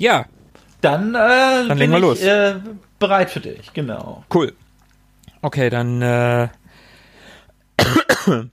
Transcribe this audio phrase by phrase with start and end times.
[0.00, 0.26] Ja.
[0.80, 2.22] Dann, äh, dann bin legen wir ich, los.
[2.22, 2.54] Äh,
[2.98, 4.24] bereit für dich, genau.
[4.32, 4.54] Cool.
[5.42, 6.48] Okay, dann äh,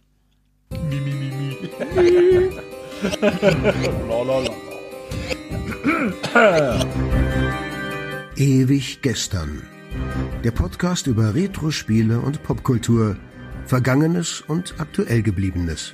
[8.35, 9.63] Ewig gestern.
[10.43, 13.15] Der Podcast über Retro-Spiele und Popkultur,
[13.65, 15.93] Vergangenes und aktuell gebliebenes.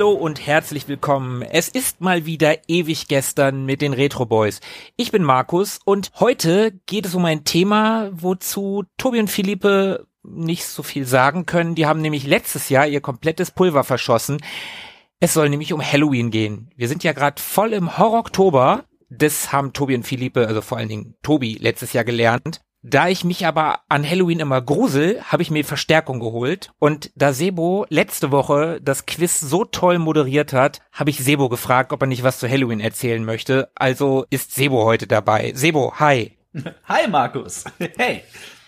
[0.00, 1.42] Hallo und herzlich willkommen.
[1.42, 4.60] Es ist mal wieder ewig gestern mit den Retro Boys.
[4.96, 10.64] Ich bin Markus und heute geht es um ein Thema, wozu Tobi und Philippe nicht
[10.64, 11.74] so viel sagen können.
[11.74, 14.38] Die haben nämlich letztes Jahr ihr komplettes Pulver verschossen.
[15.18, 16.70] Es soll nämlich um Halloween gehen.
[16.76, 18.84] Wir sind ja gerade voll im Horror-Oktober.
[19.10, 22.62] Das haben Tobi und Philippe, also vor allen Dingen Tobi, letztes Jahr gelernt.
[22.82, 26.70] Da ich mich aber an Halloween immer grusel, habe ich mir Verstärkung geholt.
[26.78, 31.92] Und da Sebo letzte Woche das Quiz so toll moderiert hat, habe ich Sebo gefragt,
[31.92, 33.70] ob er nicht was zu Halloween erzählen möchte.
[33.74, 35.52] Also ist Sebo heute dabei.
[35.54, 36.38] Sebo, hi.
[36.88, 37.64] Hi, Markus.
[37.96, 38.22] Hey.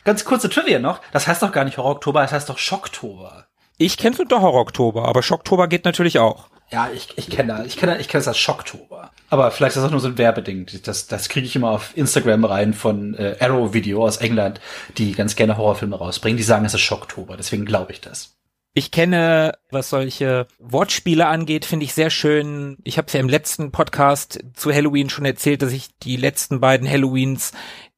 [0.05, 1.01] Ganz kurze Trivia noch.
[1.13, 3.47] Das heißt doch gar nicht Horror-Oktober, das heißt doch Schocktober.
[3.79, 6.49] Ich kenn's unter Horror-Oktober, aber Schocktober geht natürlich auch.
[6.73, 7.67] Ja, ich, ich kenne das.
[7.67, 9.11] Ich kenne ich kenn das als Schocktober.
[9.29, 10.67] Aber vielleicht ist das auch nur so ein Werbeding.
[10.85, 14.59] Das, das kriege ich immer auf Instagram rein von äh, Arrow Video aus England,
[14.97, 16.39] die ganz gerne Horrorfilme rausbringen.
[16.39, 17.37] Die sagen, es ist Schocktober.
[17.37, 18.39] Deswegen glaube ich das.
[18.73, 22.79] Ich kenne, was solche Wortspiele angeht, finde ich sehr schön.
[22.85, 26.89] Ich habe ja im letzten Podcast zu Halloween schon erzählt, dass ich die letzten beiden
[26.89, 27.53] Halloweens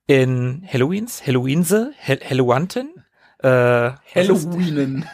[0.09, 3.04] in Halloweens, Halloweense, Hall Hallowanten,
[3.44, 5.05] äh, Halloweenen.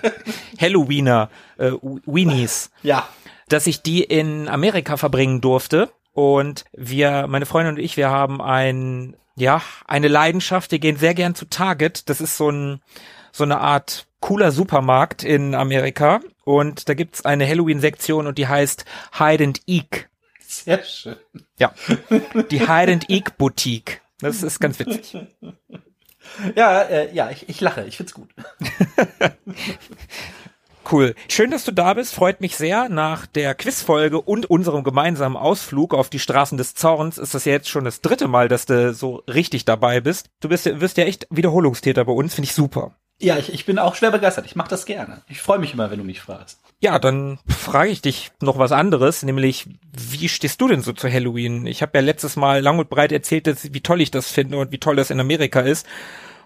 [0.60, 1.28] Halloweener,
[1.58, 1.72] äh,
[2.06, 3.08] Weenies, ja.
[3.48, 5.90] dass ich die in Amerika verbringen durfte.
[6.12, 10.70] Und wir, meine Freundin und ich, wir haben ein, ja, eine Leidenschaft.
[10.70, 12.08] Wir gehen sehr gern zu Target.
[12.08, 12.80] Das ist so ein,
[13.32, 16.20] so eine Art cooler Supermarkt in Amerika.
[16.44, 18.84] Und da gibt's eine Halloween-Sektion und die heißt
[19.18, 20.10] Hide and Eek.
[20.46, 21.16] Sehr schön.
[21.58, 21.72] Ja.
[22.50, 24.00] Die Hide and Eek Boutique.
[24.20, 25.16] Das ist ganz witzig.
[26.54, 28.30] Ja, äh, ja, ich, ich lache, ich find's gut.
[30.90, 31.14] Cool.
[31.28, 32.14] Schön, dass du da bist.
[32.14, 32.88] Freut mich sehr.
[32.88, 37.52] Nach der Quizfolge und unserem gemeinsamen Ausflug auf die Straßen des Zorns ist das ja
[37.52, 40.30] jetzt schon das dritte Mal, dass du so richtig dabei bist.
[40.40, 42.34] Du bist, wirst ja echt Wiederholungstäter bei uns.
[42.34, 42.96] Finde ich super.
[43.20, 44.46] Ja, ich, ich bin auch schwer begeistert.
[44.46, 45.20] Ich mache das gerne.
[45.28, 46.58] Ich freue mich immer, wenn du mich fragst.
[46.80, 51.12] Ja, dann frage ich dich noch was anderes, nämlich wie stehst du denn so zu
[51.12, 51.66] Halloween?
[51.66, 54.56] Ich habe ja letztes Mal lang und breit erzählt, dass, wie toll ich das finde
[54.56, 55.86] und wie toll das in Amerika ist.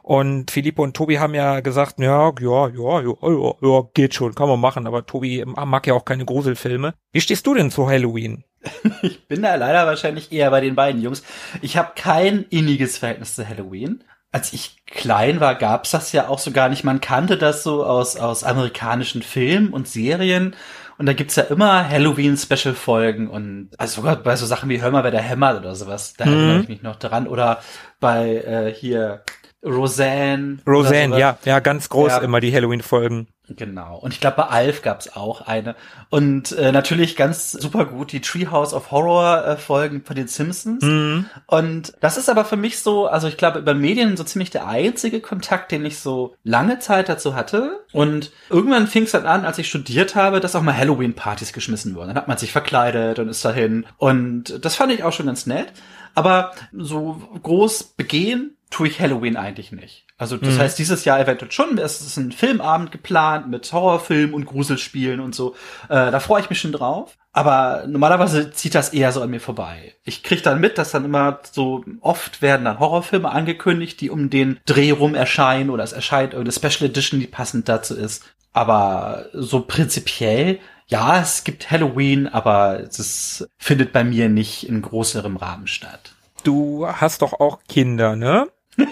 [0.03, 4.35] Und Philippe und Tobi haben ja gesagt, ja, ja, ja, ja, ja, ja, geht schon,
[4.35, 4.87] kann man machen.
[4.87, 6.93] Aber Tobi mag ja auch keine Gruselfilme.
[7.13, 8.45] Wie stehst du denn zu Halloween?
[9.03, 11.23] Ich bin da leider wahrscheinlich eher bei den beiden Jungs.
[11.63, 14.03] Ich habe kein inniges Verhältnis zu Halloween.
[14.35, 16.83] Als ich klein war, gab's das ja auch so gar nicht.
[16.83, 20.57] Man kannte das so aus, aus amerikanischen Filmen und Serien.
[20.99, 25.05] Und da gibt's ja immer Halloween-Special-Folgen und also sogar bei so Sachen wie Hör mal,
[25.05, 26.15] wer der hämmert oder sowas.
[26.17, 26.33] Da Mhm.
[26.33, 27.29] erinnere ich mich noch dran.
[27.29, 27.61] Oder
[28.01, 29.23] bei äh, hier
[29.65, 30.59] Roseanne.
[30.67, 32.19] Roseanne, ja, ja, ganz groß Ja.
[32.19, 33.29] immer die Halloween-Folgen.
[33.49, 33.99] Genau.
[33.99, 35.77] Und ich glaube, bei Alf gab's auch eine.
[36.09, 40.83] Und äh, natürlich ganz super gut die Treehouse of Horror äh, von den Simpsons.
[40.83, 41.27] Mhm.
[41.47, 44.67] Und das ist aber für mich so, also ich glaube, über Medien so ziemlich der
[44.67, 47.85] einzige Kontakt, den ich so lange Zeit dazu hatte.
[47.93, 51.95] Und irgendwann fing es dann an, als ich studiert habe, dass auch mal Halloween-Partys geschmissen
[51.95, 52.09] wurden.
[52.09, 53.85] Dann hat man sich verkleidet und ist dahin.
[53.99, 55.67] Und das fand ich auch schon ganz nett.
[56.15, 60.05] Aber so groß begehen tue ich Halloween eigentlich nicht.
[60.19, 61.79] Also das heißt, dieses Jahr eventuell schon.
[61.79, 65.55] Es ist ein Filmabend geplant mit Horrorfilmen und Gruselspielen und so.
[65.89, 67.17] Äh, da freue ich mich schon drauf.
[67.33, 69.95] Aber normalerweise zieht das eher so an mir vorbei.
[70.03, 74.29] Ich krieg dann mit, dass dann immer so oft werden dann Horrorfilme angekündigt, die um
[74.29, 78.25] den Dreh rum erscheinen oder es erscheint irgendeine Special Edition, die passend dazu ist.
[78.53, 85.37] Aber so prinzipiell, ja, es gibt Halloween, aber es findet bei mir nicht in größerem
[85.37, 86.15] Rahmen statt.
[86.43, 88.49] du hast doch auch Kinder, ne?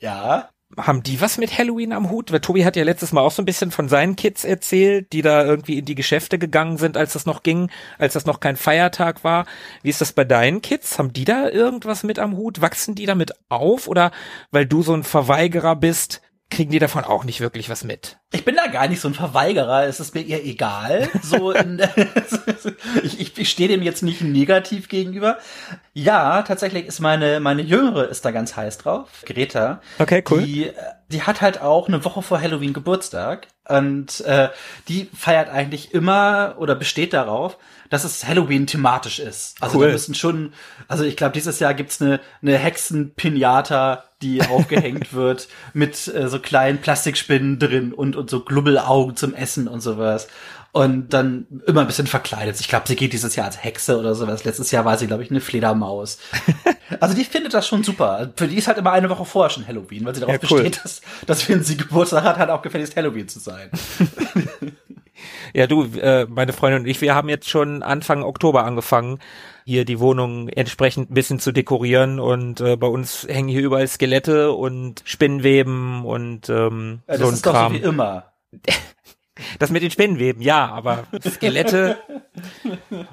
[0.00, 0.48] Ja.
[0.78, 2.30] Haben die was mit Halloween am Hut?
[2.32, 5.20] Weil Tobi hat ja letztes Mal auch so ein bisschen von seinen Kids erzählt, die
[5.20, 8.56] da irgendwie in die Geschäfte gegangen sind, als das noch ging, als das noch kein
[8.56, 9.46] Feiertag war.
[9.82, 10.98] Wie ist das bei deinen Kids?
[10.98, 12.60] Haben die da irgendwas mit am Hut?
[12.60, 13.88] Wachsen die damit auf?
[13.88, 14.12] Oder
[14.52, 18.18] weil du so ein Verweigerer bist, kriegen die davon auch nicht wirklich was mit.
[18.32, 21.08] Ich bin da gar nicht so ein Verweigerer, es ist mir eher egal.
[21.22, 21.80] So in,
[23.02, 25.38] ich, ich, ich stehe dem jetzt nicht negativ gegenüber.
[25.94, 29.80] Ja, tatsächlich ist meine, meine Jüngere ist da ganz heiß drauf, Greta.
[29.98, 30.42] Okay, cool.
[30.42, 30.70] Die,
[31.08, 34.48] die hat halt auch eine Woche vor Halloween Geburtstag und äh,
[34.88, 37.56] die feiert eigentlich immer oder besteht darauf,
[37.90, 39.56] dass es Halloween thematisch ist.
[39.60, 39.86] Also cool.
[39.86, 40.52] da müssen schon,
[40.88, 46.38] also ich glaube, dieses Jahr gibt's eine, eine Hexen-Pinata, die aufgehängt wird mit äh, so
[46.38, 50.28] kleinen Plastikspinnen drin und, und so Glubbelaugen zum Essen und sowas.
[50.72, 52.60] Und dann immer ein bisschen verkleidet.
[52.60, 54.44] Ich glaube, sie geht dieses Jahr als Hexe oder sowas.
[54.44, 56.18] Letztes Jahr war sie, glaube ich, eine Fledermaus.
[57.00, 58.32] also die findet das schon super.
[58.36, 60.62] Für die ist halt immer eine Woche vorher schon Halloween, weil sie darauf ja, cool.
[60.62, 63.70] besteht, dass, dass wenn sie Geburtstag hat, halt auch gefälligst Halloween zu sein.
[65.52, 69.18] Ja, du, äh, meine Freundin und ich, wir haben jetzt schon Anfang Oktober angefangen,
[69.64, 73.86] hier die Wohnung entsprechend ein bisschen zu dekorieren und äh, bei uns hängen hier überall
[73.86, 77.72] Skelette und Spinnweben und ähm, ja, so ein ist Kram.
[77.72, 78.32] Doch so wie immer.
[79.58, 81.98] Das mit den Spinnenweben, ja, aber Skelette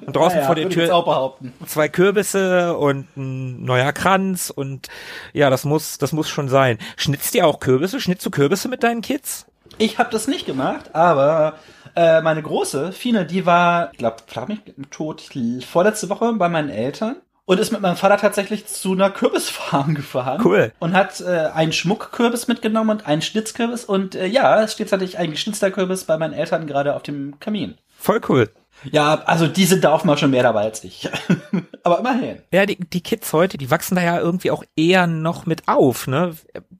[0.06, 1.34] und draußen naja, vor der Tür
[1.66, 4.88] zwei Kürbisse und ein neuer Kranz und
[5.32, 6.78] ja, das muss, das muss schon sein.
[6.96, 8.00] Schnitzt ihr auch Kürbisse?
[8.00, 9.46] Schnitzt du Kürbisse mit deinen Kids?
[9.78, 11.58] Ich habe das nicht gemacht, aber
[11.94, 14.16] äh, meine große, Fine, die war, ich glaube,
[14.46, 14.60] mich
[14.90, 15.22] tot,
[15.66, 17.16] vorletzte Woche bei meinen Eltern
[17.48, 20.42] und ist mit meinem Vater tatsächlich zu einer Kürbisfarm gefahren.
[20.44, 20.70] Cool.
[20.80, 23.86] Und hat äh, einen Schmuckkürbis mitgenommen und einen Schnitzkürbis.
[23.86, 27.40] Und äh, ja, es steht tatsächlich ein geschnitzter Kürbis bei meinen Eltern gerade auf dem
[27.40, 27.78] Kamin.
[27.96, 28.50] Voll cool.
[28.84, 31.08] Ja, also die sind da auch mal schon mehr dabei als ich.
[31.82, 32.38] Aber immerhin.
[32.52, 36.06] Ja, die, die Kids heute, die wachsen da ja irgendwie auch eher noch mit auf,
[36.06, 36.34] ne?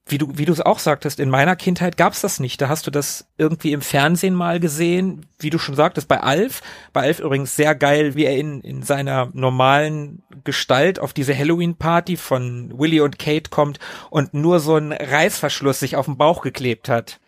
[0.05, 2.61] Wie du, wie du es auch sagtest, in meiner Kindheit gab's das nicht.
[2.61, 6.61] Da hast du das irgendwie im Fernsehen mal gesehen, wie du schon sagtest, bei Alf.
[6.93, 12.17] Bei Alf übrigens sehr geil, wie er in, in seiner normalen Gestalt auf diese Halloween-Party
[12.17, 13.79] von Willy und Kate kommt
[14.09, 17.19] und nur so ein Reißverschluss sich auf den Bauch geklebt hat.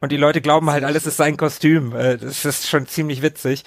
[0.00, 1.94] Und die Leute glauben halt, alles ist sein Kostüm.
[1.94, 3.64] Äh, das ist schon ziemlich witzig.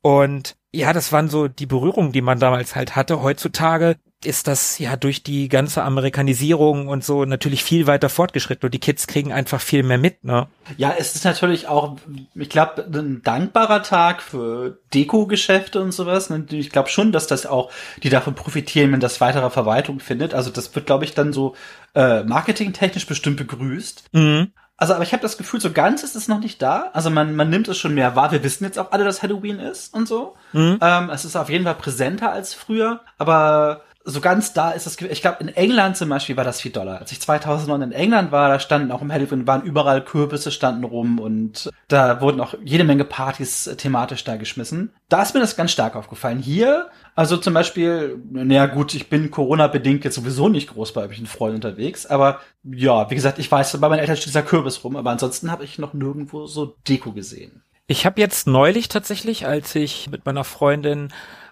[0.00, 3.22] Und ja, das waren so die Berührungen, die man damals halt hatte.
[3.22, 8.74] Heutzutage ist das ja durch die ganze Amerikanisierung und so natürlich viel weiter fortgeschritten und
[8.74, 10.48] die Kids kriegen einfach viel mehr mit, ne?
[10.76, 11.96] Ja, es ist natürlich auch,
[12.34, 16.32] ich glaube, ein dankbarer Tag für Deko-Geschäfte und sowas.
[16.50, 17.70] Ich glaube schon, dass das auch,
[18.02, 20.34] die davon profitieren, wenn das weitere Verwaltung findet.
[20.34, 21.54] Also das wird, glaube ich, dann so
[21.94, 24.04] äh, marketingtechnisch bestimmt begrüßt.
[24.12, 24.52] Mhm.
[24.80, 26.90] Also, aber ich habe das Gefühl, so ganz ist es noch nicht da.
[26.92, 28.30] Also man, man nimmt es schon mehr wahr.
[28.30, 30.36] Wir wissen jetzt auch alle, dass Halloween ist und so.
[30.52, 30.78] Mhm.
[30.80, 33.00] Ähm, es ist auf jeden Fall präsenter als früher.
[33.18, 36.72] Aber so ganz da ist es, ich glaube, in England zum Beispiel war das viel
[36.72, 36.98] doller.
[36.98, 40.84] Als ich 2009 in England war, da standen auch im Halloween, waren überall Kürbisse standen
[40.84, 44.94] rum und da wurden auch jede Menge Partys äh, thematisch da geschmissen.
[45.10, 46.38] Da ist mir das ganz stark aufgefallen.
[46.38, 51.26] Hier, also zum Beispiel, naja gut, ich bin Corona-bedingt jetzt sowieso nicht groß bei irgendwelchen
[51.26, 54.96] Freunden unterwegs, aber ja, wie gesagt, ich weiß, bei meinen Eltern steht dieser Kürbis rum,
[54.96, 57.62] aber ansonsten habe ich noch nirgendwo so Deko gesehen.
[57.86, 61.08] Ich habe jetzt neulich tatsächlich, als ich mit meiner Freundin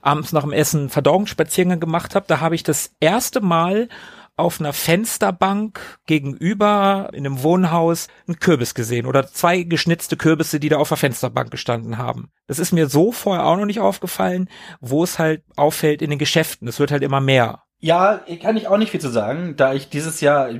[0.06, 3.88] abends nach dem Essen Verdauungsspaziergang gemacht habe, da habe ich das erste Mal
[4.36, 10.68] auf einer Fensterbank gegenüber in einem Wohnhaus einen Kürbis gesehen oder zwei geschnitzte Kürbisse, die
[10.68, 12.30] da auf der Fensterbank gestanden haben.
[12.46, 16.18] Das ist mir so vorher auch noch nicht aufgefallen, wo es halt auffällt in den
[16.18, 16.68] Geschäften.
[16.68, 17.62] Es wird halt immer mehr.
[17.80, 20.50] Ja, kann ich auch nicht viel zu sagen, da ich dieses Jahr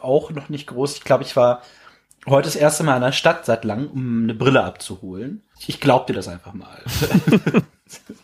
[0.00, 1.62] auch noch nicht groß, ich glaube, ich war
[2.26, 5.42] heute das erste Mal in der Stadt seit lang, um eine Brille abzuholen.
[5.66, 6.82] Ich glaub dir das einfach mal.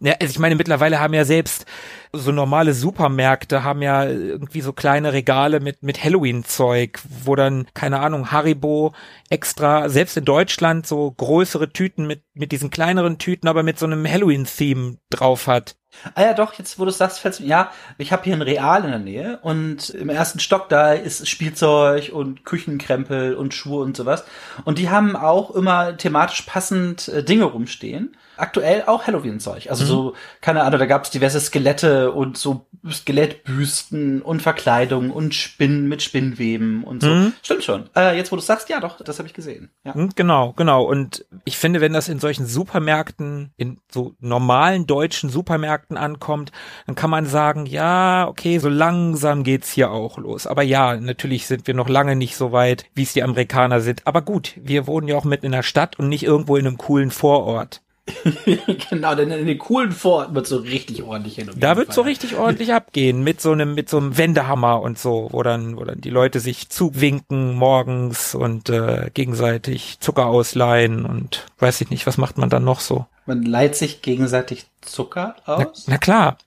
[0.00, 1.66] Ja, also ich meine, mittlerweile haben ja selbst
[2.12, 7.98] so normale Supermärkte haben ja irgendwie so kleine Regale mit, mit Halloween-Zeug, wo dann, keine
[7.98, 8.94] Ahnung, Haribo
[9.28, 13.86] extra, selbst in Deutschland so größere Tüten mit, mit diesen kleineren Tüten, aber mit so
[13.86, 15.76] einem Halloween-Theme drauf hat.
[16.14, 18.84] Ah ja, doch, jetzt wo du sagst, fällt's mir, ja, ich habe hier ein Real
[18.84, 23.96] in der Nähe und im ersten Stock da ist Spielzeug und Küchenkrempel und Schuhe und
[23.96, 24.24] sowas.
[24.64, 28.16] Und die haben auch immer thematisch passend äh, Dinge rumstehen.
[28.36, 29.68] Aktuell auch Halloween-Zeug.
[29.68, 29.88] Also mhm.
[29.88, 36.02] so, keine Ahnung, da gab's diverse Skelette und so Skelettbüsten und Verkleidung und Spinnen mit
[36.02, 37.08] Spinnweben und so.
[37.08, 37.32] Mhm.
[37.42, 37.90] Stimmt schon.
[37.96, 39.70] Äh, jetzt wo du sagst, ja doch, das habe ich gesehen.
[39.84, 39.92] Ja.
[39.96, 40.84] Mhm, genau, genau.
[40.84, 46.52] Und ich finde, wenn das in solchen Supermärkten, in so normalen deutschen Supermärkten Märkten ankommt,
[46.86, 50.46] dann kann man sagen, ja, okay, so langsam geht's hier auch los.
[50.46, 54.06] Aber ja, natürlich sind wir noch lange nicht so weit, wie es die Amerikaner sind.
[54.06, 56.78] Aber gut, wir wohnen ja auch mitten in der Stadt und nicht irgendwo in einem
[56.78, 57.80] coolen Vorort.
[58.90, 61.50] genau, denn in den coolen Vororten wird so richtig ordentlich hin.
[61.56, 65.28] Da wird so richtig ordentlich abgehen mit so einem mit so einem Wendehammer und so,
[65.30, 71.46] wo dann wo dann die Leute sich zuwinken morgens und äh, gegenseitig Zucker ausleihen und
[71.58, 73.04] weiß ich nicht, was macht man dann noch so?
[73.28, 75.84] Man leiht sich gegenseitig Zucker aus?
[75.86, 76.38] Na, na klar.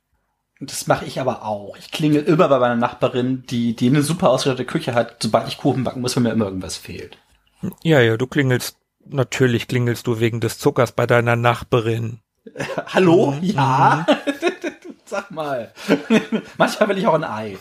[0.59, 1.77] Das mache ich aber auch.
[1.77, 5.59] Ich klingel immer bei meiner Nachbarin, die, die eine super ausgestattete Küche hat, sobald ich
[5.59, 7.19] Kuchen backen muss, wenn mir immer irgendwas fehlt.
[7.83, 12.19] Ja, ja, du klingelst, natürlich klingelst du wegen des Zuckers bei deiner Nachbarin.
[12.87, 13.35] Hallo?
[13.39, 13.43] Mhm.
[13.43, 14.07] Ja?
[15.05, 15.71] Sag mal.
[16.57, 17.57] Manchmal will ich auch ein Ei.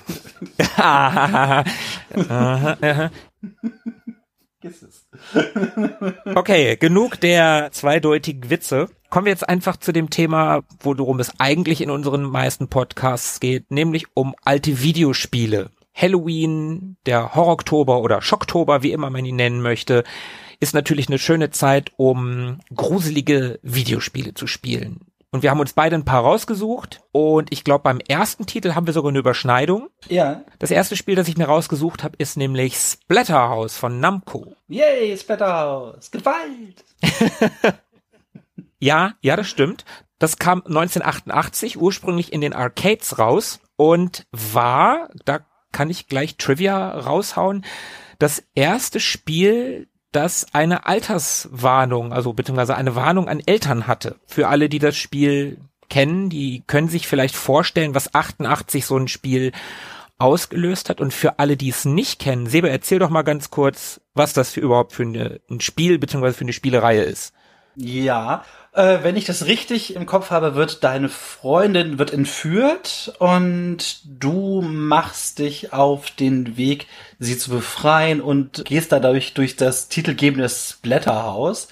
[6.25, 8.89] Okay, genug der zweideutigen Witze.
[9.09, 13.71] Kommen wir jetzt einfach zu dem Thema, worum es eigentlich in unseren meisten Podcasts geht,
[13.71, 15.71] nämlich um alte Videospiele.
[15.95, 20.05] Halloween, der Horror-Oktober oder Schocktober, wie immer man ihn nennen möchte,
[20.61, 25.01] ist natürlich eine schöne Zeit, um gruselige Videospiele zu spielen.
[25.33, 27.01] Und wir haben uns beide ein paar rausgesucht.
[27.13, 29.89] Und ich glaube, beim ersten Titel haben wir sogar eine Überschneidung.
[30.09, 30.43] Ja.
[30.59, 34.57] Das erste Spiel, das ich mir rausgesucht habe, ist nämlich Splatterhouse von Namco.
[34.69, 36.11] Yay, Splatterhouse.
[36.11, 36.85] Gewalt.
[38.81, 39.85] ja, ja, das stimmt.
[40.19, 45.41] Das kam 1988 ursprünglich in den Arcades raus und war, da
[45.73, 47.65] kann ich gleich Trivia raushauen,
[48.19, 54.17] das erste Spiel, das eine Alterswarnung, also beziehungsweise eine Warnung an Eltern hatte.
[54.27, 59.09] Für alle, die das Spiel kennen, die können sich vielleicht vorstellen, was 88 so ein
[59.09, 59.53] Spiel
[60.19, 61.01] ausgelöst hat.
[61.01, 64.51] Und für alle, die es nicht kennen, Sebe, erzähl doch mal ganz kurz, was das
[64.51, 67.33] für überhaupt für eine, ein Spiel beziehungsweise für eine Spielereihe ist.
[67.77, 74.01] Ja, äh, wenn ich das richtig im Kopf habe, wird deine Freundin wird entführt und
[74.05, 76.87] du machst dich auf den Weg,
[77.19, 81.69] sie zu befreien und gehst dadurch durch das titelgebende Splatterhaus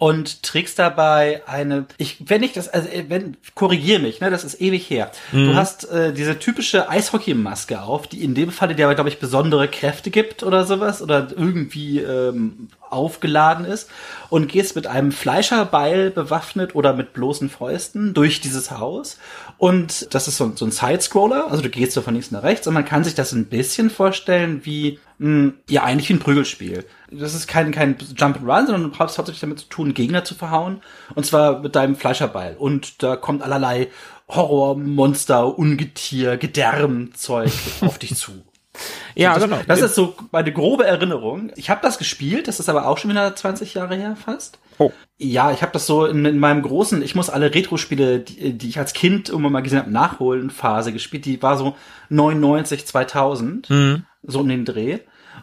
[0.00, 4.44] und trägst dabei eine, ich, wenn ich das, also äh, wenn, korrigier mich, ne, das
[4.44, 5.12] ist ewig her.
[5.30, 5.48] Mhm.
[5.48, 9.68] Du hast äh, diese typische Eishockeymaske auf, die in dem Falle dir, glaube ich, besondere
[9.68, 13.88] Kräfte gibt oder sowas oder irgendwie ähm, aufgeladen ist
[14.28, 19.18] und gehst mit einem Fleischerbeil bewaffnet oder mit bloßen Fäusten durch dieses Haus
[19.60, 22.66] und das ist so, so ein Sidescroller, also du gehst so von links nach rechts
[22.66, 26.18] und man kann sich das ein bisschen vorstellen wie, mh, hm, ja, eigentlich wie ein
[26.18, 26.86] Prügelspiel.
[27.10, 30.24] Das ist kein, kein Jump and Run, sondern du hast hauptsächlich damit zu tun, Gegner
[30.24, 30.80] zu verhauen.
[31.14, 32.56] Und zwar mit deinem Fleischerbeil.
[32.56, 33.88] Und da kommt allerlei
[34.28, 38.32] Horror, Monster, Ungetier, Gedärmzeug auf dich zu.
[39.14, 39.58] Ja, das, genau.
[39.66, 41.52] Das ist so meine grobe Erinnerung.
[41.56, 44.58] Ich habe das gespielt, das ist aber auch schon wieder 20 Jahre her fast.
[44.78, 44.92] Oh.
[45.18, 48.68] Ja, ich habe das so in, in, meinem großen, ich muss alle Retro-Spiele, die, die
[48.68, 51.26] ich als Kind immer mal gesehen habe, nachholen Phase gespielt.
[51.26, 51.76] Die war so
[52.08, 54.04] 99, 2000, mhm.
[54.22, 55.00] so in den Dreh.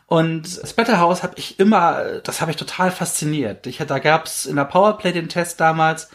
[0.07, 3.67] Und Splatterhouse habe ich immer, das habe ich total fasziniert.
[3.67, 6.09] Ich, da gab's in der Powerplay den Test damals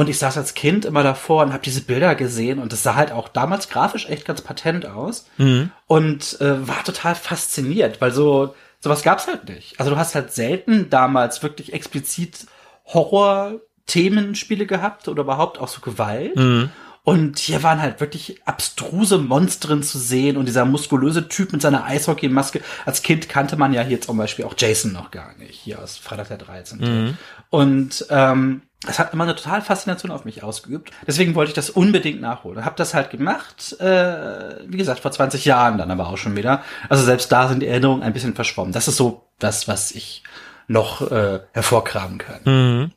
[0.00, 2.94] und ich saß als Kind immer davor und habe diese Bilder gesehen und es sah
[2.94, 5.72] halt auch damals grafisch echt ganz patent aus mhm.
[5.86, 9.78] und äh, war total fasziniert, weil so sowas gab's halt nicht.
[9.78, 12.46] Also du hast halt selten damals wirklich explizit
[12.86, 16.34] Horror-Themenspiele gehabt oder überhaupt auch so Gewalt.
[16.34, 16.70] Mhm.
[17.04, 21.84] Und hier waren halt wirklich abstruse Monstren zu sehen und dieser muskulöse Typ mit seiner
[21.84, 22.62] Eishockeymaske.
[22.86, 25.98] Als Kind kannte man ja hier zum Beispiel auch Jason noch gar nicht, hier aus
[25.98, 26.78] Freitag der 13.
[26.78, 27.18] Mhm.
[27.50, 30.90] Und ähm, das hat immer eine total Faszination auf mich ausgeübt.
[31.06, 32.64] Deswegen wollte ich das unbedingt nachholen.
[32.64, 36.62] Hab das halt gemacht, äh, wie gesagt, vor 20 Jahren dann aber auch schon wieder.
[36.88, 38.72] Also selbst da sind die Erinnerungen ein bisschen verschwommen.
[38.72, 40.22] Das ist so das, was ich
[40.66, 42.40] noch äh, hervorkramen kann.
[42.44, 42.92] Mhm.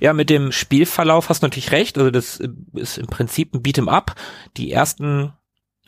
[0.00, 1.98] Ja, mit dem Spielverlauf hast du natürlich recht.
[1.98, 2.40] Also das
[2.74, 4.16] ist im Prinzip ein Beat'em Up.
[4.56, 5.32] Die ersten,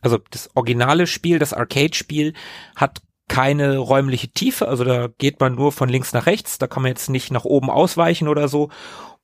[0.00, 2.34] also das originale Spiel, das Arcade-Spiel
[2.76, 6.82] hat keine räumliche Tiefe, also da geht man nur von links nach rechts, da kann
[6.82, 8.70] man jetzt nicht nach oben ausweichen oder so.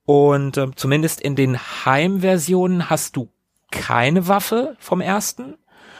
[0.07, 3.29] Und äh, zumindest in den Heimversionen hast du
[3.71, 5.55] keine Waffe vom ersten,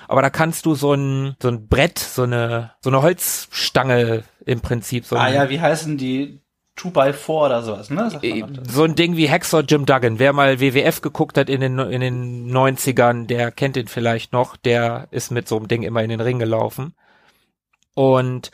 [0.07, 4.61] aber da kannst du so ein so ein Brett, so eine so eine Holzstange im
[4.61, 5.05] Prinzip.
[5.05, 6.39] So ah ja, wie heißen die?
[6.77, 8.17] 2x4 oder sowas, ne?
[8.21, 10.19] Äh, so ein Ding wie Hexor Jim Duggan.
[10.19, 14.55] Wer mal WWF geguckt hat in den, in den 90ern, der kennt ihn vielleicht noch.
[14.55, 16.93] Der ist mit so einem Ding immer in den Ring gelaufen.
[17.95, 18.51] Und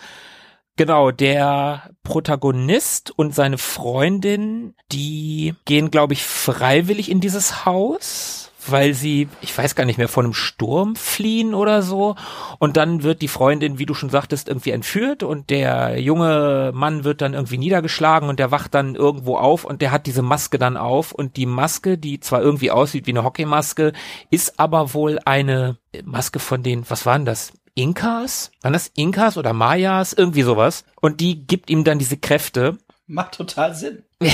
[0.75, 8.93] genau, der Protagonist und seine Freundin, die gehen, glaube ich, freiwillig in dieses Haus weil
[8.93, 12.15] sie, ich weiß gar nicht mehr, von einem Sturm fliehen oder so.
[12.59, 17.03] Und dann wird die Freundin, wie du schon sagtest, irgendwie entführt und der junge Mann
[17.03, 20.57] wird dann irgendwie niedergeschlagen und der wacht dann irgendwo auf und der hat diese Maske
[20.57, 23.93] dann auf und die Maske, die zwar irgendwie aussieht wie eine Hockeymaske,
[24.29, 27.53] ist aber wohl eine Maske von den, was waren das?
[27.75, 28.51] Inkas?
[28.61, 30.13] Waren das Inkas oder Mayas?
[30.13, 30.83] Irgendwie sowas.
[31.01, 32.77] Und die gibt ihm dann diese Kräfte.
[33.07, 34.03] Macht total Sinn.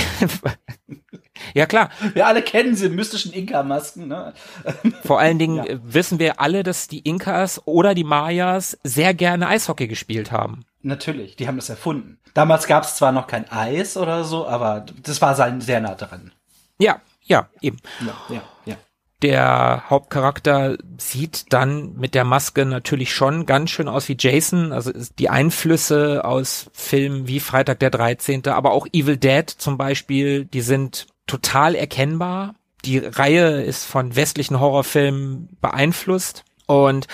[1.54, 1.90] Ja, klar.
[2.14, 4.08] Wir alle kennen sie, mystischen Inka-Masken.
[4.08, 4.34] Ne?
[5.04, 5.78] Vor allen Dingen ja.
[5.82, 10.64] wissen wir alle, dass die Inkas oder die Mayas sehr gerne Eishockey gespielt haben.
[10.82, 12.18] Natürlich, die haben das erfunden.
[12.34, 15.94] Damals gab es zwar noch kein Eis oder so, aber das war sein sehr nah
[15.94, 16.32] dran.
[16.78, 17.78] Ja, ja, eben.
[18.00, 18.76] Ja, ja, ja.
[19.22, 24.72] Der Hauptcharakter sieht dann mit der Maske natürlich schon ganz schön aus wie Jason.
[24.72, 30.46] Also die Einflüsse aus Filmen wie Freitag der 13., aber auch Evil Dead zum Beispiel,
[30.46, 32.54] die sind total erkennbar.
[32.84, 36.44] Die Reihe ist von westlichen Horrorfilmen beeinflusst.
[36.66, 37.06] Und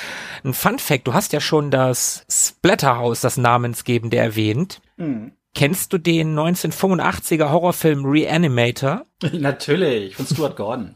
[0.45, 4.81] ein Fun Fact, du hast ja schon das Splatterhouse, das Namensgebende erwähnt.
[4.97, 5.33] Mhm.
[5.55, 9.07] Kennst du den 1985er Horrorfilm Reanimator?
[9.33, 10.95] Natürlich, von Stuart Gordon.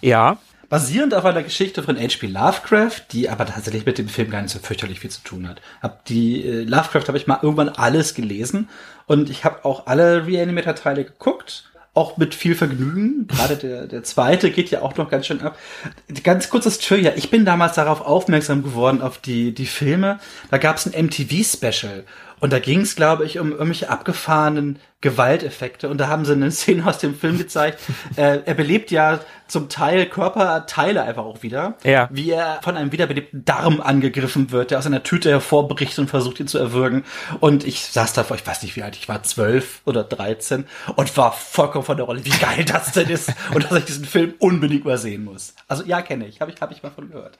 [0.00, 0.38] Ja.
[0.68, 2.28] Basierend auf einer Geschichte von H.P.
[2.28, 5.60] Lovecraft, die aber tatsächlich mit dem Film gar nicht so fürchterlich viel zu tun hat.
[5.82, 8.68] Hab die äh, Lovecraft habe ich mal irgendwann alles gelesen
[9.06, 13.26] und ich habe auch alle Reanimator-Teile geguckt auch mit viel Vergnügen.
[13.26, 15.58] Gerade der, der zweite geht ja auch noch ganz schön ab.
[16.22, 17.12] Ganz kurzes Trivia.
[17.16, 20.20] Ich bin damals darauf aufmerksam geworden, auf die, die Filme.
[20.50, 22.04] Da gab es ein MTV-Special.
[22.40, 25.88] Und da ging es, glaube ich, um irgendwelche abgefahrenen Gewalteffekte.
[25.88, 27.80] Und da haben sie eine Szene aus dem Film gezeigt.
[28.16, 31.74] äh, er belebt ja zum Teil Körperteile einfach auch wieder.
[31.82, 32.08] Ja.
[32.12, 36.40] Wie er von einem wiederbelebten Darm angegriffen wird, der aus einer Tüte hervorbricht und versucht,
[36.40, 37.04] ihn zu erwürgen.
[37.40, 40.66] Und ich saß davor, ich weiß nicht wie alt, ich war zwölf oder dreizehn
[40.96, 43.32] und war vollkommen von der Rolle, wie geil das denn ist.
[43.54, 45.54] und dass ich diesen Film unbedingt mal sehen muss.
[45.66, 46.40] Also ja, kenne ich.
[46.40, 47.36] Habe ich, hab ich mal von gehört.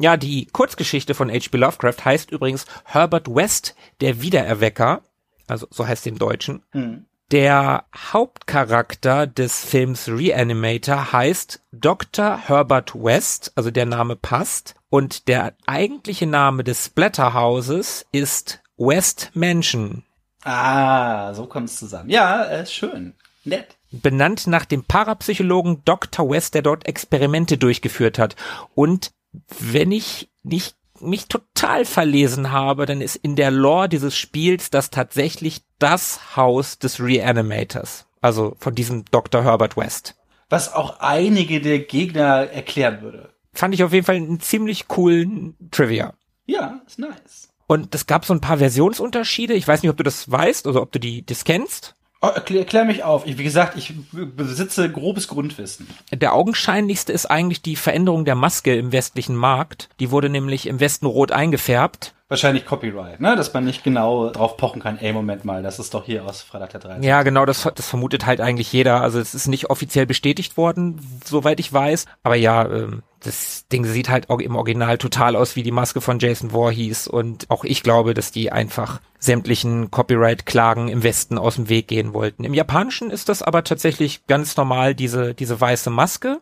[0.00, 1.58] Ja, die Kurzgeschichte von H.P.
[1.58, 5.02] Lovecraft heißt übrigens Herbert West, der Wiedererwecker.
[5.46, 6.62] Also so heißt es im Deutschen.
[6.72, 7.04] Mhm.
[7.30, 12.48] Der Hauptcharakter des Films Reanimator heißt Dr.
[12.48, 14.74] Herbert West, also der Name passt.
[14.88, 20.02] Und der eigentliche Name des Splatterhauses ist West Mansion.
[20.42, 22.08] Ah, so kommt es zusammen.
[22.08, 23.14] Ja, äh, schön.
[23.44, 26.28] Nett benannt nach dem Parapsychologen Dr.
[26.30, 28.36] West, der dort Experimente durchgeführt hat.
[28.74, 29.10] Und
[29.58, 34.90] wenn ich nicht mich total verlesen habe, dann ist in der Lore dieses Spiels das
[34.90, 38.06] tatsächlich das Haus des Reanimators.
[38.20, 39.42] Also von diesem Dr.
[39.42, 40.16] Herbert West.
[40.50, 43.32] Was auch einige der Gegner erklären würde.
[43.52, 46.14] Fand ich auf jeden Fall einen ziemlich coolen Trivia.
[46.46, 47.48] Ja, ist nice.
[47.66, 49.54] Und es gab so ein paar Versionsunterschiede.
[49.54, 51.94] Ich weiß nicht, ob du das weißt oder ob du die das kennst.
[52.22, 53.26] Oh, erklär, erklär mich auf.
[53.26, 55.86] Ich, wie gesagt, ich besitze grobes Grundwissen.
[56.12, 59.88] Der augenscheinlichste ist eigentlich die Veränderung der Maske im westlichen Markt.
[60.00, 62.14] Die wurde nämlich im Westen rot eingefärbt.
[62.30, 63.34] Wahrscheinlich Copyright, ne?
[63.34, 66.42] Dass man nicht genau drauf pochen kann, ey, Moment mal, das ist doch hier aus
[66.42, 67.02] Freitag der 13.
[67.02, 69.02] Ja, genau, das, das vermutet halt eigentlich jeder.
[69.02, 72.06] Also es ist nicht offiziell bestätigt worden, soweit ich weiß.
[72.22, 76.20] Aber ja, ähm, das Ding sieht halt im Original total aus wie die Maske von
[76.20, 81.68] Jason Voorhees und auch ich glaube, dass die einfach sämtlichen Copyright-Klagen im Westen aus dem
[81.68, 82.44] Weg gehen wollten.
[82.44, 86.40] Im Japanischen ist das aber tatsächlich ganz normal, diese, diese weiße Maske.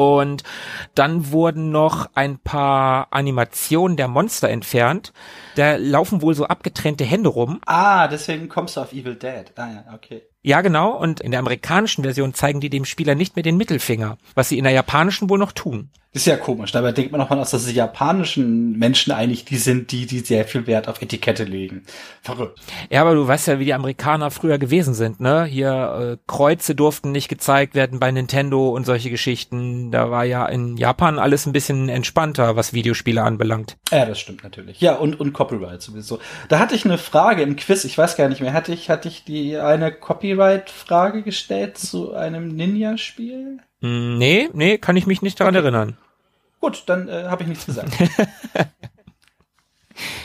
[0.00, 0.44] Und
[0.94, 5.12] dann wurden noch ein paar Animationen der Monster entfernt.
[5.56, 7.60] Da laufen wohl so abgetrennte Hände rum.
[7.66, 9.52] Ah, deswegen kommst du auf Evil Dead.
[9.56, 10.22] Ah ja, okay.
[10.42, 10.96] Ja, genau.
[10.96, 14.56] Und in der amerikanischen Version zeigen die dem Spieler nicht mehr den Mittelfinger, was sie
[14.56, 15.90] in der japanischen wohl noch tun.
[16.12, 16.72] Das ist ja komisch.
[16.72, 20.18] Dabei denkt man auch mal aus, dass die japanischen Menschen eigentlich die sind, die, die
[20.18, 21.84] sehr viel Wert auf Etikette legen.
[22.22, 22.58] Verrückt.
[22.90, 25.44] Ja, aber du weißt ja, wie die Amerikaner früher gewesen sind, ne?
[25.44, 29.92] Hier, äh, Kreuze durften nicht gezeigt werden bei Nintendo und solche Geschichten.
[29.92, 33.76] Da war ja in Japan alles ein bisschen entspannter, was Videospiele anbelangt.
[33.92, 34.80] Ja, das stimmt natürlich.
[34.80, 36.18] Ja, und, und Copyright sowieso.
[36.48, 38.52] Da hatte ich eine Frage im Quiz, ich weiß gar nicht mehr.
[38.52, 43.60] Hatte ich, hatte ich die eine Copyright-Frage gestellt zu einem Ninja-Spiel?
[43.80, 45.64] Hm, nee, nee, kann ich mich nicht daran okay.
[45.64, 45.96] erinnern.
[46.60, 47.92] Gut, dann äh, habe ich nichts gesagt.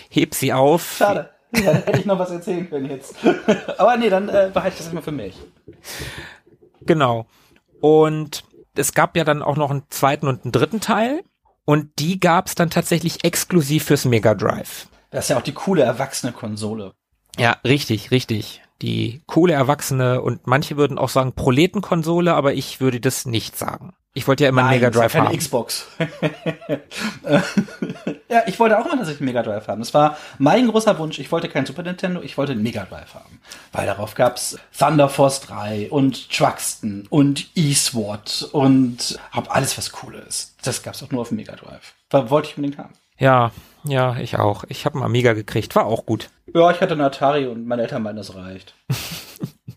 [0.10, 0.96] Heb sie auf.
[0.98, 1.30] Schade.
[1.54, 3.16] Ja, hätte ich noch was erzählen können jetzt.
[3.78, 5.38] Aber nee, dann äh, behalte ich das immer für mich.
[6.82, 7.28] Genau.
[7.80, 8.44] Und
[8.76, 11.24] es gab ja dann auch noch einen zweiten und einen dritten Teil.
[11.64, 14.88] Und die gab es dann tatsächlich exklusiv fürs Mega Drive.
[15.12, 16.94] Das ist ja auch die coole erwachsene Konsole.
[17.38, 23.00] Ja, richtig, richtig die coole Erwachsene und manche würden auch sagen Proletenkonsole, aber ich würde
[23.00, 23.94] das nicht sagen.
[24.18, 25.38] Ich wollte ja immer Nein, einen Mega Drive keine haben.
[25.38, 25.88] Xbox.
[28.30, 29.80] ja, ich wollte auch immer tatsächlich einen Mega Drive haben.
[29.80, 31.20] Das war mein großer Wunsch.
[31.20, 33.42] Ich wollte keinen Super Nintendo, ich wollte einen Mega Drive haben.
[33.74, 40.16] Weil darauf gab's Thunder Force 3 und Truxton und E-SWAT und hab alles, was cool
[40.28, 40.56] ist.
[40.64, 41.94] Das gab's auch nur auf dem Mega Drive.
[42.10, 42.94] Wollte ich unbedingt haben.
[43.18, 43.52] Ja,
[43.88, 44.64] ja, ich auch.
[44.68, 46.30] Ich habe einen Amiga gekriegt, war auch gut.
[46.54, 48.76] Ja, ich hatte einen Atari und meine Eltern meinen, das reicht.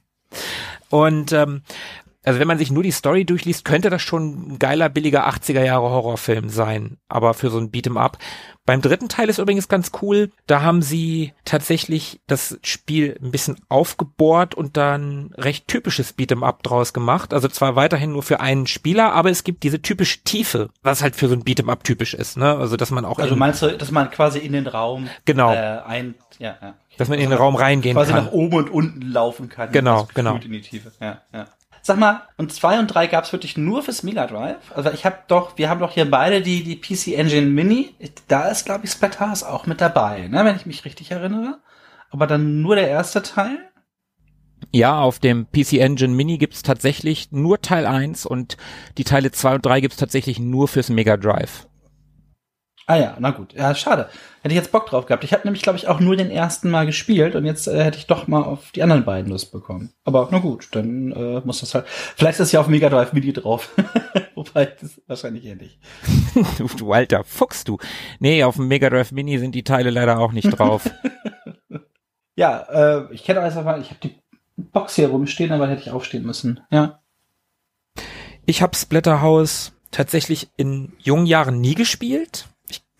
[0.90, 1.62] und ähm,
[2.24, 5.62] also wenn man sich nur die Story durchliest, könnte das schon ein geiler, billiger 80er
[5.62, 6.98] Jahre Horrorfilm sein.
[7.08, 8.18] Aber für so ein Beat'em Up.
[8.66, 10.30] Beim dritten Teil ist übrigens ganz cool.
[10.46, 16.62] Da haben sie tatsächlich das Spiel ein bisschen aufgebohrt und dann recht typisches Beat'em Up
[16.64, 17.32] draus gemacht.
[17.32, 21.14] Also zwar weiterhin nur für einen Spieler, aber es gibt diese typische Tiefe, was halt
[21.14, 22.56] für so ein Beat'em Up typisch ist, ne?
[22.56, 23.18] Also dass man auch.
[23.18, 25.52] Also meinst du, dass man quasi in den Raum genau.
[25.52, 26.74] äh, ein, ja, ja.
[26.98, 28.24] Dass man in den Raum reingehen quasi kann.
[28.24, 29.70] nach oben und unten laufen kann.
[29.70, 30.34] Genau, genau.
[30.34, 30.90] In die Tiefe.
[31.00, 31.46] Ja, ja.
[31.82, 34.72] Sag mal, und zwei und drei gab's wirklich nur fürs Mega Drive?
[34.74, 37.94] Also ich habe doch, wir haben doch hier beide die die PC Engine Mini.
[38.26, 41.60] Da ist glaube ich Splatterhouse auch mit dabei, ne, wenn ich mich richtig erinnere.
[42.10, 43.58] Aber dann nur der erste Teil.
[44.72, 48.56] Ja, auf dem PC Engine Mini gibt's tatsächlich nur Teil 1 und
[48.98, 51.67] die Teile 2 und 3 gibt's tatsächlich nur fürs Mega Drive.
[52.90, 53.52] Ah ja, na gut.
[53.52, 54.08] Ja, schade.
[54.40, 55.22] Hätte ich jetzt Bock drauf gehabt.
[55.22, 57.98] Ich habe nämlich, glaube ich, auch nur den ersten Mal gespielt und jetzt äh, hätte
[57.98, 59.92] ich doch mal auf die anderen beiden Lust bekommen.
[60.04, 61.86] Aber na gut, dann äh, muss das halt.
[61.86, 63.74] Vielleicht ist ja auf Mega Drive Mini drauf.
[64.34, 65.78] Wobei, das ist wahrscheinlich eher nicht.
[66.58, 67.76] du, du alter Fuchs, du.
[68.20, 70.90] Nee, auf dem Mega Drive Mini sind die Teile leider auch nicht drauf.
[72.36, 74.14] Ja, äh, ich kenne einfach mal, ich habe die
[74.56, 76.60] Box hier rumstehen, aber hätte ich aufstehen müssen.
[76.70, 77.00] Ja.
[78.46, 82.46] ich habe Splatterhouse tatsächlich in jungen Jahren nie gespielt.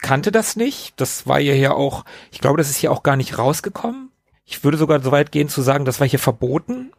[0.00, 0.94] Kannte das nicht.
[0.96, 4.10] Das war ja hier auch, ich glaube, das ist hier auch gar nicht rausgekommen.
[4.44, 6.92] Ich würde sogar so weit gehen zu sagen, das war hier verboten.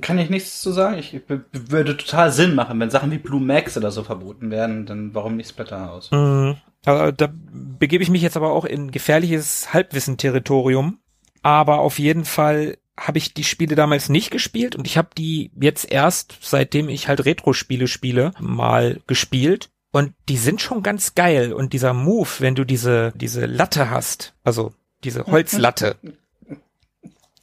[0.00, 0.98] Kann ich nichts zu sagen.
[0.98, 1.20] Ich
[1.52, 5.36] würde total Sinn machen, wenn Sachen wie Blue Max oder so verboten werden, dann warum
[5.36, 6.10] nicht Splatterhouse?
[6.10, 6.56] Mhm.
[6.84, 10.98] Aber da begebe ich mich jetzt aber auch in gefährliches Halbwissen-Territorium.
[11.42, 15.50] Aber auf jeden Fall habe ich die Spiele damals nicht gespielt und ich habe die
[15.60, 19.70] jetzt erst, seitdem ich halt Retro-Spiele spiele, mal gespielt.
[19.92, 21.52] Und die sind schon ganz geil.
[21.52, 24.72] Und dieser Move, wenn du diese, diese Latte hast, also
[25.04, 25.96] diese Holzlatte,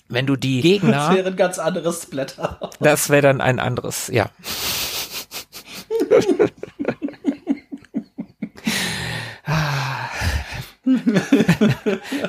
[0.08, 2.76] wenn du die Das Gegner, wäre ein ganz anderes Splatterhouse.
[2.80, 4.30] das wäre dann ein anderes, ja.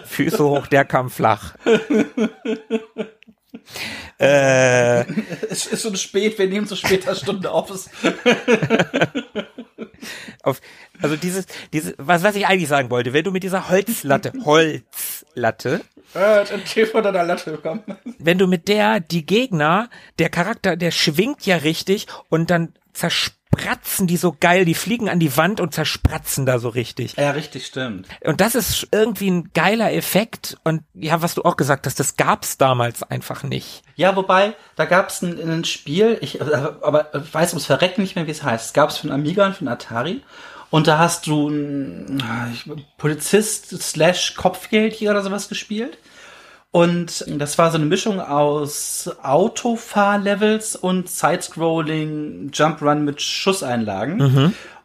[0.04, 1.54] Füße hoch, der kam flach.
[4.18, 5.00] äh,
[5.48, 7.70] Es ist schon spät, wir nehmen zu später Stunde auf.
[10.42, 10.60] Auf,
[11.00, 15.80] also dieses, dieses, was, was ich eigentlich sagen wollte, wenn du mit dieser Holzlatte, Holzlatte,
[16.14, 16.64] Äh, ein
[17.24, 17.82] Latte bekommen.
[18.18, 22.74] wenn du mit der die Gegner, der Charakter, der schwingt ja richtig und dann
[23.60, 27.16] zerspratzen die so geil, die fliegen an die Wand und zerspratzen da so richtig.
[27.16, 28.08] Ja, richtig, stimmt.
[28.24, 32.16] Und das ist irgendwie ein geiler Effekt und ja, was du auch gesagt hast, das
[32.16, 33.82] gab's damals einfach nicht.
[33.96, 38.02] Ja, wobei, da gab es ein, ein Spiel, ich, äh, aber ich weiß ums Verrecken
[38.02, 38.66] nicht mehr, wie es heißt.
[38.66, 40.22] Es gab es für den Amiga und den Atari.
[40.70, 42.22] Und da hast du einen
[42.96, 45.98] Polizist slash Kopfgeldjäger oder sowas gespielt.
[46.72, 54.20] Und das war so eine Mischung aus Autofahrlevels und Sidescrolling Jump Run mit Schusseinlagen.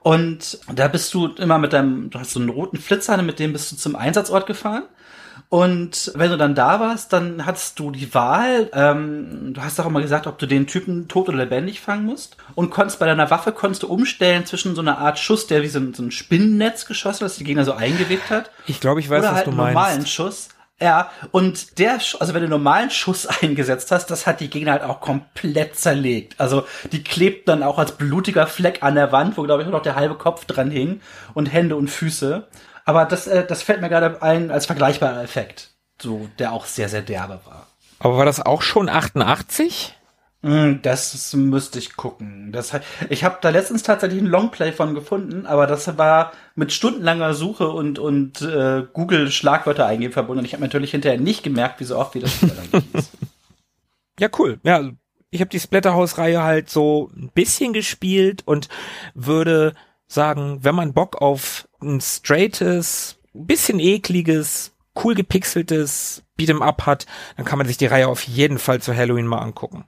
[0.02, 3.54] Und da bist du immer mit deinem, du hast so einen roten Flitzer, mit dem
[3.54, 4.84] bist du zum Einsatzort gefahren.
[5.50, 8.70] Und wenn du dann da warst, dann hattest du die Wahl.
[8.74, 12.36] Ähm, du hast auch immer gesagt, ob du den Typen tot oder lebendig fangen musst.
[12.56, 15.68] Und konntest bei deiner Waffe konntest du umstellen zwischen so einer Art Schuss, der wie
[15.68, 18.50] so ein, so ein Spinnennetz geschossen hat, das die Gegner so eingewebt hat.
[18.66, 19.76] Ich glaube, ich weiß, oder was halt du einen meinst.
[19.76, 20.50] normalen Schuss.
[20.82, 24.84] Ja, und der, also wenn du normalen Schuss eingesetzt hast, das hat die Gegner halt
[24.84, 26.40] auch komplett zerlegt.
[26.40, 29.78] Also die klebt dann auch als blutiger Fleck an der Wand, wo glaube ich nur
[29.78, 31.02] noch der halbe Kopf dran hing
[31.34, 32.48] und Hände und Füße.
[32.84, 36.90] Aber das, äh, das fällt mir gerade ein als vergleichbarer Effekt, so der auch sehr
[36.90, 37.68] sehr derbe war.
[38.00, 39.96] Aber war das auch schon 88?
[40.46, 42.52] Hm, Das müsste ich gucken.
[42.52, 42.72] Das,
[43.10, 47.68] ich habe da letztens tatsächlich ein Longplay von gefunden, aber das war mit stundenlanger Suche
[47.70, 50.40] und, und äh, Google Schlagwörter eingeben verbunden.
[50.40, 52.52] Und ich habe natürlich hinterher nicht gemerkt, wie so oft wie das hieß.
[54.18, 54.62] Ja, cool.
[54.64, 54.92] Ja,
[55.30, 58.70] ich habe die Splatterhouse-Reihe halt so ein bisschen gespielt und
[59.14, 59.74] würde
[60.08, 67.46] sagen, wenn man Bock auf ein straightes, bisschen ekliges, cool gepixeltes Beat'em Up hat, dann
[67.46, 69.84] kann man sich die Reihe auf jeden Fall zu Halloween mal angucken.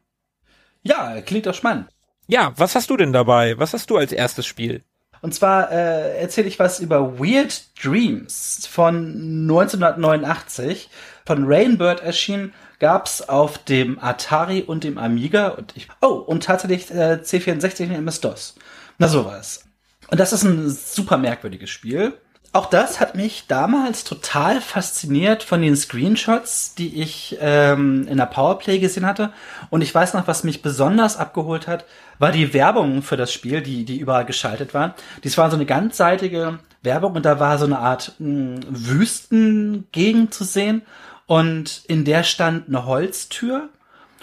[0.84, 1.88] Ja, klingt doch spannend.
[2.28, 3.58] Ja, was hast du denn dabei?
[3.58, 4.84] Was hast du als erstes Spiel?
[5.22, 10.90] Und zwar äh, erzähle ich was über Weird Dreams von 1989.
[11.26, 16.92] Von Rainbird erschienen, gab's auf dem Atari und dem Amiga und ich, oh, und tatsächlich
[16.92, 18.56] äh, C64 und MS-DOS.
[18.98, 19.66] Na sowas.
[20.10, 22.14] Und das ist ein super merkwürdiges Spiel.
[22.54, 28.26] Auch das hat mich damals total fasziniert von den Screenshots, die ich ähm, in der
[28.26, 29.32] Powerplay gesehen hatte.
[29.70, 31.86] Und ich weiß noch, was mich besonders abgeholt hat,
[32.20, 34.96] war die Werbung für das Spiel, die, die überall geschaltet war.
[35.24, 40.44] Dies war so eine ganzseitige Werbung und da war so eine Art mh, Wüstengegend zu
[40.44, 40.82] sehen.
[41.28, 43.70] Und in der stand eine Holztür.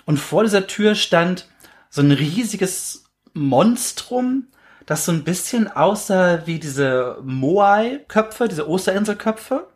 [0.06, 1.46] Und vor dieser Tür stand
[1.90, 4.46] so ein riesiges Monstrum,
[4.86, 9.68] das so ein bisschen aussah wie diese Moai-Köpfe, diese Osterinselköpfe,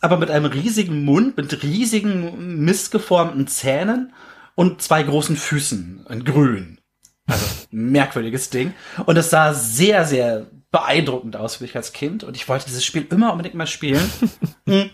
[0.00, 4.12] aber mit einem riesigen Mund, mit riesigen missgeformten Zähnen
[4.54, 6.78] und zwei großen Füßen in grün.
[7.26, 8.74] Also merkwürdiges Ding.
[9.06, 12.24] Und es sah sehr, sehr beeindruckend aus für mich als Kind.
[12.24, 14.10] Und ich wollte dieses Spiel immer unbedingt mal spielen.
[14.66, 14.88] Hm.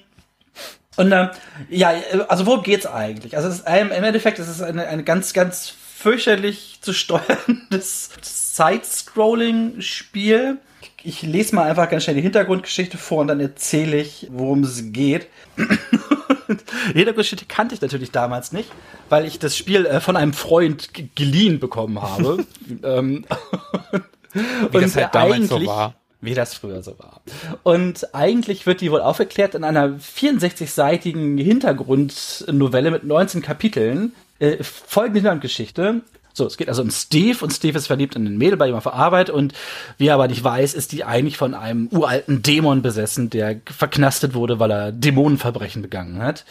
[0.97, 1.29] und äh,
[1.69, 1.93] ja,
[2.27, 3.37] also worum geht's eigentlich?
[3.37, 10.57] Also ist, im Endeffekt ist es eine, eine ganz, ganz fürchterlich zu steuerndes Side-Scrolling-Spiel.
[11.03, 14.93] Ich lese mal einfach ganz schnell die Hintergrundgeschichte vor und dann erzähle ich, worum es
[14.93, 15.29] geht.
[15.57, 15.69] die
[16.95, 18.71] Hintergrundgeschichte kannte ich natürlich damals nicht,
[19.09, 22.47] weil ich das Spiel äh, von einem Freund geliehen bekommen habe.
[22.83, 23.27] ähm,
[24.71, 25.95] Wie das halt damals so war.
[26.23, 27.23] Wie das früher so war.
[27.63, 34.13] Und eigentlich wird die wohl aufgeklärt in einer 64-seitigen Hintergrundnovelle mit 19 Kapiteln.
[34.41, 36.03] Äh, folgende Hintergrundgeschichte.
[36.33, 38.75] So, es geht also um Steve und Steve ist verliebt in ein Mädel bei ihm
[38.75, 39.53] auf der Arbeit und
[39.99, 44.33] wie er aber nicht weiß, ist die eigentlich von einem uralten Dämon besessen, der verknastet
[44.35, 46.45] wurde, weil er Dämonenverbrechen begangen hat.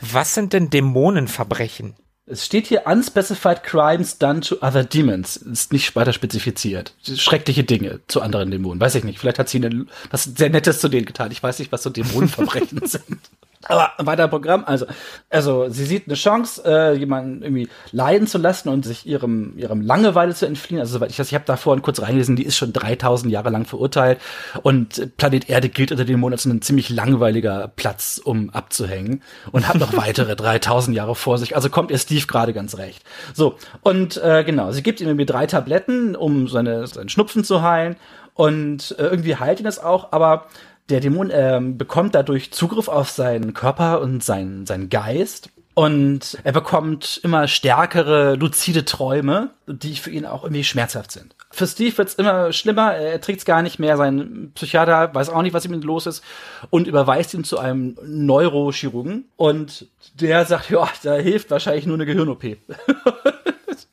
[0.00, 1.94] Was sind denn Dämonenverbrechen?
[2.30, 5.36] Es steht hier unspecified crimes done to other demons.
[5.36, 6.92] Ist nicht weiter spezifiziert.
[7.02, 8.80] Schreckliche Dinge zu anderen Dämonen.
[8.80, 9.18] Weiß ich nicht.
[9.18, 11.30] Vielleicht hat sie was sehr Nettes zu denen getan.
[11.30, 13.20] Ich weiß nicht, was so Dämonenverbrechen sind.
[13.64, 14.86] Aber ein weiterer Programm, also,
[15.30, 19.80] also sie sieht eine Chance, äh, jemanden irgendwie leiden zu lassen und sich ihrem, ihrem
[19.80, 20.80] Langeweile zu entfliehen.
[20.80, 23.50] Also soweit ich das, ich habe da vorhin kurz reingelesen, die ist schon 3000 Jahre
[23.50, 24.20] lang verurteilt
[24.62, 29.66] und Planet Erde gilt unter dem Monat als ein ziemlich langweiliger Platz, um abzuhängen und
[29.66, 31.56] hat noch weitere 3000 Jahre vor sich.
[31.56, 33.02] Also kommt ihr Steve gerade ganz recht.
[33.34, 37.62] So, und äh, genau, sie gibt ihm irgendwie drei Tabletten, um seine, seinen Schnupfen zu
[37.62, 37.96] heilen
[38.34, 40.46] und äh, irgendwie heilt ihn das auch, aber
[40.88, 45.50] der Dämon ähm, bekommt dadurch Zugriff auf seinen Körper und seinen, seinen Geist.
[45.74, 51.36] Und er bekommt immer stärkere, luzide Träume, die für ihn auch irgendwie schmerzhaft sind.
[51.50, 55.54] Für Steve wird's immer schlimmer, er trägt's gar nicht mehr, sein Psychiater weiß auch nicht,
[55.54, 56.24] was ihm los ist
[56.70, 62.06] und überweist ihn zu einem Neurochirurgen und der sagt, ja, da hilft wahrscheinlich nur eine
[62.06, 62.44] Gehirn-OP.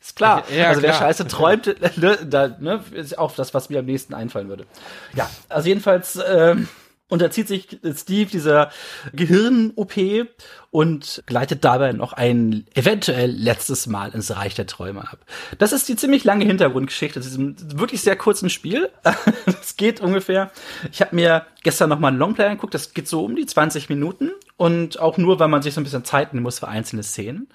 [0.01, 0.43] ist klar.
[0.55, 1.01] Ja, also wer klar.
[1.03, 4.65] Scheiße träumt, ne, da, ne, ist auch das, was mir am nächsten einfallen würde.
[5.13, 6.67] Ja, also jedenfalls ähm,
[7.07, 8.71] unterzieht sich Steve dieser
[9.13, 9.93] Gehirn-OP
[10.71, 15.19] und gleitet dabei noch ein eventuell letztes Mal ins Reich der Träume ab.
[15.59, 18.89] Das ist die ziemlich lange Hintergrundgeschichte zu diesem wirklich sehr kurzen Spiel.
[19.61, 20.51] Es geht ungefähr,
[20.91, 23.89] ich habe mir gestern noch mal einen Longplay angeguckt, das geht so um die 20
[23.89, 27.03] Minuten und auch nur, weil man sich so ein bisschen Zeit nehmen muss für einzelne
[27.03, 27.47] Szenen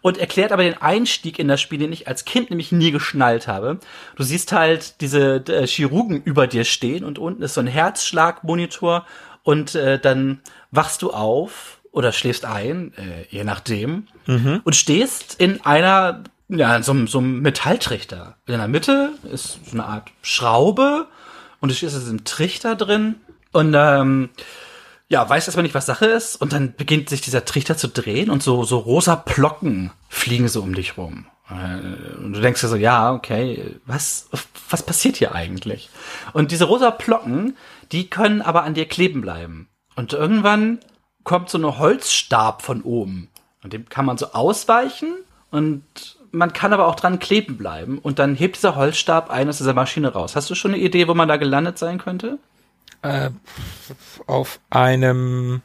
[0.00, 3.48] und erklärt aber den Einstieg in das Spiel, den ich als Kind nämlich nie geschnallt
[3.48, 3.78] habe.
[4.16, 9.06] Du siehst halt diese äh, Chirurgen über dir stehen und unten ist so ein Herzschlagmonitor
[9.42, 14.60] und äh, dann wachst du auf oder schläfst ein, äh, je nachdem, mhm.
[14.64, 18.36] und stehst in einer, ja, so, so einem Metalltrichter.
[18.46, 21.06] In der Mitte ist so eine Art Schraube
[21.60, 23.14] und du stehst in diesem Trichter drin
[23.52, 24.28] und ähm,
[25.08, 28.30] ja, weiß erstmal nicht, was Sache ist, und dann beginnt sich dieser Trichter zu drehen
[28.30, 31.26] und so, so rosa Plocken fliegen so um dich rum.
[31.48, 34.28] Äh, und du denkst dir so, ja, okay, was,
[34.68, 35.90] was passiert hier eigentlich?
[36.32, 37.56] Und diese rosa Plocken,
[37.92, 39.68] die können aber an dir kleben bleiben.
[39.94, 40.80] Und irgendwann
[41.22, 43.28] kommt so eine Holzstab von oben.
[43.62, 45.14] Und dem kann man so ausweichen
[45.50, 45.84] und
[46.32, 47.98] man kann aber auch dran kleben bleiben.
[47.98, 50.36] Und dann hebt dieser Holzstab ein aus dieser Maschine raus.
[50.36, 52.38] Hast du schon eine Idee, wo man da gelandet sein könnte?
[53.02, 53.30] Äh,
[54.26, 55.62] auf einem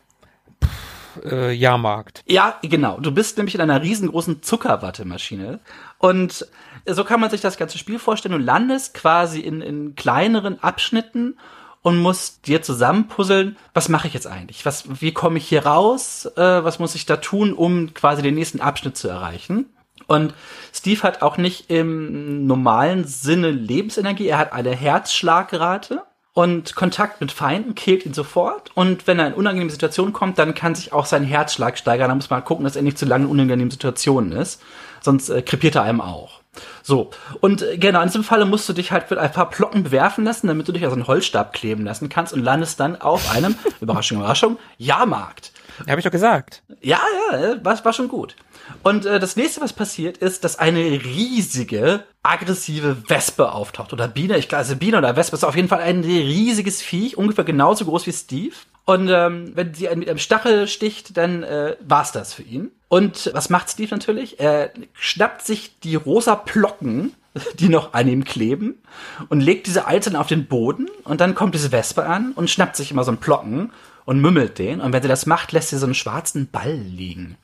[1.23, 2.23] äh, Jahrmarkt.
[2.27, 2.99] Ja, genau.
[2.99, 5.59] Du bist nämlich in einer riesengroßen Zuckerwattemaschine.
[5.97, 6.47] Und
[6.85, 8.37] so kann man sich das ganze Spiel vorstellen.
[8.37, 11.37] Du landest quasi in, in kleineren Abschnitten
[11.81, 14.65] und musst dir zusammenpuzzeln, was mache ich jetzt eigentlich?
[14.65, 16.25] Was, wie komme ich hier raus?
[16.35, 19.65] Äh, was muss ich da tun, um quasi den nächsten Abschnitt zu erreichen?
[20.07, 20.33] Und
[20.73, 27.31] Steve hat auch nicht im normalen Sinne Lebensenergie, er hat eine Herzschlagrate und Kontakt mit
[27.31, 28.71] Feinden killt ihn sofort.
[28.73, 32.09] Und wenn er in unangenehme Situationen kommt, dann kann sich auch sein Herzschlag steigern.
[32.09, 34.61] Da muss man gucken, dass er nicht zu lange in unangenehmen Situationen ist.
[35.01, 36.39] Sonst äh, krepiert er einem auch.
[36.83, 37.09] So.
[37.41, 40.23] Und äh, genau, in diesem Falle musst du dich halt mit ein paar Plocken bewerfen
[40.23, 43.55] lassen, damit du dich aus einem Holzstab kleben lassen kannst und landest dann auf einem,
[43.81, 45.51] Überraschung, Überraschung, Jahrmarkt.
[45.79, 46.63] Ja, habe ich doch gesagt.
[46.81, 46.99] Ja,
[47.31, 48.35] ja, äh, war, war schon gut.
[48.83, 53.93] Und äh, das nächste, was passiert, ist, dass eine riesige, aggressive Wespe auftaucht.
[53.93, 57.17] Oder Biene, ich glaube, also Biene oder Wespe ist auf jeden Fall ein riesiges Viech,
[57.17, 58.55] ungefähr genauso groß wie Steve.
[58.85, 62.71] Und ähm, wenn sie mit einem Stachel sticht, dann äh, war's das für ihn.
[62.89, 64.39] Und was macht Steve natürlich?
[64.39, 67.13] Er schnappt sich die rosa Plocken,
[67.59, 68.81] die noch an ihm kleben,
[69.29, 70.89] und legt diese einzeln auf den Boden.
[71.03, 73.71] Und dann kommt diese Wespe an und schnappt sich immer so einen Plocken
[74.05, 74.81] und mümmelt den.
[74.81, 77.37] Und wenn sie das macht, lässt sie so einen schwarzen Ball liegen.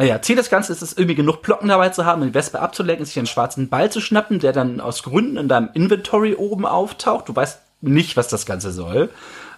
[0.00, 3.04] Naja, Ziel des Ganzen ist es, irgendwie genug Blocken dabei zu haben, die Wespe abzulenken,
[3.04, 7.28] sich einen schwarzen Ball zu schnappen, der dann aus Gründen in deinem Inventory oben auftaucht.
[7.28, 9.10] Du weißt nicht, was das Ganze soll.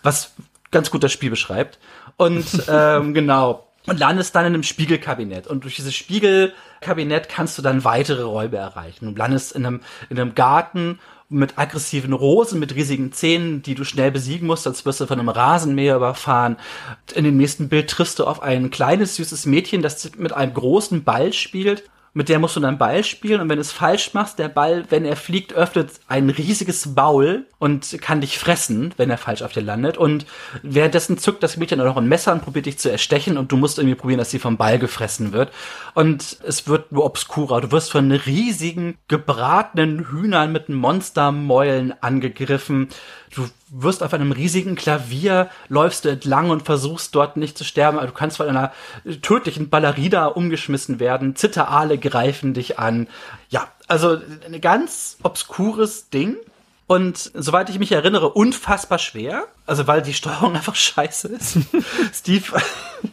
[0.02, 0.32] Was
[0.72, 1.78] ganz gut das Spiel beschreibt.
[2.16, 3.68] Und ähm, genau.
[3.86, 5.46] Und landest dann in einem Spiegelkabinett.
[5.46, 9.14] Und durch dieses Spiegelkabinett kannst du dann weitere Räume erreichen.
[9.14, 10.98] Du landest in einem, in einem Garten
[11.32, 15.18] mit aggressiven Rosen, mit riesigen Zähnen, die du schnell besiegen musst, als wirst du von
[15.18, 16.56] einem Rasenmäher überfahren.
[17.14, 21.04] In dem nächsten Bild triffst du auf ein kleines, süßes Mädchen, das mit einem großen
[21.04, 24.38] Ball spielt mit der musst du dann Ball spielen und wenn du es falsch machst,
[24.38, 29.16] der Ball, wenn er fliegt, öffnet ein riesiges Maul und kann dich fressen, wenn er
[29.16, 30.26] falsch auf dir landet und
[30.62, 33.56] währenddessen zückt das Mädchen dann noch ein Messer und probiert dich zu erstechen und du
[33.56, 35.52] musst irgendwie probieren, dass sie vom Ball gefressen wird
[35.94, 37.62] und es wird nur obskurer.
[37.62, 42.88] Du wirst von riesigen gebratenen Hühnern mit Monstermäulen angegriffen.
[43.34, 47.98] Du wirst auf einem riesigen Klavier, läufst du entlang und versuchst dort nicht zu sterben.
[47.98, 48.72] Also du kannst von einer
[49.22, 51.36] tödlichen Ballerina umgeschmissen werden.
[51.36, 53.08] Zitterale greifen dich an.
[53.48, 56.36] Ja, also ein ganz obskures Ding.
[56.86, 59.44] Und soweit ich mich erinnere, unfassbar schwer.
[59.64, 61.58] Also weil die Steuerung einfach scheiße ist.
[62.12, 62.60] Steve,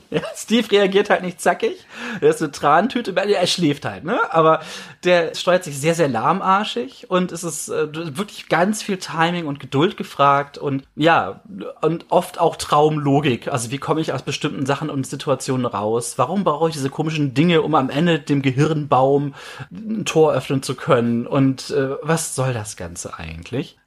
[0.09, 1.85] ja, Steve reagiert halt nicht zackig.
[2.19, 4.19] Er ist eine Tranentüte, er schläft halt, ne?
[4.33, 4.61] Aber
[5.03, 9.59] der steuert sich sehr, sehr lahmarschig und es ist äh, wirklich ganz viel Timing und
[9.59, 11.41] Geduld gefragt und ja,
[11.81, 13.47] und oft auch Traumlogik.
[13.49, 16.15] Also wie komme ich aus bestimmten Sachen und Situationen raus?
[16.17, 19.35] Warum brauche ich diese komischen Dinge, um am Ende dem Gehirnbaum
[19.71, 21.27] ein Tor öffnen zu können?
[21.27, 23.77] Und äh, was soll das Ganze eigentlich?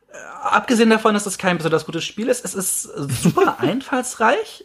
[0.43, 4.65] abgesehen davon, dass es kein besonders gutes Spiel ist, es ist super einfallsreich.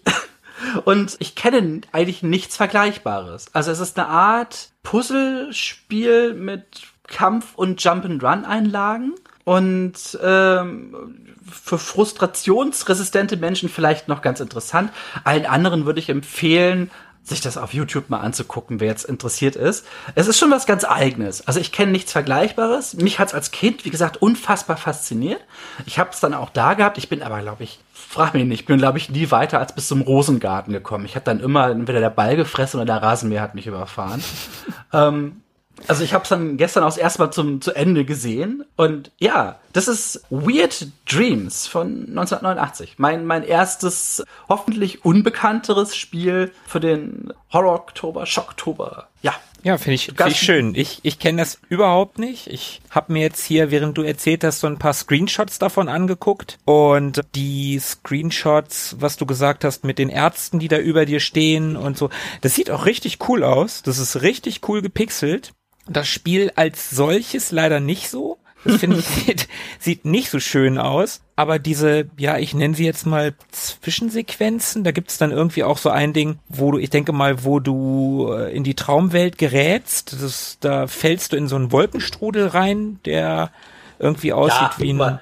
[0.86, 3.48] Und ich kenne eigentlich nichts Vergleichbares.
[3.54, 9.14] Also es ist eine Art Puzzlespiel mit Kampf- und Jump-and-Run-Einlagen.
[9.44, 14.92] Und ähm, für frustrationsresistente Menschen vielleicht noch ganz interessant.
[15.24, 16.92] Allen anderen würde ich empfehlen,
[17.28, 19.86] sich das auf YouTube mal anzugucken, wer jetzt interessiert ist.
[20.16, 21.46] Es ist schon was ganz eigenes.
[21.46, 22.94] Also ich kenne nichts Vergleichbares.
[22.96, 25.42] Mich hat's als Kind, wie gesagt, unfassbar fasziniert.
[25.86, 26.98] Ich habe es dann auch da gehabt.
[26.98, 29.74] Ich bin aber, glaube ich, frag mich nicht, ich bin, glaube ich, nie weiter als
[29.74, 31.06] bis zum Rosengarten gekommen.
[31.06, 34.24] Ich habe dann immer entweder der Ball gefressen oder der Rasenmäher hat mich überfahren.
[34.94, 35.42] ähm,
[35.88, 39.88] also ich habe es dann gestern auch erstmal zum zu Ende gesehen und ja, das
[39.88, 42.96] ist Weird Dreams von 1989.
[42.98, 49.10] Mein mein erstes hoffentlich unbekannteres Spiel für den Horror Oktober, Schocktober.
[49.22, 49.34] Ja.
[49.68, 50.76] Ja, finde ich, find ich schön.
[50.76, 52.48] Ich, ich kenne das überhaupt nicht.
[52.48, 56.58] Ich habe mir jetzt hier, während du erzählt hast, so ein paar Screenshots davon angeguckt.
[56.64, 61.76] Und die Screenshots, was du gesagt hast, mit den Ärzten, die da über dir stehen
[61.76, 63.82] und so, das sieht auch richtig cool aus.
[63.82, 65.52] Das ist richtig cool gepixelt.
[65.86, 68.38] Das Spiel als solches leider nicht so.
[68.68, 69.48] Das finde ich sieht,
[69.80, 71.22] sieht nicht so schön aus.
[71.36, 75.78] Aber diese, ja, ich nenne sie jetzt mal Zwischensequenzen, da gibt es dann irgendwie auch
[75.78, 80.22] so ein Ding, wo du, ich denke mal, wo du äh, in die Traumwelt gerätst.
[80.22, 83.52] Das, da fällst du in so einen Wolkenstrudel rein, der
[84.00, 85.20] irgendwie aussieht ja, wie ein.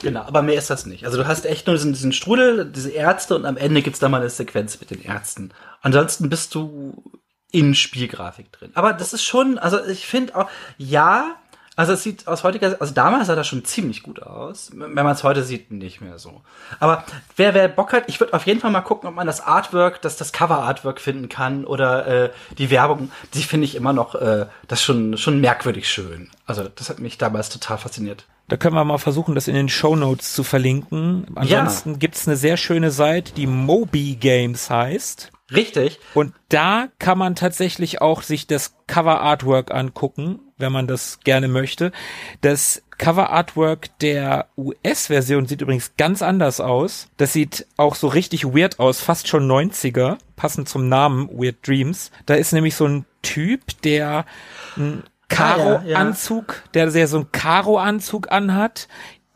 [0.00, 1.04] Genau, aber mehr ist das nicht.
[1.04, 4.08] Also du hast echt nur diesen, diesen Strudel, diese Ärzte und am Ende gibt's da
[4.08, 5.50] mal eine Sequenz mit den Ärzten.
[5.80, 8.70] Ansonsten bist du in Spielgrafik drin.
[8.74, 11.36] Aber das ist schon, also ich finde auch, ja,
[11.78, 14.72] also es sieht aus heutiger, also damals sah das schon ziemlich gut aus.
[14.74, 16.40] Wenn man es heute sieht, nicht mehr so.
[16.80, 17.04] Aber
[17.36, 20.02] wer, wer Bock hat, ich würde auf jeden Fall mal gucken, ob man das Artwork,
[20.02, 23.12] das, das Cover-Artwork finden kann oder äh, die Werbung.
[23.34, 26.30] Die finde ich immer noch, äh, das schon, schon merkwürdig schön.
[26.46, 28.24] Also das hat mich damals total fasziniert.
[28.48, 31.28] Da können wir mal versuchen, das in den Show Notes zu verlinken.
[31.36, 31.96] Ansonsten ja.
[31.98, 35.30] gibt's eine sehr schöne Seite, die Moby Games heißt.
[35.54, 35.98] Richtig.
[36.14, 41.48] Und da kann man tatsächlich auch sich das Cover Artwork angucken, wenn man das gerne
[41.48, 41.92] möchte.
[42.42, 47.08] Das Cover Artwork der US-Version sieht übrigens ganz anders aus.
[47.16, 52.10] Das sieht auch so richtig weird aus, fast schon 90er, passend zum Namen Weird Dreams.
[52.26, 54.26] Da ist nämlich so ein Typ, der
[54.76, 56.70] einen Karo-Anzug, ah, ja, ja.
[56.74, 58.88] der sehr so einen Karo-Anzug anhat,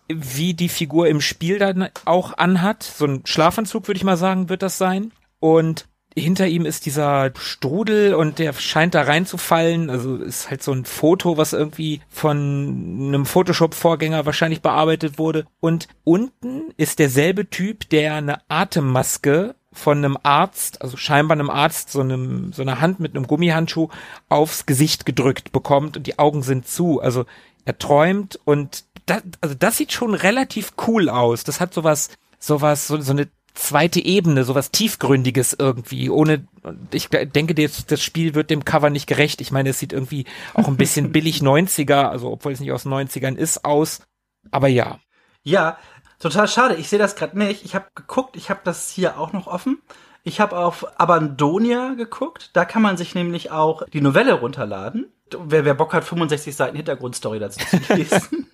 [0.09, 2.83] wie die Figur im Spiel dann auch anhat.
[2.83, 5.13] So ein Schlafanzug, würde ich mal sagen, wird das sein.
[5.39, 9.91] Und hinter ihm ist dieser Strudel und der scheint da reinzufallen.
[9.91, 15.47] Also ist halt so ein Foto, was irgendwie von einem Photoshop-Vorgänger wahrscheinlich bearbeitet wurde.
[15.61, 21.91] Und unten ist derselbe Typ, der eine Atemmaske von einem Arzt, also scheinbar einem Arzt,
[21.91, 23.89] so einem, so eine Hand mit einem Gummihandschuh
[24.29, 27.01] aufs Gesicht gedrückt bekommt und die Augen sind zu.
[27.01, 27.25] Also
[27.65, 31.45] er träumt und das, also das sieht schon relativ cool aus.
[31.45, 36.47] Das hat sowas, sowas, so, so eine zweite Ebene, sowas tiefgründiges irgendwie, ohne,
[36.91, 39.41] ich denke, das, das Spiel wird dem Cover nicht gerecht.
[39.41, 40.25] Ich meine, es sieht irgendwie
[40.55, 44.03] auch ein bisschen billig 90er, also obwohl es nicht aus 90ern ist, aus.
[44.51, 44.99] Aber ja.
[45.43, 45.79] Ja,
[46.19, 46.77] total schade.
[46.77, 47.65] Ich sehe das gerade nicht.
[47.65, 49.81] Ich habe geguckt, ich habe das hier auch noch offen.
[50.25, 52.51] Ich habe auf Abandonia geguckt.
[52.53, 55.13] Da kann man sich nämlich auch die Novelle runterladen.
[55.47, 58.47] Wer, wer Bock hat, 65 Seiten Hintergrundstory dazu zu lesen.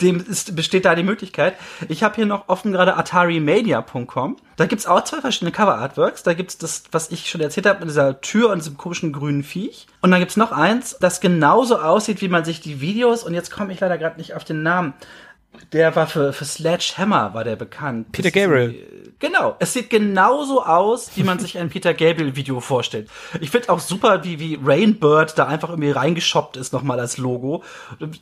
[0.00, 1.54] Dem ist, besteht da die Möglichkeit.
[1.88, 4.36] Ich habe hier noch offen gerade atarimania.com.
[4.56, 6.22] Da gibt's auch zwei verschiedene Cover-Artworks.
[6.22, 9.42] Da gibt's das, was ich schon erzählt habe, mit dieser Tür und diesem komischen grünen
[9.42, 9.86] Viech.
[10.00, 13.50] Und dann gibt's noch eins, das genauso aussieht, wie man sich die Videos, und jetzt
[13.50, 14.94] komme ich leider gerade nicht auf den Namen,
[15.72, 18.12] der war für, für Sledgehammer, war der bekannt.
[18.12, 18.98] Peter Gabriel.
[19.20, 23.08] Genau, es sieht genauso aus, wie man sich ein Peter Gabriel Video vorstellt.
[23.40, 27.64] Ich finde auch super, wie, wie Rainbird da einfach irgendwie reingeshoppt ist nochmal als Logo.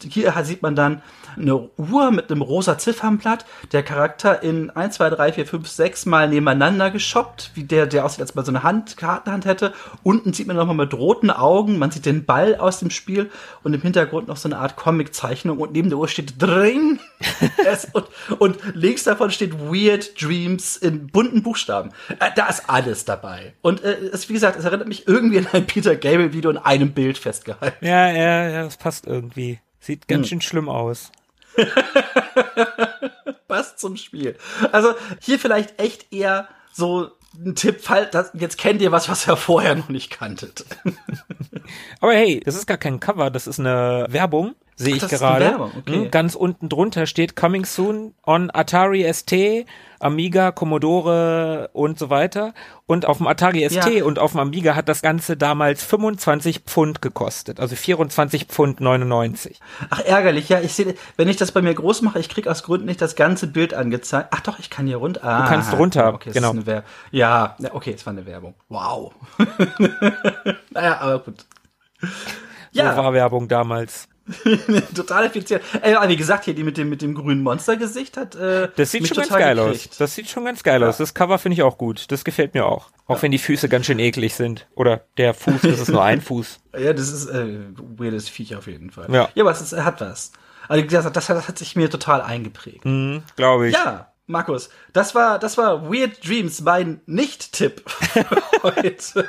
[0.09, 1.03] Hier sieht man dann
[1.37, 6.07] eine Uhr mit einem rosa Ziffernblatt, der Charakter in 1, 2, 3, 4, 5, 6
[6.07, 9.75] mal nebeneinander geshoppt, wie der, der aussieht, als man so eine Hand, Kartenhand hätte.
[10.03, 13.31] Unten sieht man nochmal mit roten Augen, man sieht den Ball aus dem Spiel
[13.63, 16.99] und im Hintergrund noch so eine Art Comic-Zeichnung und neben der Uhr steht Dring.
[17.93, 18.07] und,
[18.39, 21.91] und links davon steht Weird Dreams in bunten Buchstaben.
[22.19, 23.55] Äh, da ist alles dabei.
[23.63, 26.59] Und äh, es, wie gesagt, es erinnert mich irgendwie an ein Peter Gabriel Video in
[26.59, 27.85] einem Bild festgehalten.
[27.85, 29.61] Ja, ja, ja, das passt irgendwie.
[29.81, 30.29] Sieht ganz hm.
[30.29, 31.13] schön schlimm aus.
[33.49, 34.37] Passt zum Spiel.
[34.73, 39.27] Also hier vielleicht echt eher so ein Tipp, fall, das, jetzt kennt ihr was, was
[39.27, 40.65] ihr vorher noch nicht kanntet.
[42.01, 45.59] Aber hey, das ist gar kein Cover, das ist eine Werbung sehe ich gerade.
[45.59, 45.81] Okay.
[45.87, 49.67] Hm, ganz unten drunter steht Coming Soon on Atari ST,
[49.99, 52.53] Amiga, Commodore und so weiter.
[52.85, 54.05] Und auf dem Atari ST ja.
[54.05, 59.59] und auf dem Amiga hat das Ganze damals 25 Pfund gekostet, also 24 Pfund 99.
[59.91, 60.61] Ach, ärgerlich, ja.
[60.61, 63.17] Ich sehe, wenn ich das bei mir groß mache, ich krieg aus Gründen nicht das
[63.17, 64.29] ganze Bild angezeigt.
[64.31, 65.25] Ach doch, ich kann hier runter.
[65.25, 66.55] Ah, du kannst runter, okay, genau.
[67.11, 68.55] ja, okay, es war eine Werbung.
[68.69, 69.15] Wow.
[70.71, 71.47] naja, aber gut.
[72.73, 72.95] Ja.
[72.95, 74.09] So war Werbung damals.
[74.95, 75.63] total effizient.
[75.83, 78.35] Ey, wie gesagt, hier die mit dem, mit dem grünen Monstergesicht hat.
[78.35, 79.91] Äh, das sieht schon ganz geil gekriegt.
[79.91, 79.99] aus.
[79.99, 80.89] Das sieht schon ganz geil ja.
[80.89, 80.97] aus.
[80.97, 82.11] Das Cover finde ich auch gut.
[82.11, 82.91] Das gefällt mir auch.
[83.07, 83.23] Auch ja.
[83.23, 84.67] wenn die Füße ganz schön eklig sind.
[84.75, 86.59] Oder der Fuß, das ist nur ein Fuß.
[86.79, 89.07] Ja, das ist äh, weirdes Viech auf jeden Fall.
[89.11, 90.33] Ja, ja aber es, ist, hat was.
[90.69, 92.85] Also wie gesagt, das hat, das hat sich mir total eingeprägt.
[92.85, 93.75] Mhm, Glaube ich.
[93.75, 97.85] Ja, Markus, das war, das war Weird Dreams, mein Nicht-Tipp
[98.63, 99.29] heute.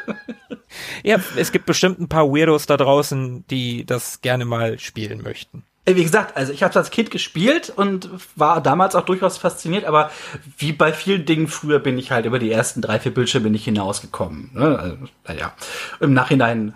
[1.03, 5.63] ja, es gibt bestimmt ein paar Weirdos da draußen, die das gerne mal spielen möchten.
[5.85, 10.11] Wie gesagt, also ich habe als Kind gespielt und war damals auch durchaus fasziniert, aber
[10.57, 13.63] wie bei vielen Dingen früher bin ich halt über die ersten drei, vier Bildschirme nicht
[13.63, 14.49] hinausgekommen.
[14.53, 14.77] Ne?
[14.77, 15.53] Also, naja,
[16.01, 16.73] im Nachhinein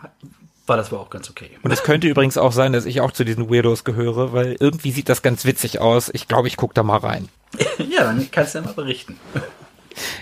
[0.72, 1.50] war das wohl auch ganz okay.
[1.64, 4.92] Und es könnte übrigens auch sein, dass ich auch zu diesen Weirdos gehöre, weil irgendwie
[4.92, 6.10] sieht das ganz witzig aus.
[6.14, 7.28] Ich glaube, ich gucke da mal rein.
[7.78, 9.20] ja, dann kannst du ja mal berichten.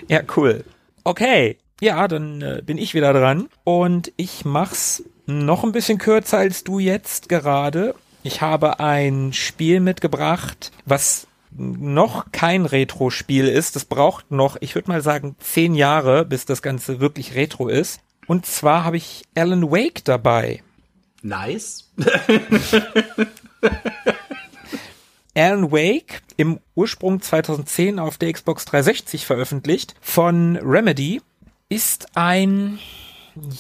[0.08, 0.64] ja, cool.
[1.04, 1.60] Okay.
[1.82, 6.64] Ja, dann äh, bin ich wieder dran und ich mach's noch ein bisschen kürzer als
[6.64, 7.94] du jetzt gerade.
[8.24, 13.76] Ich habe ein Spiel mitgebracht, was noch kein Retro-Spiel ist.
[13.76, 18.02] Das braucht noch, ich würde mal sagen, zehn Jahre, bis das Ganze wirklich Retro ist.
[18.30, 20.62] Und zwar habe ich Alan Wake dabei.
[21.24, 21.90] Nice.
[25.36, 31.24] Alan Wake, im Ursprung 2010 auf der Xbox 360 veröffentlicht, von Remedy,
[31.70, 32.78] ist ein,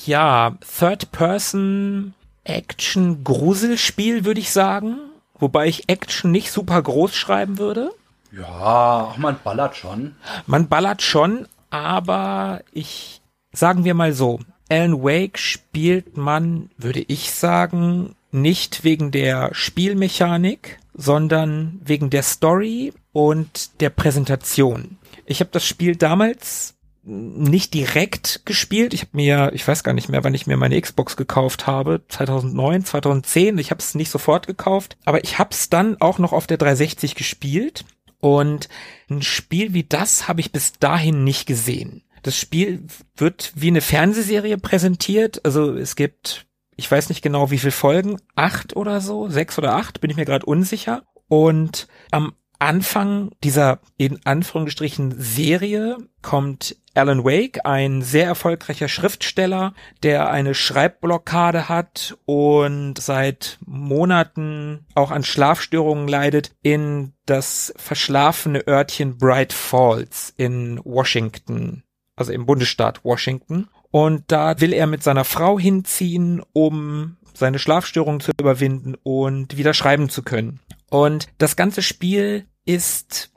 [0.05, 2.13] ja, Third-Person
[2.43, 4.99] Action-Gruselspiel, würde ich sagen.
[5.39, 7.89] Wobei ich Action nicht super groß schreiben würde.
[8.31, 10.15] Ja, man ballert schon.
[10.45, 14.39] Man ballert schon, aber ich, sagen wir mal so,
[14.69, 22.93] Alan Wake spielt man, würde ich sagen, nicht wegen der Spielmechanik, sondern wegen der Story
[23.11, 24.97] und der Präsentation.
[25.25, 28.93] Ich habe das Spiel damals nicht direkt gespielt.
[28.93, 32.01] Ich habe mir, ich weiß gar nicht mehr, wann ich mir meine Xbox gekauft habe,
[32.07, 33.57] 2009, 2010.
[33.57, 36.57] Ich habe es nicht sofort gekauft, aber ich habe es dann auch noch auf der
[36.57, 37.85] 360 gespielt.
[38.21, 38.67] Und
[39.09, 42.03] ein Spiel wie das habe ich bis dahin nicht gesehen.
[42.23, 42.83] Das Spiel
[43.15, 45.43] wird wie eine Fernsehserie präsentiert.
[45.45, 49.75] Also es gibt, ich weiß nicht genau wie viele Folgen, acht oder so, sechs oder
[49.75, 51.03] acht, bin ich mir gerade unsicher.
[51.27, 60.29] Und am Anfang dieser in Anführungsstrichen Serie kommt Alan Wake, ein sehr erfolgreicher Schriftsteller, der
[60.29, 69.53] eine Schreibblockade hat und seit Monaten auch an Schlafstörungen leidet, in das verschlafene Örtchen Bright
[69.53, 71.83] Falls in Washington
[72.19, 73.67] also im Bundesstaat Washington.
[73.91, 79.73] Und da will er mit seiner Frau hinziehen, um seine Schlafstörungen zu überwinden und wieder
[79.73, 80.59] schreiben zu können.
[80.89, 83.31] Und das ganze Spiel ist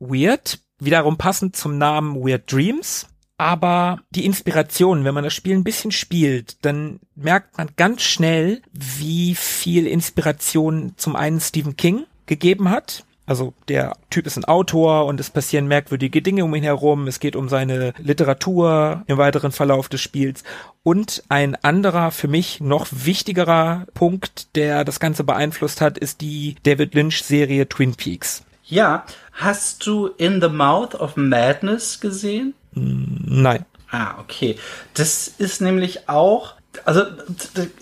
[0.00, 3.06] weird, wiederum passend zum Namen Weird Dreams.
[3.36, 8.62] Aber die Inspiration, wenn man das Spiel ein bisschen spielt, dann merkt man ganz schnell,
[8.72, 15.04] wie viel Inspiration zum einen Stephen King gegeben hat, Also der Typ ist ein Autor
[15.04, 17.06] und es passieren merkwürdige Dinge um ihn herum.
[17.06, 20.44] Es geht um seine Literatur im weiteren Verlauf des Spiels.
[20.82, 26.56] Und ein anderer, für mich noch wichtigerer Punkt, der das Ganze beeinflusst hat, ist die
[26.62, 28.44] David Lynch-Serie Twin Peaks.
[28.64, 32.54] Ja, hast du In the Mouth of Madness gesehen?
[32.72, 33.66] Nein.
[33.90, 34.56] Ah, okay.
[34.94, 36.54] Das ist nämlich auch,
[36.86, 37.02] also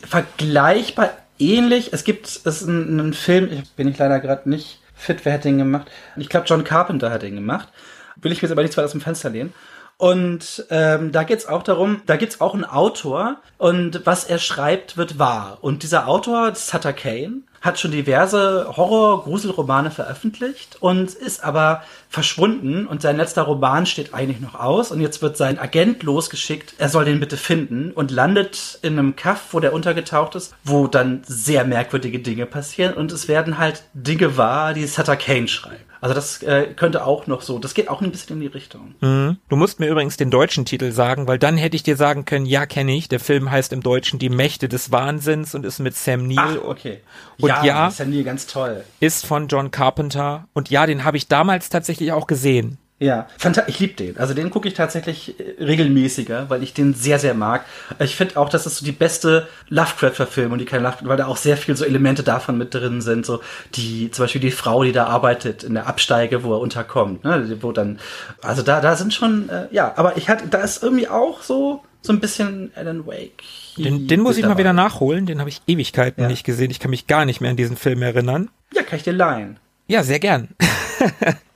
[0.02, 1.92] vergleichbar ähnlich.
[1.92, 5.44] Es gibt es ist ein, Film, ich bin ich leider gerade nicht fit, wer hat
[5.44, 5.90] den gemacht?
[6.16, 7.68] Ich glaube, John Carpenter hat den gemacht.
[8.16, 9.52] Will ich mir jetzt aber nicht zu weit aus dem Fenster lehnen.
[9.98, 14.98] Und ähm, da geht's auch darum, da gibt's auch einen Autor und was er schreibt,
[14.98, 15.58] wird wahr.
[15.62, 22.86] Und dieser Autor, Sutter Kane, hat schon diverse Horror-Gruselromane veröffentlicht und ist aber verschwunden.
[22.86, 24.90] Und sein letzter Roman steht eigentlich noch aus.
[24.90, 29.16] Und jetzt wird sein Agent losgeschickt, er soll den bitte finden und landet in einem
[29.16, 32.94] Kaff, wo der untergetaucht ist, wo dann sehr merkwürdige Dinge passieren.
[32.94, 35.84] Und es werden halt Dinge wahr, die Sutter Kane schreibt.
[36.06, 38.94] Also das äh, könnte auch noch so, das geht auch ein bisschen in die Richtung.
[39.00, 39.38] Mhm.
[39.48, 42.46] Du musst mir übrigens den deutschen Titel sagen, weil dann hätte ich dir sagen können,
[42.46, 43.08] ja, kenne ich.
[43.08, 46.60] Der Film heißt im Deutschen Die Mächte des Wahnsinns und ist mit Sam Neill.
[46.62, 47.00] Ach, okay.
[47.40, 48.84] Und ja, ja Sam Neill ganz toll.
[49.00, 50.46] Ist von John Carpenter.
[50.52, 52.78] Und ja, den habe ich damals tatsächlich auch gesehen.
[52.98, 53.26] Ja,
[53.66, 54.16] ich liebe den.
[54.16, 57.66] Also den gucke ich tatsächlich äh, regelmäßiger, weil ich den sehr, sehr mag.
[57.98, 61.36] Ich finde auch, dass es so die beste Lovecraft-Verfilmung, die keine Lovecraft, weil da auch
[61.36, 63.26] sehr viel so Elemente davon mit drin sind.
[63.26, 63.40] So
[63.74, 67.22] die, zum Beispiel die Frau, die da arbeitet in der Absteige, wo er unterkommt.
[67.22, 67.58] Ne?
[67.60, 67.98] Wo dann,
[68.40, 71.82] also da, da sind schon, äh, ja, aber ich hatte, da ist irgendwie auch so,
[72.00, 73.42] so ein bisschen Alan Wake.
[73.76, 74.54] Den, den muss ich dabei.
[74.54, 75.26] mal wieder nachholen.
[75.26, 76.28] Den habe ich Ewigkeiten ja.
[76.28, 76.70] nicht gesehen.
[76.70, 78.48] Ich kann mich gar nicht mehr an diesen Film erinnern.
[78.72, 79.58] Ja, kann ich dir leihen.
[79.86, 80.48] Ja, sehr gern.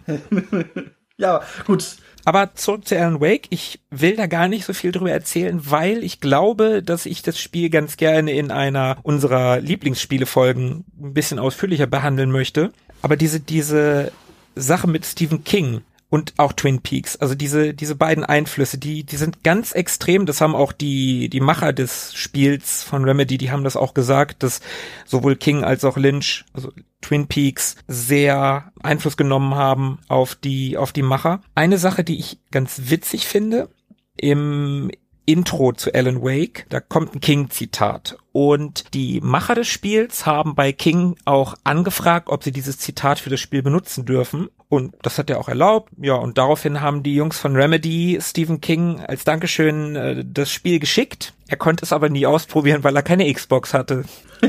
[1.21, 1.97] Ja, gut.
[2.25, 3.47] Aber zurück zu Alan Wake.
[3.51, 7.39] Ich will da gar nicht so viel drüber erzählen, weil ich glaube, dass ich das
[7.39, 12.73] Spiel ganz gerne in einer unserer Lieblingsspielefolgen ein bisschen ausführlicher behandeln möchte.
[13.03, 14.13] Aber diese, diese
[14.55, 17.17] Sache mit Stephen King, und auch Twin Peaks.
[17.17, 20.27] Also diese, diese beiden Einflüsse, die, die sind ganz extrem.
[20.27, 24.43] Das haben auch die, die Macher des Spiels von Remedy, die haben das auch gesagt,
[24.43, 24.61] dass
[25.07, 30.93] sowohl King als auch Lynch, also Twin Peaks, sehr Einfluss genommen haben auf die, auf
[30.93, 31.41] die Macher.
[31.55, 33.71] Eine Sache, die ich ganz witzig finde,
[34.17, 34.91] im
[35.27, 38.19] Intro zu Alan Wake, da kommt ein King-Zitat.
[38.33, 43.31] Und die Macher des Spiels haben bei King auch angefragt, ob sie dieses Zitat für
[43.31, 44.49] das Spiel benutzen dürfen.
[44.71, 45.93] Und das hat er auch erlaubt.
[46.01, 50.79] Ja, und daraufhin haben die Jungs von Remedy Stephen King als Dankeschön äh, das Spiel
[50.79, 51.35] geschickt.
[51.49, 54.05] Er konnte es aber nie ausprobieren, weil er keine Xbox hatte.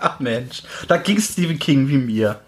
[0.00, 2.38] Ach Mensch, da ging Stephen King wie mir.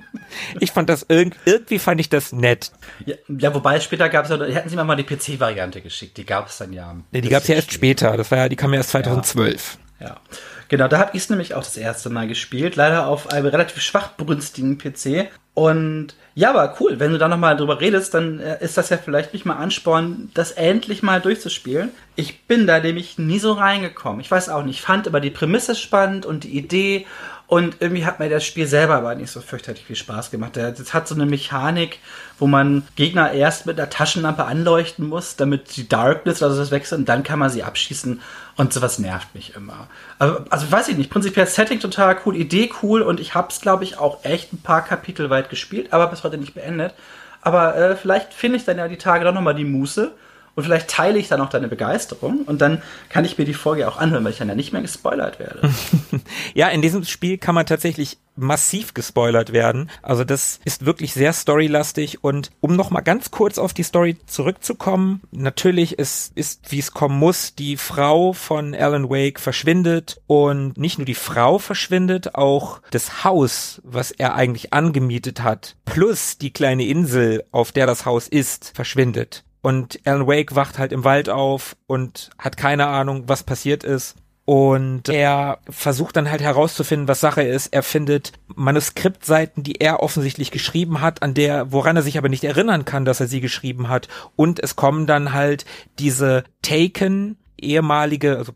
[0.60, 2.70] ich fand das irg irgendwie fand ich das nett.
[3.04, 6.24] Ja, ja wobei später gab es ja, hätten sie mir mal die PC-Variante geschickt, die
[6.24, 6.94] gab es dann ja.
[7.10, 9.76] Nee, die gab es ja erst später, das war ja, die kam ja erst 2012.
[9.98, 10.06] Ja.
[10.06, 10.20] ja.
[10.68, 13.82] Genau, da habe ich es nämlich auch das erste Mal gespielt, leider auf einem relativ
[13.82, 15.30] schwach brünstigen PC.
[15.54, 18.96] Und ja, aber cool, wenn du da nochmal drüber redest, dann äh, ist das ja
[18.96, 21.90] vielleicht nicht mal Ansporn, das endlich mal durchzuspielen.
[22.14, 24.20] Ich bin da nämlich nie so reingekommen.
[24.20, 27.06] Ich weiß auch nicht, ich fand aber die Prämisse spannend und die Idee
[27.48, 30.56] und irgendwie hat mir das Spiel selber aber nicht so fürchterlich viel Spaß gemacht.
[30.56, 31.98] Das hat so eine Mechanik,
[32.38, 37.00] wo man Gegner erst mit einer Taschenlampe anleuchten muss, damit die Darkness, also das wechselt,
[37.00, 38.20] und dann kann man sie abschießen.
[38.58, 39.86] Und sowas nervt mich immer.
[40.18, 43.84] Also, also weiß ich nicht, prinzipiell Setting total cool, Idee cool und ich hab's, glaube
[43.84, 46.92] ich, auch echt ein paar Kapitel weit gespielt, aber bis heute nicht beendet.
[47.40, 50.10] Aber äh, vielleicht finde ich dann ja die Tage doch nochmal die Muße
[50.58, 53.86] und vielleicht teile ich dann auch deine Begeisterung und dann kann ich mir die Folge
[53.86, 55.70] auch anhören, weil ich dann ja nicht mehr gespoilert werde.
[56.54, 59.88] ja, in diesem Spiel kann man tatsächlich massiv gespoilert werden.
[60.02, 64.16] Also das ist wirklich sehr storylastig und um noch mal ganz kurz auf die Story
[64.26, 70.76] zurückzukommen, natürlich ist, ist wie es kommen muss, die Frau von Alan Wake verschwindet und
[70.76, 76.52] nicht nur die Frau verschwindet, auch das Haus, was er eigentlich angemietet hat, plus die
[76.52, 79.44] kleine Insel, auf der das Haus ist, verschwindet.
[79.60, 84.16] Und Alan Wake wacht halt im Wald auf und hat keine Ahnung, was passiert ist.
[84.44, 87.66] Und er versucht dann halt herauszufinden, was Sache ist.
[87.66, 92.44] Er findet Manuskriptseiten, die er offensichtlich geschrieben hat, an der, woran er sich aber nicht
[92.44, 94.08] erinnern kann, dass er sie geschrieben hat.
[94.36, 95.66] Und es kommen dann halt
[95.98, 98.52] diese Taken, ehemalige, also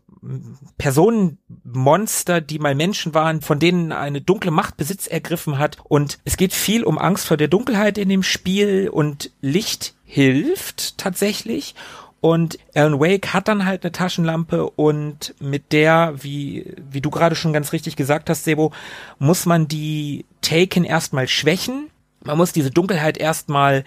[0.77, 5.77] Personenmonster, die mal Menschen waren, von denen eine dunkle Macht Besitz ergriffen hat.
[5.83, 10.97] Und es geht viel um Angst vor der Dunkelheit in dem Spiel und Licht hilft
[10.97, 11.73] tatsächlich.
[12.21, 17.35] Und Alan Wake hat dann halt eine Taschenlampe und mit der, wie, wie du gerade
[17.35, 18.71] schon ganz richtig gesagt hast, Sebo,
[19.19, 21.89] muss man die Taken erstmal schwächen.
[22.23, 23.83] Man muss diese Dunkelheit erstmal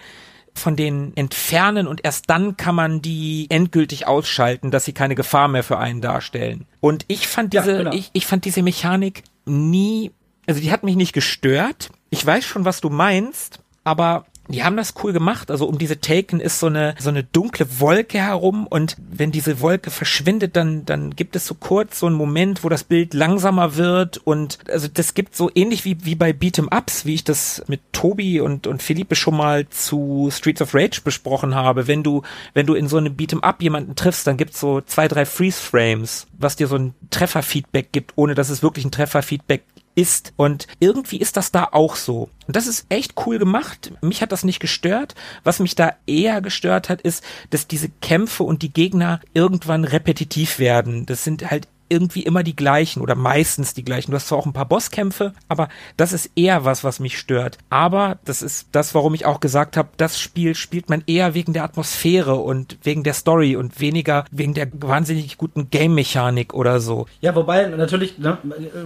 [0.53, 5.47] von denen entfernen und erst dann kann man die endgültig ausschalten, dass sie keine Gefahr
[5.47, 6.65] mehr für einen darstellen.
[6.79, 7.93] Und ich fand diese, ja, genau.
[7.93, 10.11] ich, ich fand diese Mechanik nie,
[10.45, 14.77] also die hat mich nicht gestört, Ich weiß schon, was du meinst, aber die haben
[14.77, 15.51] das cool gemacht.
[15.51, 19.61] Also um diese Taken ist so eine so eine dunkle Wolke herum und wenn diese
[19.61, 23.75] Wolke verschwindet, dann dann gibt es so kurz so einen Moment, wo das Bild langsamer
[23.75, 27.63] wird und also das gibt so ähnlich wie wie bei Beat'em Ups, wie ich das
[27.67, 31.87] mit Tobi und und Philippe schon mal zu Streets of Rage besprochen habe.
[31.87, 32.23] Wenn du
[32.53, 35.61] wenn du in so einem Beat'em Up jemanden triffst, dann gibt's so zwei drei Freeze
[35.61, 39.63] Frames, was dir so ein Trefferfeedback gibt, ohne dass es wirklich ein Trefferfeedback
[39.97, 40.31] ist.
[40.37, 42.29] Und irgendwie ist das da auch so.
[42.45, 43.91] Und das ist echt cool gemacht.
[44.01, 45.15] Mich hat das nicht gestört.
[45.43, 50.59] Was mich da eher gestört hat, ist, dass diese Kämpfe und die Gegner irgendwann repetitiv
[50.59, 51.05] werden.
[51.05, 54.11] Das sind halt irgendwie immer die gleichen oder meistens die gleichen.
[54.11, 57.57] Du hast zwar auch ein paar Bosskämpfe, aber das ist eher was, was mich stört.
[57.69, 61.53] Aber das ist das, warum ich auch gesagt habe, das Spiel spielt man eher wegen
[61.53, 67.07] der Atmosphäre und wegen der Story und weniger wegen der wahnsinnig guten Game-Mechanik oder so.
[67.21, 68.37] Ja, wobei natürlich, ne,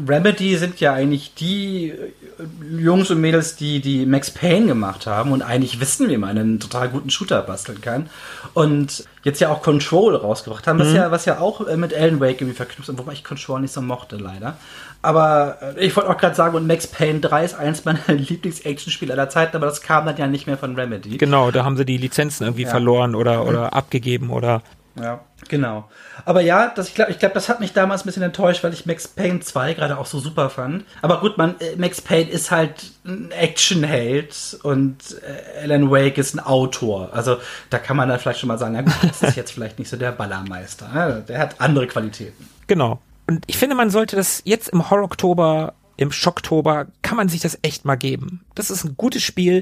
[0.08, 5.32] Remedy sind ja eigentlich die äh, Jungs und Mädels, die die Max Payne gemacht haben
[5.32, 8.10] und eigentlich wissen, wie man einen total guten Shooter basteln kann.
[8.54, 10.82] Und jetzt ja auch Control rausgebracht haben, mhm.
[10.82, 13.62] was, ja, was ja auch äh, mit Alan Wake irgendwie verknüpft ist, wobei ich Control
[13.62, 14.58] nicht so mochte, leider.
[15.02, 19.14] Aber äh, ich wollte auch gerade sagen, und Max Payne 3 ist eins meiner Lieblings-Action-Spiele
[19.14, 21.18] aller Zeiten, aber das kam dann ja nicht mehr von Remedy.
[21.18, 22.70] Genau, da haben sie die Lizenzen irgendwie ja.
[22.70, 23.74] verloren oder, oder mhm.
[23.74, 24.62] abgegeben oder
[25.02, 25.90] ja, genau.
[26.26, 28.74] Aber ja, das, ich glaube, ich glaub, das hat mich damals ein bisschen enttäuscht, weil
[28.74, 30.86] ich Max Payne 2 gerade auch so super fand.
[31.02, 36.36] Aber gut, man, äh, Max Payne ist halt ein Actionheld und äh, Alan Wake ist
[36.36, 37.10] ein Autor.
[37.14, 37.38] Also
[37.70, 39.90] da kann man dann vielleicht schon mal sagen, na gut, das ist jetzt vielleicht nicht
[39.90, 40.88] so der Ballermeister.
[40.90, 41.24] Ne?
[41.28, 42.48] Der hat andere Qualitäten.
[42.68, 43.02] Genau.
[43.28, 47.60] Und ich finde, man sollte das jetzt im Horror-Oktober im Schocktober kann man sich das
[47.62, 48.44] echt mal geben.
[48.56, 49.62] Das ist ein gutes Spiel.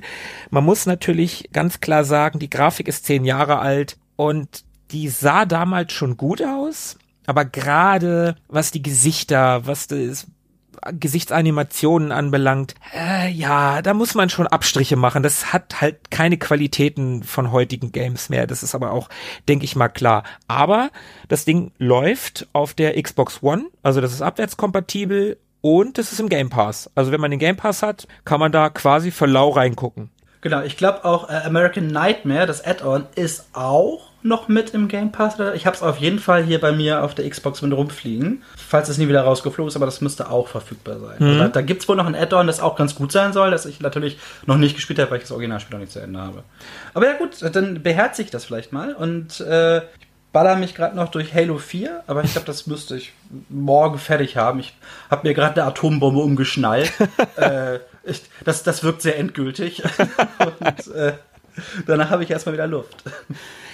[0.52, 5.46] Man muss natürlich ganz klar sagen, die Grafik ist zehn Jahre alt und die sah
[5.46, 10.28] damals schon gut aus, aber gerade was die Gesichter, was das
[10.92, 15.24] Gesichtsanimationen anbelangt, äh, ja, da muss man schon Abstriche machen.
[15.24, 18.48] Das hat halt keine Qualitäten von heutigen Games mehr.
[18.48, 19.10] Das ist aber auch,
[19.48, 20.24] denke ich mal, klar.
[20.48, 20.90] Aber
[21.28, 26.30] das Ding läuft auf der Xbox One, also das ist abwärtskompatibel und das ist im
[26.30, 26.90] Game Pass.
[26.96, 30.10] Also wenn man den Game Pass hat, kann man da quasi für lau reingucken.
[30.42, 35.12] Genau, ich glaube auch äh, American Nightmare, das Add-on, ist auch noch mit im Game
[35.12, 35.38] Pass.
[35.56, 38.90] Ich habe es auf jeden Fall hier bei mir auf der Xbox mit rumfliegen, falls
[38.90, 41.16] es nie wieder rausgeflogen ist, aber das müsste auch verfügbar sein.
[41.20, 41.28] Mhm.
[41.28, 43.52] Also da, da gibt es wohl noch ein Add-on, das auch ganz gut sein soll,
[43.52, 46.20] das ich natürlich noch nicht gespielt habe, weil ich das Originalspiel noch nicht zu Ende
[46.20, 46.44] habe.
[46.94, 49.84] Aber ja gut, dann beherzige ich das vielleicht mal und äh, ich
[50.32, 53.14] baller mich gerade noch durch Halo 4, aber ich glaube, das müsste ich
[53.50, 54.60] morgen fertig haben.
[54.60, 54.76] Ich
[55.10, 56.92] habe mir gerade eine Atombombe umgeschnallt.
[57.38, 59.84] äh, ich, das, das wirkt sehr endgültig.
[60.60, 61.14] und äh,
[61.88, 63.04] danach habe ich erstmal wieder Luft.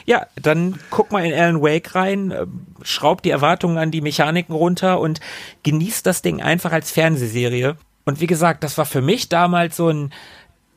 [0.06, 2.46] Ja, dann guck mal in Alan Wake rein, äh,
[2.84, 5.20] schraubt die Erwartungen an die Mechaniken runter und
[5.64, 7.76] genießt das Ding einfach als Fernsehserie.
[8.06, 10.14] Und wie gesagt, das war für mich damals so ein,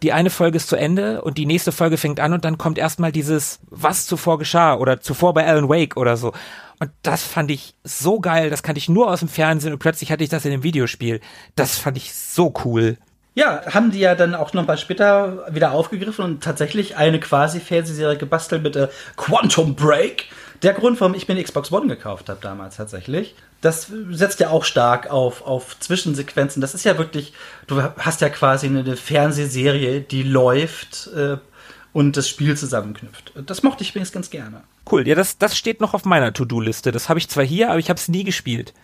[0.02, 2.78] die eine Folge ist zu Ende und die nächste Folge fängt an und dann kommt
[2.78, 6.32] erstmal dieses, was zuvor geschah oder zuvor bei Alan Wake oder so.
[6.80, 10.10] Und das fand ich so geil, das kannte ich nur aus dem Fernsehen und plötzlich
[10.10, 11.20] hatte ich das in dem Videospiel.
[11.54, 12.96] Das fand ich so cool.
[13.38, 17.60] Ja, haben die ja dann auch noch mal später wieder aufgegriffen und tatsächlich eine quasi
[17.60, 20.24] Fernsehserie gebastelt mit äh, Quantum Break.
[20.64, 23.36] Der Grund, warum ich mir eine Xbox One gekauft habe damals tatsächlich.
[23.60, 26.60] Das setzt ja auch stark auf, auf Zwischensequenzen.
[26.60, 27.32] Das ist ja wirklich,
[27.68, 31.36] du hast ja quasi eine Fernsehserie, die läuft äh,
[31.92, 33.34] und das Spiel zusammenknüpft.
[33.46, 34.64] Das mochte ich übrigens ganz gerne.
[34.90, 36.90] Cool, ja, das, das steht noch auf meiner To-Do-Liste.
[36.90, 38.74] Das habe ich zwar hier, aber ich habe es nie gespielt.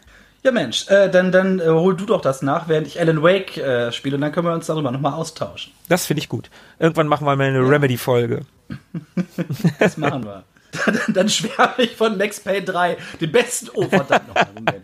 [0.45, 3.57] Ja, Mensch, äh, dann, dann äh, hol du doch das nach, während ich Alan Wake
[3.57, 5.73] äh, spiele und dann können wir uns darüber nochmal austauschen.
[5.89, 6.51] Das finde ich gut.
[6.79, 7.67] Irgendwann machen wir mal eine ja.
[7.67, 8.43] Remedy-Folge.
[9.79, 10.45] das machen wir.
[10.85, 13.71] Dann, dann schwärme ich von Max Payne 3, den besten.
[13.73, 14.83] Oh, verdammt nochmal.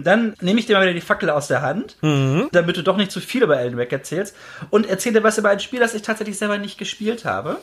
[0.02, 2.48] dann nehme ich dir mal wieder die Fackel aus der Hand, mhm.
[2.52, 4.34] damit du doch nicht zu viel über Alan Wake erzählst
[4.70, 7.58] und erzähle was über ein Spiel, das ich tatsächlich selber nicht gespielt habe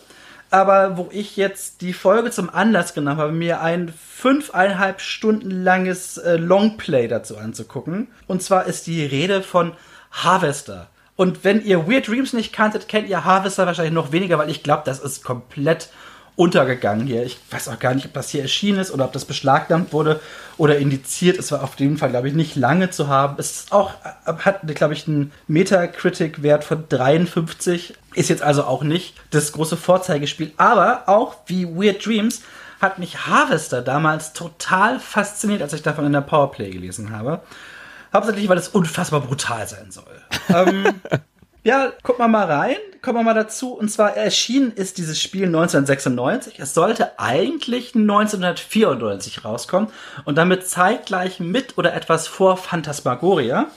[0.51, 6.17] aber wo ich jetzt die Folge zum Anlass genommen habe, mir ein fünfeinhalb Stunden langes
[6.17, 8.07] äh, Longplay dazu anzugucken.
[8.27, 9.73] Und zwar ist die Rede von
[10.11, 10.87] Harvester.
[11.15, 14.63] Und wenn ihr Weird Dreams nicht kanntet, kennt ihr Harvester wahrscheinlich noch weniger, weil ich
[14.63, 15.89] glaube, das ist komplett
[16.35, 17.23] untergegangen hier.
[17.23, 20.19] Ich weiß auch gar nicht, ob das hier erschienen ist oder ob das beschlagnahmt wurde
[20.57, 21.37] oder indiziert.
[21.37, 23.35] Es war auf jeden Fall, glaube ich, nicht lange zu haben.
[23.37, 23.91] Es ist auch,
[24.25, 27.95] hat, glaube ich, einen Metacritic-Wert von 53.
[28.15, 30.53] Ist jetzt also auch nicht das große Vorzeigespiel.
[30.57, 32.41] Aber auch wie Weird Dreams
[32.81, 37.41] hat mich Harvester damals total fasziniert, als ich davon in der Powerplay gelesen habe.
[38.13, 40.21] Hauptsächlich, weil es unfassbar brutal sein soll.
[40.49, 41.01] ähm,
[41.63, 43.73] ja, guck mal mal rein, kommen wir mal dazu.
[43.73, 46.59] Und zwar erschienen ist dieses Spiel 1996.
[46.59, 49.89] Es sollte eigentlich 1994 rauskommen
[50.25, 53.67] und damit zeitgleich mit oder etwas vor Phantasmagoria.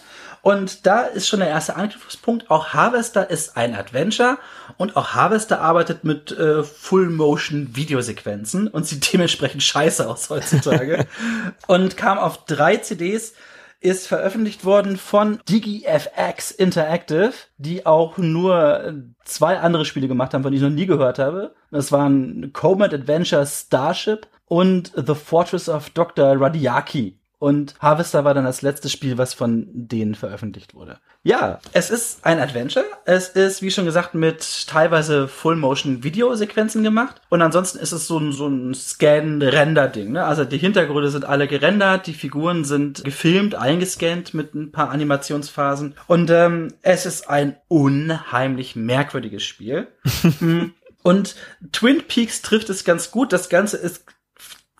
[0.42, 2.50] Und da ist schon der erste Anknüpfungspunkt.
[2.50, 4.38] Auch Harvester ist ein Adventure
[4.76, 11.06] und auch Harvester arbeitet mit äh, Full-Motion-Videosequenzen und sieht dementsprechend scheiße aus heutzutage.
[11.66, 13.34] und kam auf drei CDs,
[13.80, 20.52] ist veröffentlicht worden von DigiFX Interactive, die auch nur zwei andere Spiele gemacht haben, von
[20.52, 21.54] denen ich noch nie gehört habe.
[21.70, 26.40] Das waren Comet Adventure Starship und The Fortress of Dr.
[26.40, 27.18] Radiaki.
[27.40, 30.98] Und Harvester war dann das letzte Spiel, was von denen veröffentlicht wurde.
[31.22, 32.84] Ja, es ist ein Adventure.
[33.04, 37.20] Es ist, wie schon gesagt, mit teilweise Full-Motion-Videosequenzen gemacht.
[37.28, 40.12] Und ansonsten ist es so ein, so ein Scan-Render-Ding.
[40.12, 40.24] Ne?
[40.24, 45.94] Also die Hintergründe sind alle gerendert, die Figuren sind gefilmt, eingescannt mit ein paar Animationsphasen.
[46.08, 49.88] Und ähm, es ist ein unheimlich merkwürdiges Spiel.
[50.40, 50.74] Hm.
[51.02, 51.36] Und
[51.72, 53.32] Twin Peaks trifft es ganz gut.
[53.32, 54.04] Das Ganze ist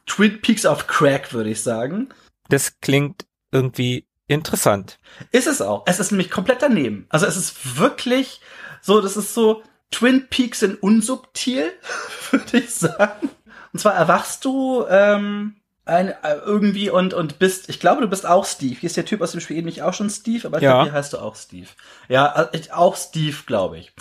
[0.06, 2.08] Twin Peaks auf Crack, würde ich sagen.
[2.48, 4.98] Das klingt irgendwie interessant.
[5.32, 5.84] Ist es auch.
[5.86, 7.06] Es ist nämlich komplett daneben.
[7.08, 8.40] Also es ist wirklich
[8.82, 11.72] so, das ist so Twin Peaks in unsubtil,
[12.30, 13.30] würde ich sagen.
[13.72, 18.26] Und zwar erwachst du ähm, ein, äh, irgendwie und und bist, ich glaube, du bist
[18.26, 18.76] auch Steve.
[18.78, 20.82] Hier ist der Typ aus dem Spiel nicht auch schon Steve, aber ja.
[20.82, 21.68] hier heißt du auch Steve.
[22.08, 23.92] Ja, äh, auch Steve, glaube ich.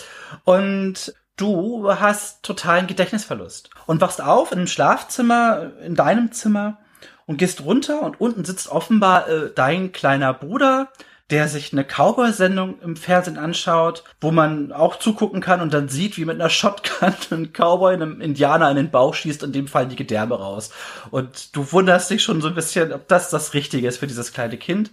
[0.43, 6.79] Und du hast totalen Gedächtnisverlust und wachst auf in einem Schlafzimmer, in deinem Zimmer
[7.27, 10.89] und gehst runter und unten sitzt offenbar äh, dein kleiner Bruder,
[11.29, 16.17] der sich eine Cowboy-Sendung im Fernsehen anschaut, wo man auch zugucken kann und dann sieht,
[16.17, 19.89] wie mit einer Shotgun ein Cowboy einem Indianer in den Bauch schießt und dem fallen
[19.89, 20.71] die Gedärme raus.
[21.11, 24.31] Und du wunderst dich schon so ein bisschen, ob das das Richtige ist für dieses
[24.31, 24.91] kleine Kind.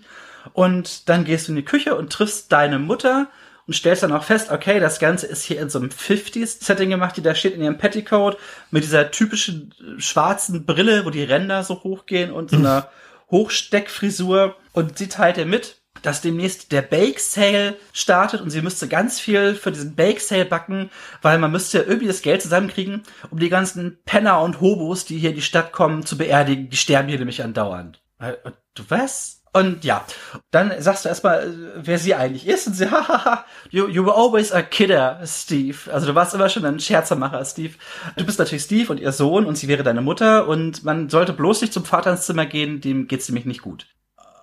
[0.52, 3.28] Und dann gehst du in die Küche und triffst deine Mutter,
[3.66, 7.16] und stellst dann auch fest, okay, das Ganze ist hier in so einem 50s-Setting gemacht,
[7.16, 8.36] die da steht in ihrem Petticoat
[8.70, 12.88] mit dieser typischen äh, schwarzen Brille, wo die Ränder so hochgehen und so einer
[13.30, 14.56] Hochsteckfrisur.
[14.72, 19.18] Und sie teilt ihr mit, dass demnächst der Bake Sale startet und sie müsste ganz
[19.18, 20.90] viel für diesen Bake Sale backen,
[21.22, 25.18] weil man müsste ja irgendwie das Geld zusammenkriegen, um die ganzen Penner und Hobos, die
[25.18, 26.68] hier in die Stadt kommen, zu beerdigen.
[26.68, 28.02] Die sterben hier nämlich andauernd.
[28.18, 28.34] Äh,
[28.74, 29.33] du was?
[29.54, 30.04] Und ja,
[30.50, 32.66] dann sagst du erstmal, wer sie eigentlich ist.
[32.66, 35.78] Und sie, hahaha, you, you were always a kidder, Steve.
[35.92, 37.74] Also du warst immer schon ein Scherzermacher, Steve.
[38.16, 40.48] Du bist natürlich Steve und ihr Sohn und sie wäre deine Mutter.
[40.48, 43.86] Und man sollte bloß nicht zum Vater ins Zimmer gehen, dem geht's nämlich nicht gut.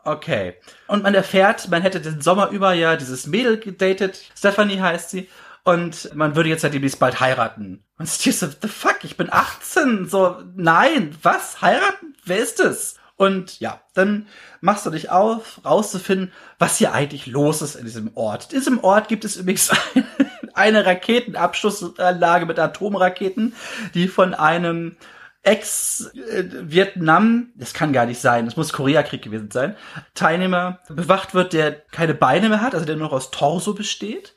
[0.06, 0.56] Okay.
[0.88, 4.22] Und man erfährt, man hätte den Sommer über ja dieses Mädel gedatet.
[4.38, 5.30] Stephanie heißt sie.
[5.66, 7.84] Und man würde jetzt ja demnächst bald heiraten.
[8.00, 10.08] Und Steve so, the fuck, ich bin 18.
[10.08, 11.62] So, nein, was?
[11.62, 12.16] Heiraten?
[12.24, 12.96] Wer ist es?
[13.22, 14.26] Und ja, dann
[14.62, 18.52] machst du dich auf, rauszufinden, was hier eigentlich los ist in diesem Ort.
[18.52, 19.70] In diesem Ort gibt es übrigens
[20.56, 23.54] eine, Raketenabschussanlage mit Atomraketen,
[23.94, 24.98] die von einem
[25.44, 29.76] Ex-Vietnam, das kann gar nicht sein, das muss Koreakrieg gewesen sein,
[30.16, 34.34] Teilnehmer bewacht wird, der keine Beine mehr hat, also der nur noch aus Torso besteht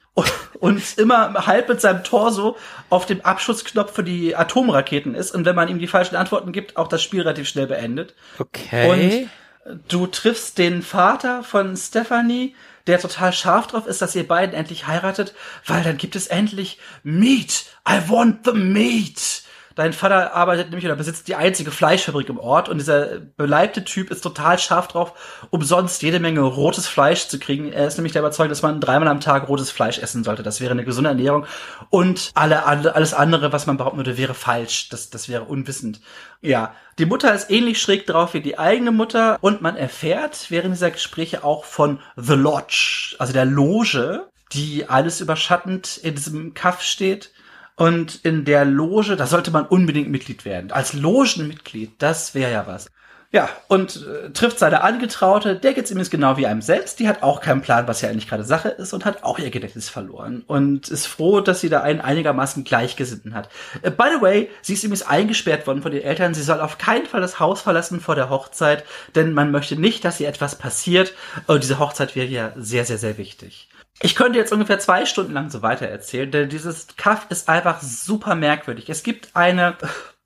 [0.60, 2.56] und immer halb mit seinem Torso
[2.88, 6.76] auf dem Abschussknopf für die Atomraketen ist und wenn man ihm die falschen Antworten gibt,
[6.76, 8.14] auch das Spiel relativ schnell beendet.
[8.38, 9.28] Okay.
[9.64, 12.54] Und du triffst den Vater von Stephanie,
[12.86, 15.34] der total scharf drauf ist, dass ihr beiden endlich heiratet,
[15.66, 17.64] weil dann gibt es endlich Meat.
[17.88, 19.42] I want the meat.
[19.74, 24.10] Dein Vater arbeitet nämlich oder besitzt die einzige Fleischfabrik im Ort und dieser beleibte Typ
[24.10, 25.12] ist total scharf drauf,
[25.50, 27.72] umsonst jede Menge rotes Fleisch zu kriegen.
[27.72, 30.44] Er ist nämlich der Überzeugung, dass man dreimal am Tag rotes Fleisch essen sollte.
[30.44, 31.46] Das wäre eine gesunde Ernährung.
[31.90, 34.88] Und alle, alle, alles andere, was man behaupten würde, wäre falsch.
[34.90, 36.00] Das, das wäre unwissend.
[36.40, 40.74] Ja, die Mutter ist ähnlich schräg drauf wie die eigene Mutter und man erfährt während
[40.74, 46.82] dieser Gespräche auch von The Lodge, also der Loge, die alles überschattend in diesem Kaff
[46.82, 47.32] steht
[47.76, 50.70] und in der Loge, da sollte man unbedingt Mitglied werden.
[50.70, 52.88] Als Logenmitglied, das wäre ja was.
[53.34, 57.08] Ja, und äh, trifft seine Angetraute, der geht's ihm jetzt genau wie einem selbst, die
[57.08, 59.88] hat auch keinen Plan, was ja eigentlich gerade Sache ist und hat auch ihr Gedächtnis
[59.88, 63.48] verloren und ist froh, dass sie da einen einigermaßen Gleichgesinnten hat.
[63.82, 66.78] Äh, by the way, sie ist übrigens eingesperrt worden von den Eltern, sie soll auf
[66.78, 68.84] keinen Fall das Haus verlassen vor der Hochzeit,
[69.16, 71.12] denn man möchte nicht, dass ihr etwas passiert
[71.48, 73.68] und diese Hochzeit wäre ja sehr, sehr, sehr wichtig.
[74.02, 77.80] Ich könnte jetzt ungefähr zwei Stunden lang so weiter erzählen, denn dieses Kaff ist einfach
[77.80, 78.88] super merkwürdig.
[78.90, 79.76] Es gibt eine,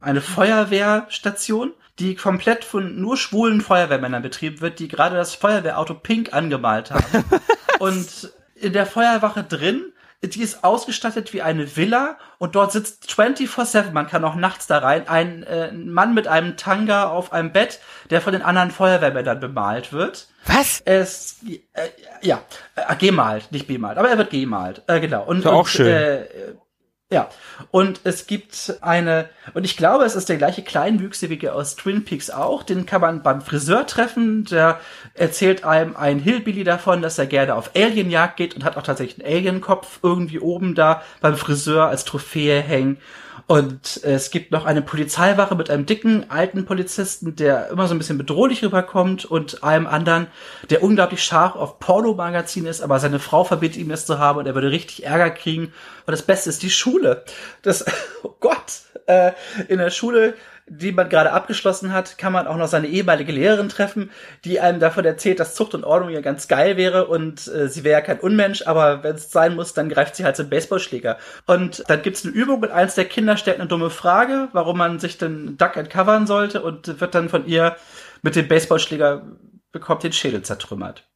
[0.01, 6.33] eine Feuerwehrstation, die komplett von nur schwulen Feuerwehrmännern betrieben wird, die gerade das Feuerwehrauto pink
[6.33, 7.25] angemalt haben.
[7.79, 9.93] und in der Feuerwache drin
[10.23, 14.79] die ist ausgestattet wie eine Villa und dort sitzt 24-7, man kann auch nachts da
[14.79, 19.39] rein, ein äh, Mann mit einem Tanga auf einem Bett, der von den anderen Feuerwehrmännern
[19.39, 20.29] bemalt wird.
[20.49, 20.83] Was?
[20.85, 21.89] Es, äh,
[22.23, 22.41] ja,
[22.75, 25.23] äh, gemalt, nicht bemalt, aber er wird gemalt, äh, genau.
[25.25, 25.87] Und, und auch schön.
[25.87, 26.25] Äh,
[27.11, 27.31] Ja,
[27.71, 32.29] und es gibt eine, und ich glaube, es ist der gleiche Kleinwüchsige aus Twin Peaks
[32.29, 34.79] auch, den kann man beim Friseur treffen, der
[35.15, 39.25] erzählt einem ein Hillbilly davon, dass er gerne auf Alienjagd geht und hat auch tatsächlich
[39.25, 42.99] einen Alienkopf irgendwie oben da beim Friseur als Trophäe hängen.
[43.49, 47.99] Und es gibt noch eine Polizeiwache mit einem dicken, alten Polizisten, der immer so ein
[47.99, 50.27] bisschen bedrohlich rüberkommt und einem anderen,
[50.69, 54.47] der unglaublich scharf auf Pornomagazin ist, aber seine Frau verbietet ihm das zu haben und
[54.47, 55.73] er würde richtig Ärger kriegen.
[56.05, 57.25] Und das Beste ist die Schule.
[57.63, 57.87] Das,
[58.23, 59.33] oh Gott, äh,
[59.69, 60.35] in der Schule
[60.69, 64.11] die man gerade abgeschlossen hat, kann man auch noch seine ehemalige Lehrerin treffen,
[64.45, 67.85] die einem davon erzählt, dass Zucht und Ordnung ja ganz geil wäre und äh, sie
[67.85, 71.19] wäre ja kein Unmensch, aber wenn es sein muss, dann greift sie halt zum Baseballschläger.
[71.47, 74.99] Und dann gibt's eine Übung und eins der Kinder stellt eine dumme Frage, warum man
[74.99, 77.77] sich denn Duck entcovern sollte und wird dann von ihr
[78.23, 79.23] mit dem Baseballschläger
[79.73, 81.09] bekommt den Schädel zertrümmert.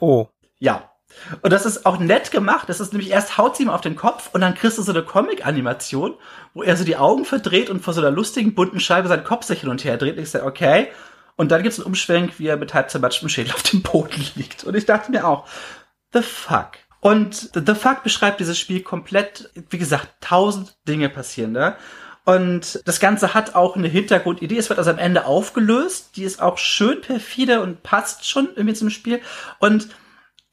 [0.00, 0.28] Oh.
[0.58, 0.93] Ja,
[1.42, 2.68] und das ist auch nett gemacht.
[2.68, 4.92] Das ist nämlich erst haut sie ihm auf den Kopf und dann kriegst du so
[4.92, 6.14] eine Comic-Animation,
[6.52, 9.44] wo er so die Augen verdreht und vor so einer lustigen bunten Scheibe seinen Kopf
[9.44, 10.16] sich hin und her dreht.
[10.16, 10.88] Und ich sage, okay.
[11.36, 14.64] Und dann gibt's einen Umschwenk, wie er mit halb zermatschtem Schädel auf dem Boden liegt.
[14.64, 15.48] Und ich dachte mir auch,
[16.12, 16.78] the fuck.
[17.04, 21.76] Und The Fuck beschreibt dieses Spiel komplett, wie gesagt, tausend Dinge passieren da.
[22.24, 24.56] Und das Ganze hat auch eine Hintergrundidee.
[24.56, 26.16] Es wird also am Ende aufgelöst.
[26.16, 29.20] Die ist auch schön perfide und passt schon irgendwie zum Spiel.
[29.58, 29.88] Und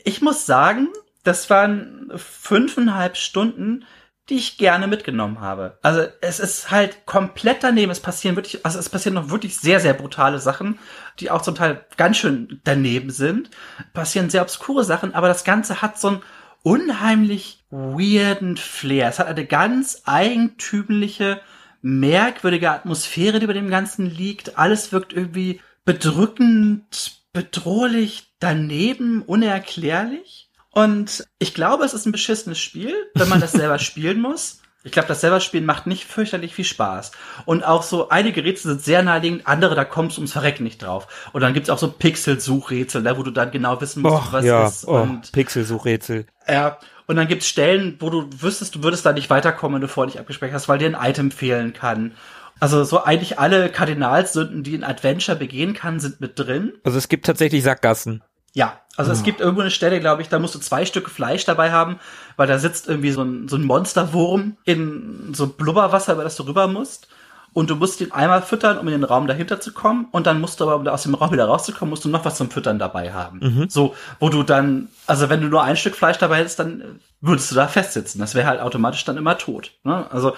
[0.05, 0.87] ich muss sagen,
[1.23, 3.85] das waren fünfeinhalb Stunden,
[4.29, 5.77] die ich gerne mitgenommen habe.
[5.81, 7.91] Also es ist halt komplett daneben.
[7.91, 10.79] Es passieren wirklich, also es passieren noch wirklich sehr, sehr brutale Sachen,
[11.19, 13.49] die auch zum Teil ganz schön daneben sind.
[13.93, 16.21] Passieren sehr obskure Sachen, aber das Ganze hat so einen
[16.63, 19.09] unheimlich weirden Flair.
[19.09, 21.41] Es hat eine ganz eigentümliche,
[21.81, 24.57] merkwürdige Atmosphäre, die über dem Ganzen liegt.
[24.57, 30.49] Alles wirkt irgendwie bedrückend, bedrohlich, daneben, unerklärlich.
[30.71, 34.57] Und ich glaube, es ist ein beschissenes Spiel, wenn man das selber spielen muss.
[34.83, 37.11] Ich glaube, das selber spielen macht nicht fürchterlich viel Spaß.
[37.45, 40.81] Und auch so, einige Rätsel sind sehr naheliegend, andere, da kommst du ums Verrecken nicht
[40.81, 41.29] drauf.
[41.33, 44.43] Und dann gibt's auch so Pixel-Suchrätsel, da wo du dann genau wissen musst, Och, was
[44.43, 44.65] ja.
[44.65, 44.87] ist.
[44.87, 46.25] Oh, Und Pixelsuchrätsel.
[46.47, 49.87] ja, und dann gibt's Stellen, wo du wüsstest, du würdest da nicht weiterkommen, wenn du
[49.87, 52.13] vorher nicht abgespeichert hast, weil dir ein Item fehlen kann.
[52.59, 56.73] Also so eigentlich alle Kardinalsünden, die ein Adventure begehen kann, sind mit drin.
[56.83, 58.23] Also es gibt tatsächlich Sackgassen.
[58.53, 61.45] Ja, also es gibt irgendwo eine Stelle, glaube ich, da musst du zwei Stücke Fleisch
[61.45, 61.99] dabei haben,
[62.35, 66.43] weil da sitzt irgendwie so ein, so ein Monsterwurm in so Blubberwasser, über das du
[66.43, 67.07] rüber musst.
[67.53, 70.07] Und du musst ihn einmal füttern, um in den Raum dahinter zu kommen.
[70.11, 72.37] Und dann musst du aber, um aus dem Raum wieder rauszukommen, musst du noch was
[72.37, 73.39] zum Füttern dabei haben.
[73.69, 77.51] So, wo du dann, also wenn du nur ein Stück Fleisch dabei hättest, dann würdest
[77.51, 78.21] du da festsitzen.
[78.21, 79.73] Das wäre halt automatisch dann immer tot.
[79.83, 80.09] Ne?
[80.11, 80.35] Also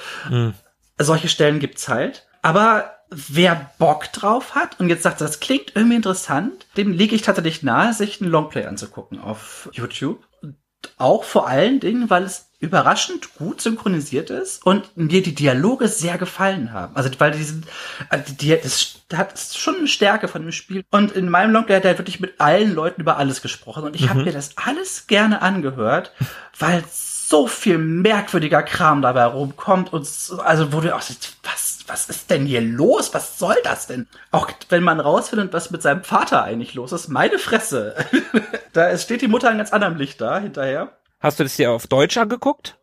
[0.97, 2.25] solche Stellen gibt's halt.
[2.41, 7.21] Aber wer Bock drauf hat und jetzt sagt, das klingt irgendwie interessant, dem lege ich
[7.21, 10.23] tatsächlich nahe, sich einen Longplay anzugucken auf YouTube.
[10.41, 10.55] Und
[10.97, 16.17] auch vor allen Dingen, weil es überraschend gut synchronisiert ist und mir die Dialoge sehr
[16.17, 16.95] gefallen haben.
[16.95, 17.65] Also weil die sind,
[18.09, 20.85] also die, das hat schon eine Stärke von dem Spiel.
[20.89, 24.09] Und in meinem Longplay hat er wirklich mit allen Leuten über alles gesprochen und ich
[24.09, 26.13] habe mir das alles gerne angehört,
[26.57, 32.09] weil so viel merkwürdiger Kram dabei rumkommt und so, also wo du auch was, was
[32.09, 33.13] ist denn hier los?
[33.13, 34.07] Was soll das denn?
[34.31, 37.95] Auch wenn man rausfindet, was mit seinem Vater eigentlich los ist, meine Fresse.
[38.73, 40.97] da steht die Mutter in ganz anderem Licht da hinterher.
[41.19, 42.79] Hast du das dir auf Deutsch angeguckt?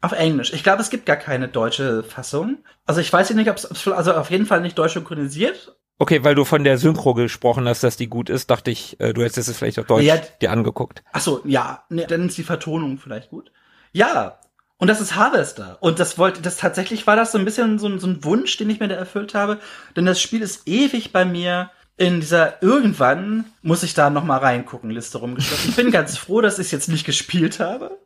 [0.00, 0.54] Auf Englisch.
[0.54, 2.64] Ich glaube, es gibt gar keine deutsche Fassung.
[2.86, 5.76] Also ich weiß nicht, ob es, also auf jeden Fall nicht deutsch synchronisiert.
[5.98, 9.12] Okay, weil du von der Synchro gesprochen hast, dass die gut ist, dachte ich, äh,
[9.12, 10.16] du hättest es vielleicht auf Deutsch Ja.
[10.16, 11.04] dir angeguckt.
[11.12, 13.52] Ach so, ja, ne, dann ist die Vertonung vielleicht gut.
[13.92, 14.38] Ja,
[14.78, 15.78] und das ist Harvester.
[15.80, 18.56] Und das wollte, das tatsächlich war das so ein bisschen so, ein- so ein Wunsch,
[18.56, 19.58] den ich mir da erfüllt habe.
[19.96, 24.38] Denn das Spiel ist ewig bei mir in dieser irgendwann muss ich da noch mal
[24.38, 25.70] reingucken Liste rumgeschlossen.
[25.70, 27.96] Ich bin ganz froh, dass ich es jetzt nicht gespielt habe.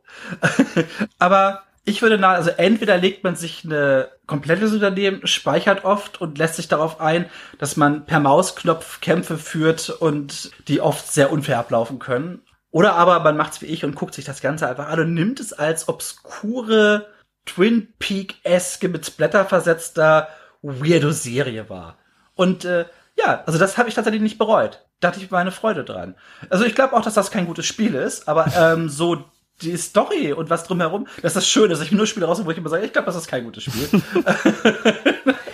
[1.17, 6.21] Aber ich würde nach, also entweder legt man sich eine komplette Lösung daneben, speichert oft
[6.21, 7.25] und lässt sich darauf ein,
[7.57, 12.41] dass man per Mausknopf Kämpfe führt und die oft sehr unfair ablaufen können.
[12.71, 15.39] Oder aber man macht's wie ich und guckt sich das Ganze einfach an und nimmt
[15.39, 17.07] es als obskure
[17.45, 20.29] Twin Peak-eske mit Splatter versetzter
[20.61, 21.97] Weirdo-Serie wahr.
[22.35, 22.85] Und äh,
[23.17, 24.85] ja, also das habe ich tatsächlich nicht bereut.
[24.99, 26.15] Da hatte ich meine Freude dran.
[26.49, 29.25] Also ich glaube auch, dass das kein gutes Spiel ist, aber ähm, so
[29.61, 32.43] die Story und was drumherum, das ist das Schöne, dass ich mir nur Spiele raus,
[32.43, 33.89] wo ich immer sage, ich glaube, das ist kein gutes Spiel.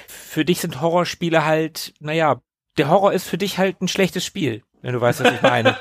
[0.07, 2.41] Für dich sind Horrorspiele halt, naja,
[2.77, 5.75] der Horror ist für dich halt ein schlechtes Spiel, wenn du weißt, was ich meine.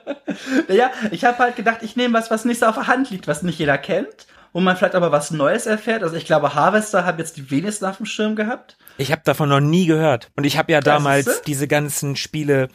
[0.68, 3.28] naja, ich habe halt gedacht, ich nehme was, was nicht so auf der Hand liegt,
[3.28, 6.02] was nicht jeder kennt, wo man vielleicht aber was Neues erfährt.
[6.02, 8.78] Also ich glaube, Harvester haben jetzt die wenigsten auf dem Schirm gehabt.
[8.96, 10.30] Ich habe davon noch nie gehört.
[10.36, 12.68] Und ich habe ja damals diese ganzen Spiele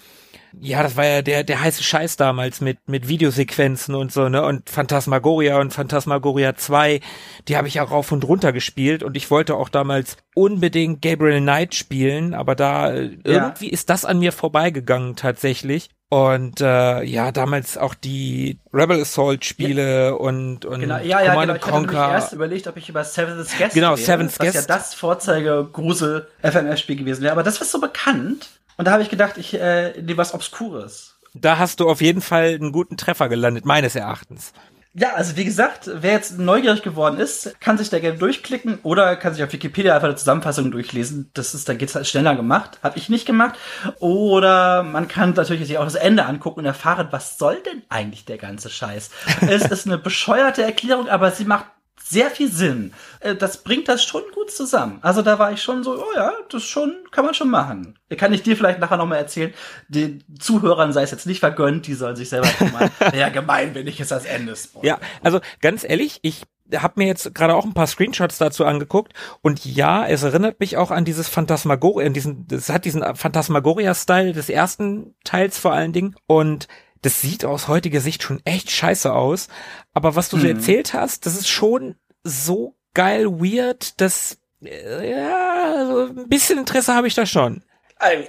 [0.61, 4.45] ja, das war ja der, der heiße Scheiß damals mit, mit Videosequenzen und so, ne?
[4.45, 6.99] Und Phantasmagoria und Phantasmagoria 2,
[7.47, 11.41] die habe ich auch rauf und runter gespielt und ich wollte auch damals unbedingt Gabriel
[11.41, 13.17] Knight spielen, aber da äh, ja.
[13.25, 15.89] irgendwie ist das an mir vorbeigegangen tatsächlich.
[16.09, 20.11] Und äh, ja, damals auch die Rebel Assault Spiele ja.
[20.11, 21.91] und und genau, ja, ja, Command genau.
[21.91, 24.69] Ich hatte erst überlegt, ob ich über Seven's Guest genau, rede, Seven's was Guest.
[24.69, 28.91] ja das Vorzeige Grusel FMF Spiel gewesen wäre, aber das war so bekannt und da
[28.91, 31.15] habe ich gedacht, ich äh, nehme was obskures.
[31.33, 34.53] Da hast du auf jeden Fall einen guten Treffer gelandet meines Erachtens.
[34.97, 39.17] Ja, also wie gesagt, wer jetzt neugierig geworden ist, kann sich da gerne durchklicken oder
[39.17, 41.29] kann sich auf Wikipedia einfach eine Zusammenfassung durchlesen.
[41.33, 42.79] Das ist, dann geht's halt schneller gemacht.
[42.81, 43.55] Habe ich nicht gemacht.
[43.99, 48.23] Oder man kann natürlich sich auch das Ende angucken und erfahren, was soll denn eigentlich
[48.23, 49.09] der ganze Scheiß?
[49.41, 51.65] es ist eine bescheuerte Erklärung, aber sie macht
[52.07, 52.93] sehr viel Sinn.
[53.19, 54.99] Äh, das bringt das schon gut zusammen.
[55.01, 57.97] Also da war ich schon so, oh ja, das schon, kann man schon machen.
[58.17, 59.53] Kann ich dir vielleicht nachher nochmal erzählen.
[59.87, 63.87] Den Zuhörern sei es jetzt nicht vergönnt, die sollen sich selber mal, ja gemein, wenn
[63.87, 64.53] ich jetzt das Ende.
[64.83, 66.43] Ja, also ganz ehrlich, ich
[66.73, 70.77] habe mir jetzt gerade auch ein paar Screenshots dazu angeguckt und ja, es erinnert mich
[70.77, 76.15] auch an dieses Phantasmagoria, diesen, es hat diesen Phantasmagoria-Style des ersten Teils vor allen Dingen
[76.27, 76.67] und
[77.05, 79.47] das sieht aus heutiger Sicht schon echt scheiße aus.
[79.93, 80.41] Aber was du mhm.
[80.41, 86.57] so erzählt hast, das ist schon so geil weird, dass äh, ja, also ein bisschen
[86.57, 87.63] Interesse habe ich da schon.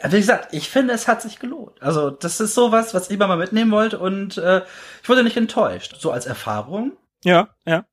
[0.09, 1.83] Wie gesagt, ich finde, es hat sich gelohnt.
[1.83, 4.63] Also, das ist sowas, was ich mal mitnehmen wollte und äh,
[5.03, 5.97] ich wurde nicht enttäuscht.
[5.99, 6.93] So als Erfahrung.
[7.25, 7.85] Ja, ja.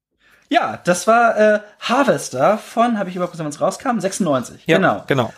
[0.49, 3.99] Ja, das war äh, Harvester von, habe ich überprüft, wann es rauskam?
[3.99, 4.67] 96.
[4.67, 5.03] Ja, genau.
[5.07, 5.33] Genau.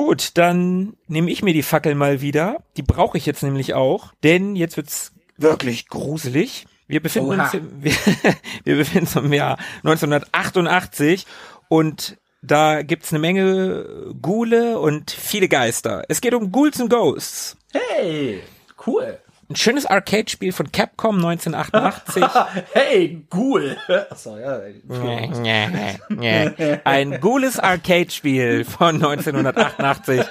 [0.00, 2.62] Gut, dann nehme ich mir die Fackel mal wieder.
[2.78, 6.66] Die brauche ich jetzt nämlich auch, denn jetzt wird's wirklich gruselig.
[6.86, 7.44] Wir befinden Oha.
[7.44, 7.92] uns im, wir,
[8.64, 11.26] wir befinden uns im Jahr 1988
[11.68, 16.02] und da gibt's eine Menge Ghule und viele Geister.
[16.08, 17.58] Es geht um Ghouls and Ghosts.
[17.70, 18.40] Hey,
[18.86, 19.18] cool.
[19.50, 22.24] Ein schönes Arcade-Spiel von Capcom 1988.
[22.72, 23.76] hey, Ghoul.
[24.10, 24.60] Achso, ja.
[26.84, 30.24] Ein ghoules Arcade-Spiel von 1988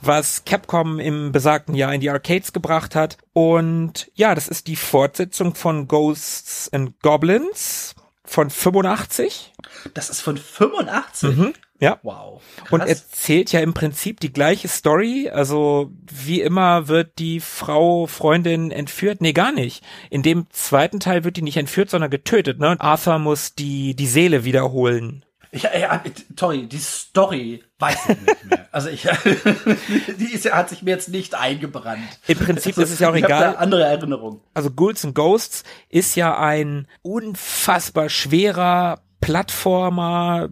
[0.00, 3.16] was Capcom im besagten Jahr in die Arcades gebracht hat.
[3.32, 9.52] Und ja, das ist die Fortsetzung von Ghosts and Goblins von 85.
[9.94, 11.36] Das ist von 85?
[11.36, 11.54] Mhm.
[11.80, 11.98] Ja.
[12.02, 12.42] Wow.
[12.56, 12.72] Krass.
[12.72, 15.30] Und erzählt ja im Prinzip die gleiche Story.
[15.32, 19.20] Also wie immer wird die Frau Freundin entführt.
[19.20, 19.84] Nee, gar nicht.
[20.10, 22.58] In dem zweiten Teil wird die nicht entführt, sondern getötet.
[22.58, 22.70] Ne?
[22.70, 25.24] Und Arthur muss die die Seele wiederholen.
[25.52, 26.02] Ich, ja,
[26.38, 28.66] sorry, die Story weiß ich nicht mehr.
[28.76, 29.08] Also ich,
[30.18, 32.02] die ist, hat sich mir jetzt nicht eingebrannt.
[32.26, 33.56] Im Prinzip also, ist es ja auch egal.
[33.56, 34.42] andere Erinnerung.
[34.52, 40.50] Also Ghouls and Ghosts ist ja ein unfassbar schwerer Plattformer,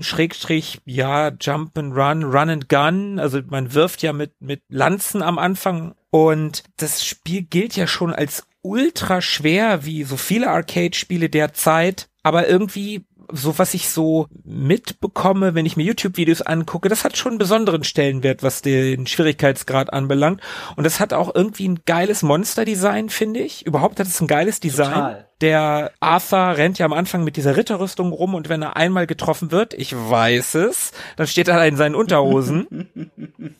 [0.00, 3.18] Schrägstrich, ja, Jump and Run, Run and Gun.
[3.18, 5.94] Also man wirft ja mit, mit Lanzen am Anfang.
[6.10, 12.08] Und das Spiel gilt ja schon als ultra schwer, wie so viele Arcade-Spiele der Zeit.
[12.22, 17.32] Aber irgendwie so was ich so mitbekomme, wenn ich mir YouTube-Videos angucke, das hat schon
[17.32, 20.40] einen besonderen Stellenwert, was den Schwierigkeitsgrad anbelangt.
[20.76, 23.66] Und das hat auch irgendwie ein geiles Monster-Design, finde ich.
[23.66, 24.92] Überhaupt hat es ein geiles Design.
[24.92, 25.28] Total.
[25.44, 29.50] Der Arthur rennt ja am Anfang mit dieser Ritterrüstung rum und wenn er einmal getroffen
[29.50, 33.10] wird, ich weiß es, dann steht er in seinen Unterhosen.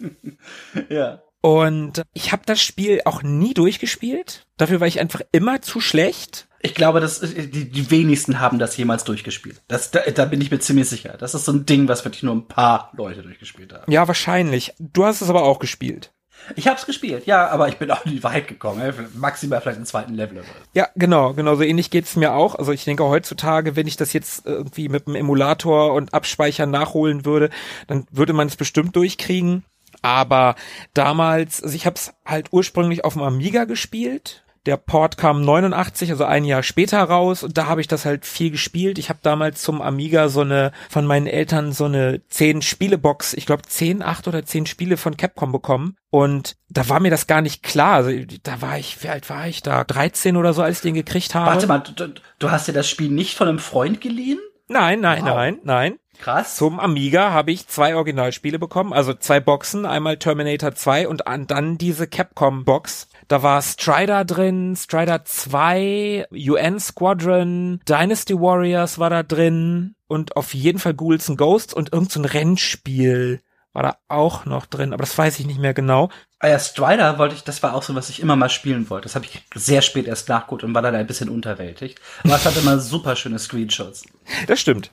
[0.88, 1.20] ja.
[1.42, 4.46] Und ich habe das Spiel auch nie durchgespielt.
[4.56, 6.48] Dafür war ich einfach immer zu schlecht.
[6.62, 9.60] Ich glaube, dass die, die wenigsten haben das jemals durchgespielt.
[9.68, 11.18] Das, da, da bin ich mir ziemlich sicher.
[11.18, 13.92] Das ist so ein Ding, was wirklich nur ein paar Leute durchgespielt haben.
[13.92, 14.72] Ja, wahrscheinlich.
[14.78, 16.13] Du hast es aber auch gespielt.
[16.56, 18.92] Ich habe es gespielt, ja, aber ich bin auch nie weit gekommen.
[19.14, 20.42] Maximal vielleicht einen zweiten Level.
[20.74, 22.54] Ja, genau, genau so ähnlich geht's mir auch.
[22.54, 27.24] Also ich denke heutzutage, wenn ich das jetzt irgendwie mit einem Emulator und Abspeichern nachholen
[27.24, 27.50] würde,
[27.86, 29.64] dann würde man es bestimmt durchkriegen.
[30.02, 30.54] Aber
[30.92, 36.10] damals, also ich habe es halt ursprünglich auf dem Amiga gespielt der Port kam 89,
[36.10, 38.98] also ein Jahr später raus und da habe ich das halt viel gespielt.
[38.98, 43.46] Ich habe damals zum Amiga so eine von meinen Eltern so eine 10 Spielebox, ich
[43.46, 47.40] glaube 10, 8 oder 10 Spiele von Capcom bekommen und da war mir das gar
[47.40, 47.94] nicht klar.
[47.96, 48.10] Also,
[48.42, 49.84] da war ich, wie alt war ich da?
[49.84, 51.50] 13 oder so, als ich den gekriegt habe.
[51.50, 54.38] Warte mal, du, du hast dir das Spiel nicht von einem Freund geliehen?
[54.68, 55.34] Nein, nein, wow.
[55.34, 55.94] nein, nein.
[56.18, 56.56] Krass.
[56.56, 61.78] Zum Amiga habe ich zwei Originalspiele bekommen, also zwei Boxen, einmal Terminator 2 und dann
[61.78, 69.22] diese Capcom Box da war Strider drin, Strider 2, UN Squadron, Dynasty Warriors war da
[69.22, 73.40] drin und auf jeden Fall Ghouls and Ghosts und irgendein so Rennspiel
[73.72, 76.10] war da auch noch drin, aber das weiß ich nicht mehr genau.
[76.44, 79.04] Ah ja, Strider wollte ich, das war auch so, was ich immer mal spielen wollte.
[79.04, 82.02] Das habe ich sehr spät erst nachgeholt und war dann ein bisschen unterwältigt.
[82.22, 84.04] Aber es hatte immer super schöne Screenshots.
[84.46, 84.92] Das stimmt.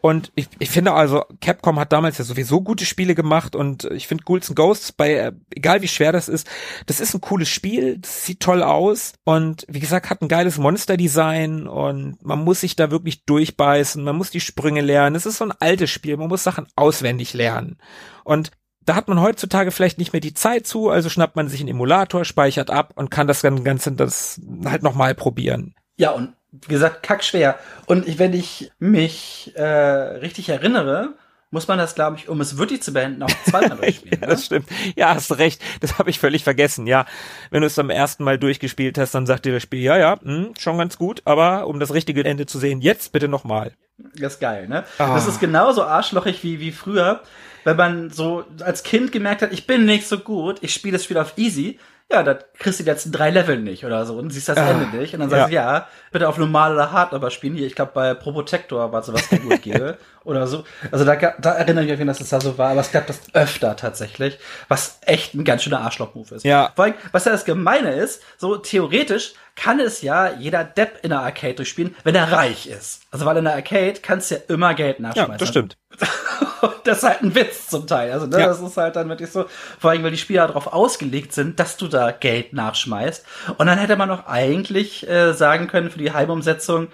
[0.00, 4.08] Und ich, ich finde also, Capcom hat damals ja sowieso gute Spiele gemacht und ich
[4.08, 6.48] finde Ghouls and Ghosts bei, äh, egal wie schwer das ist,
[6.86, 10.58] das ist ein cooles Spiel, das sieht toll aus und wie gesagt, hat ein geiles
[10.58, 15.14] Monster-Design und man muss sich da wirklich durchbeißen, man muss die Sprünge lernen.
[15.14, 17.78] Es ist so ein altes Spiel, man muss Sachen auswendig lernen.
[18.24, 18.50] Und
[18.88, 21.68] da hat man heutzutage vielleicht nicht mehr die Zeit zu, also schnappt man sich einen
[21.68, 25.74] Emulator, speichert ab und kann das dann Ganze das halt nochmal probieren.
[25.96, 27.58] Ja, und wie gesagt, kackschwer.
[27.86, 31.14] Und ich, wenn ich mich äh, richtig erinnere,
[31.50, 34.20] muss man das, glaube ich, um es wirklich zu beenden, auch zweimal durchspielen.
[34.22, 34.68] ja, das stimmt.
[34.96, 35.62] Ja, hast recht.
[35.80, 36.86] Das habe ich völlig vergessen.
[36.86, 37.04] Ja,
[37.50, 40.18] wenn du es am ersten Mal durchgespielt hast, dann sagt dir das Spiel, ja, ja,
[40.22, 43.72] mh, hm, schon ganz gut, aber um das richtige Ende zu sehen, jetzt bitte nochmal.
[43.98, 44.84] Das ist geil, ne?
[44.98, 45.14] Ah.
[45.14, 47.22] Das ist genauso arschlochig wie, wie früher
[47.64, 51.04] wenn man so als Kind gemerkt hat, ich bin nicht so gut, ich spiele das
[51.04, 51.78] Spiel auf easy,
[52.10, 54.70] ja, da kriegst du die letzten drei Level nicht oder so und siehst das ah,
[54.70, 55.12] Ende nicht.
[55.12, 55.74] Und dann sagst du, ja.
[55.74, 57.54] ja, bitte auf normal oder hart aber spielen.
[57.54, 60.64] Hier, ich glaube, bei Probotector war sowas gut gebe oder so.
[60.90, 63.20] Also da, da erinnere ich mich, dass es da so war, aber es gab das
[63.34, 64.38] öfter tatsächlich,
[64.68, 66.44] was echt ein ganz schöner Arschloch-Move ist.
[66.46, 66.72] Ja.
[66.74, 71.10] Vor allem, was ja das Gemeine ist, so theoretisch kann es ja jeder Depp in
[71.10, 73.02] der Arcade durchspielen, wenn er reich ist.
[73.10, 75.32] Also weil in der Arcade kannst du ja immer Geld nachschmeißen.
[75.32, 75.76] Ja, das stimmt.
[76.84, 78.12] das ist halt ein Witz zum Teil.
[78.12, 78.46] Also ne, ja.
[78.46, 79.46] das ist halt dann wirklich so,
[79.80, 83.26] vor allem weil die Spieler darauf ausgelegt sind, dass du da Geld nachschmeißt.
[83.58, 86.88] Und dann hätte man noch eigentlich äh, sagen können für die Heimumsetzung,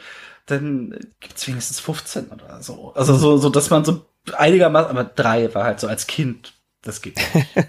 [0.46, 2.92] dann gibt's wenigstens 15 oder so.
[2.94, 7.02] Also so, so dass man so einigermaßen, aber drei war halt so als Kind, das
[7.02, 7.46] geht nicht.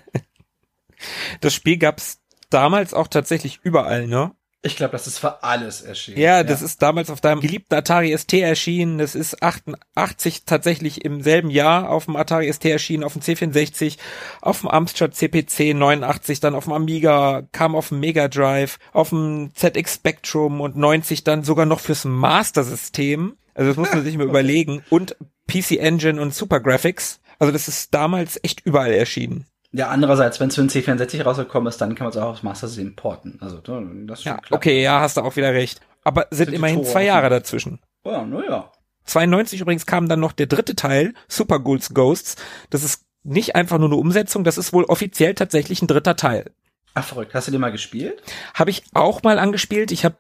[1.42, 4.32] das Spiel gab's damals auch tatsächlich überall, ne?
[4.66, 6.18] Ich glaube, das ist für alles erschienen.
[6.20, 6.66] Ja, das ja.
[6.66, 8.98] ist damals auf deinem geliebten Atari ST erschienen.
[8.98, 13.98] Das ist 88 tatsächlich im selben Jahr auf dem Atari ST erschienen, auf dem C64,
[14.42, 19.10] auf dem Amstrad CPC 89, dann auf dem Amiga, kam auf dem Mega Drive, auf
[19.10, 23.38] dem ZX Spectrum und 90 dann sogar noch fürs Master System.
[23.54, 24.32] Also das muss man sich mal okay.
[24.32, 24.84] überlegen.
[24.90, 25.16] Und
[25.48, 27.20] PC Engine und Super Graphics.
[27.38, 29.46] Also das ist damals echt überall erschienen.
[29.78, 32.44] Ja, andererseits, wenn es für ein C64 rausgekommen ist, dann kann man es auch aufs
[32.44, 33.38] Master System porten.
[33.42, 34.58] Also, das ist ja, klar.
[34.58, 35.82] Okay, ja, hast du auch wieder recht.
[36.06, 37.80] Aber sind, sind immerhin zwei Jahre dazwischen.
[38.06, 38.72] Ja, naja.
[39.04, 42.38] 92 übrigens kam dann noch der dritte Teil, Super Ghouls Ghosts.
[42.70, 46.52] Das ist nicht einfach nur eine Umsetzung, das ist wohl offiziell tatsächlich ein dritter Teil.
[46.94, 48.24] Ach verrückt, hast du den mal gespielt?
[48.54, 49.92] Habe ich auch mal angespielt.
[49.92, 50.16] Ich habe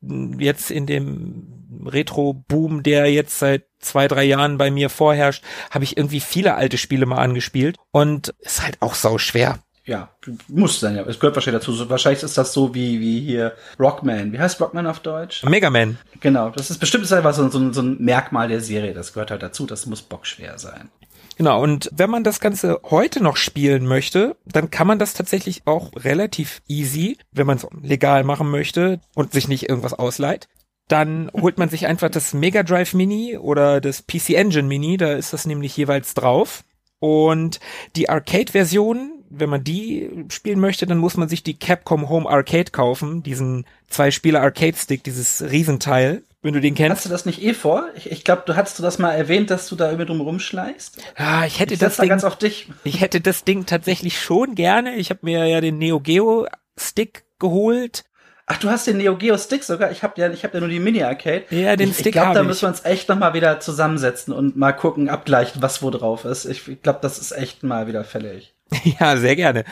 [0.00, 5.96] jetzt in dem Retro-Boom, der jetzt seit zwei, drei Jahren bei mir vorherrscht, habe ich
[5.96, 9.58] irgendwie viele alte Spiele mal angespielt und ist halt auch sau schwer.
[9.86, 10.10] Ja,
[10.48, 11.04] muss sein, ja.
[11.04, 11.88] Es gehört wahrscheinlich dazu.
[11.88, 14.32] Wahrscheinlich ist das so wie, wie hier Rockman.
[14.32, 15.44] Wie heißt Rockman auf Deutsch?
[15.44, 15.96] Mega Man.
[16.18, 16.50] Genau.
[16.50, 18.94] Das ist bestimmt einfach so, so, so ein Merkmal der Serie.
[18.94, 19.64] Das gehört halt dazu.
[19.64, 20.90] Das muss bockschwer sein.
[21.36, 25.62] Genau, und wenn man das Ganze heute noch spielen möchte, dann kann man das tatsächlich
[25.66, 30.48] auch relativ easy, wenn man es legal machen möchte und sich nicht irgendwas ausleiht.
[30.88, 35.14] Dann holt man sich einfach das Mega Drive Mini oder das PC Engine Mini, da
[35.14, 36.62] ist das nämlich jeweils drauf.
[36.98, 37.60] Und
[37.96, 42.70] die Arcade-Version, wenn man die spielen möchte, dann muss man sich die Capcom Home Arcade
[42.70, 46.98] kaufen, diesen zwei-Spieler Arcade-Stick, dieses Riesenteil, wenn du den kennst.
[46.98, 47.88] Hast du das nicht eh vor?
[47.96, 51.02] Ich, ich glaube, du hattest du das mal erwähnt, dass du da irgendwie drum rumschleichst.
[51.16, 52.68] Ah, ich hätte ich das Ding, da ganz auf dich.
[52.84, 54.94] Ich hätte das Ding tatsächlich schon gerne.
[54.94, 56.46] Ich habe mir ja den Neo Geo
[56.78, 58.04] Stick geholt
[58.48, 59.90] Ach, du hast den Neo Geo Stick sogar?
[59.90, 61.44] Ich habe ja, ich habe ja nur die Mini Arcade.
[61.50, 64.32] Ja, den ich, Stick Ich glaube, da müssen wir uns echt noch mal wieder zusammensetzen
[64.32, 66.44] und mal gucken, abgleichen, was wo drauf ist.
[66.44, 68.54] Ich, ich glaube, das ist echt mal wieder fällig.
[69.00, 69.64] Ja, sehr gerne.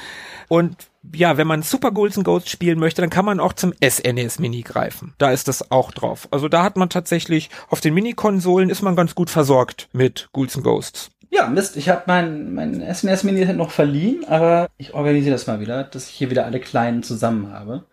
[0.49, 0.77] Und
[1.15, 4.39] ja, wenn man Super Ghouls and Ghosts spielen möchte, dann kann man auch zum SNES
[4.39, 5.15] e Mini greifen.
[5.19, 6.29] Da ist das auch drauf.
[6.31, 10.57] Also da hat man tatsächlich auf den Mini-Konsolen ist man ganz gut versorgt mit Ghouls
[10.57, 11.11] and Ghosts.
[11.31, 15.47] Ja, Mist, ich habe mein, mein SNES e Mini noch verliehen, aber ich organisiere das
[15.47, 17.85] mal wieder, dass ich hier wieder alle kleinen zusammen habe.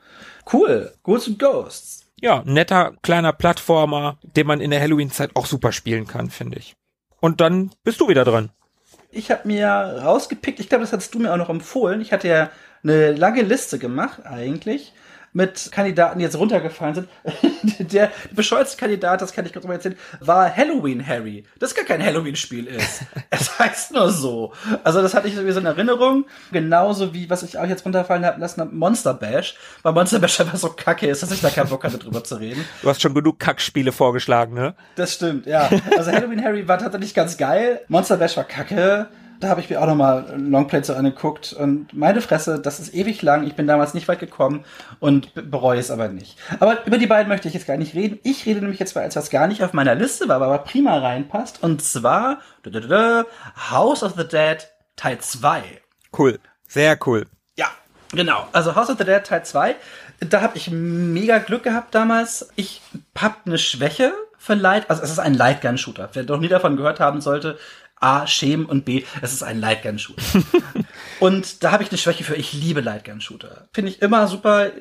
[0.51, 0.93] Cool.
[1.03, 2.05] Ghouls and Ghosts.
[2.19, 6.75] Ja, netter kleiner Plattformer, den man in der Halloween-Zeit auch super spielen kann, finde ich.
[7.19, 8.51] Und dann bist du wieder dran.
[9.11, 11.99] Ich habe mir rausgepickt, ich glaube, das hattest du mir auch noch empfohlen.
[11.99, 12.49] Ich hatte ja
[12.83, 14.93] eine lange Liste gemacht eigentlich
[15.33, 17.09] mit Kandidaten, die jetzt runtergefallen sind.
[17.91, 21.45] der bescheuerte Kandidat, das kann ich kurz mal erzählen, war Halloween Harry.
[21.59, 23.03] Das gar kein Halloween-Spiel ist.
[23.29, 24.53] es heißt nur so.
[24.83, 26.25] Also das hatte ich sowieso in Erinnerung.
[26.51, 29.55] Genauso wie, was ich auch jetzt runterfallen habe lassen, Monster Bash.
[29.83, 32.35] Weil Monster Bash einfach so kacke ist, dass ich da keinen Bock hatte, drüber zu
[32.35, 32.65] reden.
[32.81, 34.75] Du hast schon genug Kackspiele vorgeschlagen, ne?
[34.95, 35.69] Das stimmt, ja.
[35.97, 37.81] Also Halloween Harry war tatsächlich ganz geil.
[37.87, 39.07] Monster Bash war kacke
[39.43, 43.21] da habe ich mir auch nochmal Longplay zu angeguckt und meine Fresse, das ist ewig
[43.21, 43.45] lang.
[43.45, 44.63] Ich bin damals nicht weit gekommen
[44.99, 46.37] und bereue es aber nicht.
[46.59, 48.19] Aber über die beiden möchte ich jetzt gar nicht reden.
[48.23, 50.97] Ich rede nämlich jetzt mal als was gar nicht auf meiner Liste war, aber prima
[50.97, 51.61] reinpasst.
[51.61, 52.39] Und zwar
[53.71, 55.63] House of the Dead Teil 2.
[56.17, 56.39] Cool.
[56.67, 57.25] Sehr cool.
[57.57, 57.67] Ja.
[58.13, 59.75] Genau, also House of the Dead Teil 2,
[60.19, 62.49] da habe ich mega Glück gehabt damals.
[62.55, 62.81] Ich
[63.17, 66.09] hab eine Schwäche für Light, also es ist ein Lightgun-Shooter.
[66.11, 67.57] Wer noch nie davon gehört haben sollte,
[68.01, 70.21] A, schämen und B, es ist ein Lightgun-Shooter.
[71.19, 73.67] und da habe ich eine Schwäche für, ich liebe Lightgun-Shooter.
[73.73, 74.71] Finde ich immer super,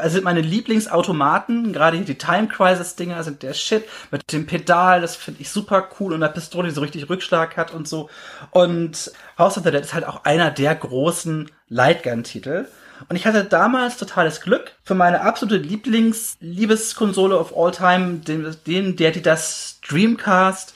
[0.00, 5.00] also sind meine Lieblingsautomaten, gerade hier die Time Crisis-Dinger sind der Shit, mit dem Pedal,
[5.00, 8.10] das finde ich super cool und der Pistole, die so richtig Rückschlag hat und so.
[8.50, 12.66] Und House of the Dead ist halt auch einer der großen Lightgun-Titel.
[13.08, 18.96] Und ich hatte damals totales Glück für meine absolute Lieblings-Liebeskonsole of all time, den, den,
[18.96, 20.74] der die das Dreamcast,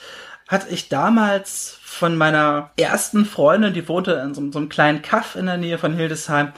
[0.48, 5.36] hatte ich damals von meiner ersten Freundin, die wohnte in so, so einem kleinen Kaff
[5.36, 6.52] in der Nähe von Hildesheim.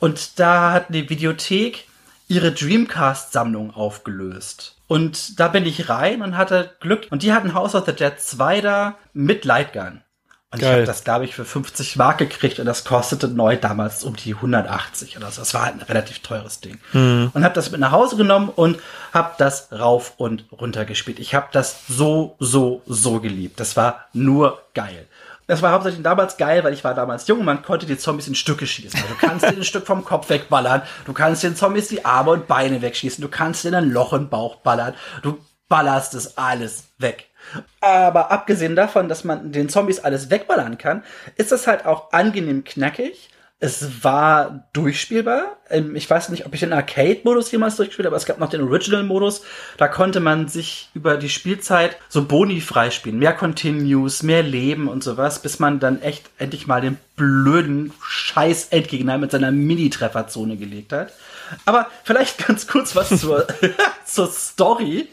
[0.00, 1.86] Und da hat die Videothek
[2.28, 4.74] ihre Dreamcast-Sammlung aufgelöst.
[4.88, 7.08] Und da bin ich rein und hatte Glück.
[7.10, 10.00] Und die hatten House of the Dead 2 da mit Lightgun.
[10.52, 10.70] Und Geil.
[10.70, 14.14] ich habe das, glaube ich, für 50 Mark gekriegt und das kostete neu damals um
[14.14, 15.40] die 180 oder so.
[15.40, 16.78] Das war halt ein relativ teures Ding.
[16.92, 17.30] Mhm.
[17.34, 18.78] Und habe das mit nach Hause genommen und
[19.12, 21.18] habe das rauf und runter gespielt.
[21.18, 23.58] Ich habe das so, so, so geliebt.
[23.58, 25.08] Das war nur geil.
[25.48, 28.28] Das war hauptsächlich damals geil, weil ich war damals jung und man konnte die Zombies
[28.28, 29.00] in Stücke schießen.
[29.00, 32.32] Also du kannst dir ein Stück vom Kopf wegballern, du kannst den Zombies die Arme
[32.32, 36.84] und Beine wegschießen, du kannst dir ein Loch im Bauch ballern, du ballerst es alles
[36.98, 37.28] weg.
[37.80, 41.02] Aber abgesehen davon, dass man den Zombies alles wegballern kann,
[41.36, 43.30] ist das halt auch angenehm knackig.
[43.58, 45.56] Es war durchspielbar.
[45.70, 48.50] Ähm, ich weiß nicht, ob ich den Arcade-Modus jemals durchgespielt habe, aber es gab noch
[48.50, 49.42] den Original-Modus.
[49.78, 53.18] Da konnte man sich über die Spielzeit so Boni freispielen.
[53.18, 59.16] Mehr Continues, mehr Leben und sowas, bis man dann echt endlich mal den blöden Scheiß-Endgegner
[59.16, 61.14] mit seiner Mini-Trefferzone gelegt hat.
[61.64, 63.46] Aber vielleicht ganz kurz was zur,
[64.04, 65.08] zur Story.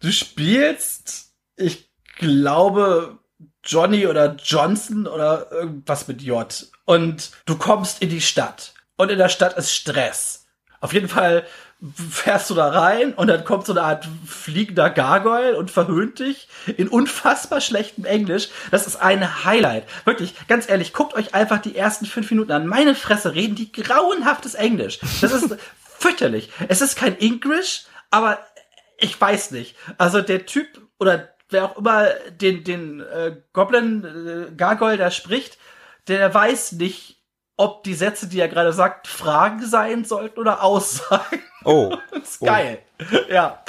[0.00, 1.29] Du spielst
[1.60, 3.18] ich glaube,
[3.64, 6.66] Johnny oder Johnson oder irgendwas mit J.
[6.84, 8.74] Und du kommst in die Stadt.
[8.96, 10.46] Und in der Stadt ist Stress.
[10.80, 11.46] Auf jeden Fall
[12.10, 16.48] fährst du da rein und dann kommt so eine Art fliegender Gargoyle und verhöhnt dich
[16.76, 18.48] in unfassbar schlechtem Englisch.
[18.70, 19.84] Das ist ein Highlight.
[20.04, 22.66] Wirklich, ganz ehrlich, guckt euch einfach die ersten fünf Minuten an.
[22.66, 24.98] Meine Fresse reden die grauenhaftes Englisch.
[25.22, 25.56] Das ist
[25.98, 26.50] fürchterlich.
[26.68, 28.38] Es ist kein Englisch, aber
[28.98, 29.76] ich weiß nicht.
[29.96, 30.66] Also der Typ
[30.98, 32.06] oder wer auch immer
[32.40, 35.58] den, den äh, Goblin äh, Gargoyle da spricht,
[36.08, 37.16] der weiß nicht,
[37.56, 41.42] ob die Sätze, die er gerade sagt, Fragen sein sollten oder Aussagen.
[41.64, 41.94] Oh.
[42.10, 42.78] das ist geil.
[43.00, 43.32] Oh.
[43.32, 43.62] Ja.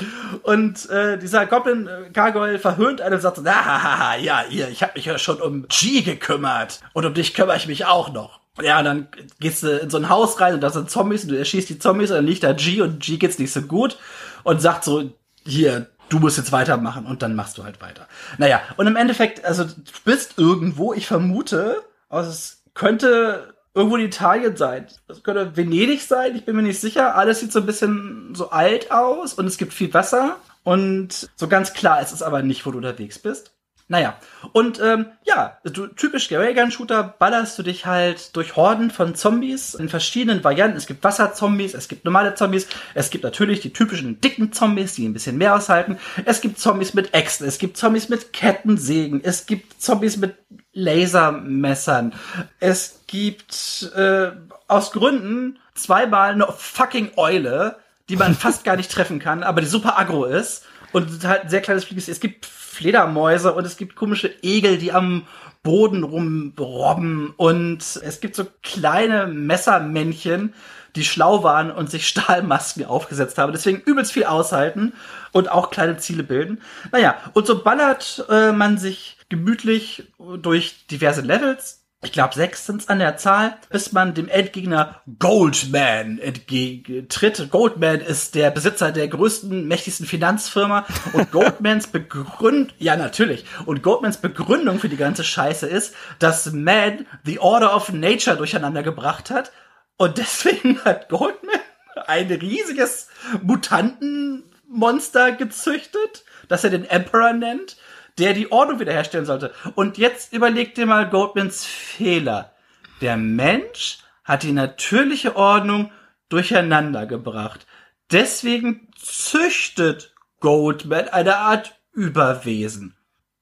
[0.43, 4.81] Und äh, dieser Goblin äh, Gargoyle verhöhnt einen und sagt so, ah, ja, ihr, ich
[4.81, 8.39] habe mich ja schon um G gekümmert und um dich kümmere ich mich auch noch.
[8.61, 9.07] Ja, und dann
[9.39, 11.79] gehst du in so ein Haus rein und da sind Zombies und du erschießt die
[11.79, 13.97] Zombies und dann liegt da G und G geht's nicht so gut
[14.43, 15.09] und sagt so,
[15.45, 18.07] hier, du musst jetzt weitermachen und dann machst du halt weiter.
[18.37, 19.73] Naja, und im Endeffekt, also du
[20.03, 24.87] bist irgendwo, ich vermute, also es könnte irgendwo in Italien sein.
[25.07, 27.15] Es könnte Venedig sein, ich bin mir nicht sicher.
[27.15, 30.35] Alles sieht so ein bisschen so alt aus und es gibt viel Wasser.
[30.63, 33.53] Und so ganz klar ist es aber nicht, wo du unterwegs bist.
[33.91, 34.15] Naja,
[34.53, 39.89] und ähm, ja, du, typisch Raygun-Shooter ballerst du dich halt durch Horden von Zombies in
[39.89, 40.77] verschiedenen Varianten.
[40.77, 45.05] Es gibt Wasserzombies, es gibt normale Zombies, es gibt natürlich die typischen dicken Zombies, die
[45.05, 45.97] ein bisschen mehr aushalten.
[46.23, 50.35] Es gibt Zombies mit Äxten, es gibt Zombies mit Kettensägen, es gibt Zombies mit
[50.71, 52.13] Lasermessern.
[52.61, 54.31] Es gibt äh,
[54.69, 57.75] aus Gründen zweimal eine fucking Eule,
[58.07, 60.63] die man fast gar nicht treffen kann, aber die super aggro ist
[60.93, 62.07] und halt ein sehr kleines Flieges.
[62.07, 65.27] Es gibt Fledermäuse und es gibt komische Egel, die am
[65.61, 70.53] Boden rumrobben und es gibt so kleine Messermännchen,
[70.95, 73.51] die schlau waren und sich Stahlmasken aufgesetzt haben.
[73.51, 74.93] Deswegen übelst viel aushalten
[75.33, 76.61] und auch kleine Ziele bilden.
[76.91, 82.89] Naja, und so ballert äh, man sich gemütlich durch diverse Levels ich glaube, sechs sind's
[82.89, 87.51] an der Zahl, bis man dem Endgegner Goldman entgegentritt.
[87.51, 90.87] Goldman ist der Besitzer der größten, mächtigsten Finanzfirma.
[91.13, 97.05] Und Goldmans Begründung, ja natürlich, und Goldmans Begründung für die ganze Scheiße ist, dass Man
[97.23, 99.51] the Order of Nature durcheinander gebracht hat.
[99.97, 101.59] Und deswegen hat Goldman
[102.07, 103.09] ein riesiges
[103.43, 107.77] Mutantenmonster gezüchtet, das er den Emperor nennt
[108.21, 109.51] der die Ordnung wiederherstellen sollte.
[109.73, 112.53] Und jetzt überleg dir mal Goldmans Fehler.
[113.01, 115.91] Der Mensch hat die natürliche Ordnung
[116.29, 117.65] durcheinander gebracht.
[118.11, 122.95] Deswegen züchtet Goldman eine Art Überwesen.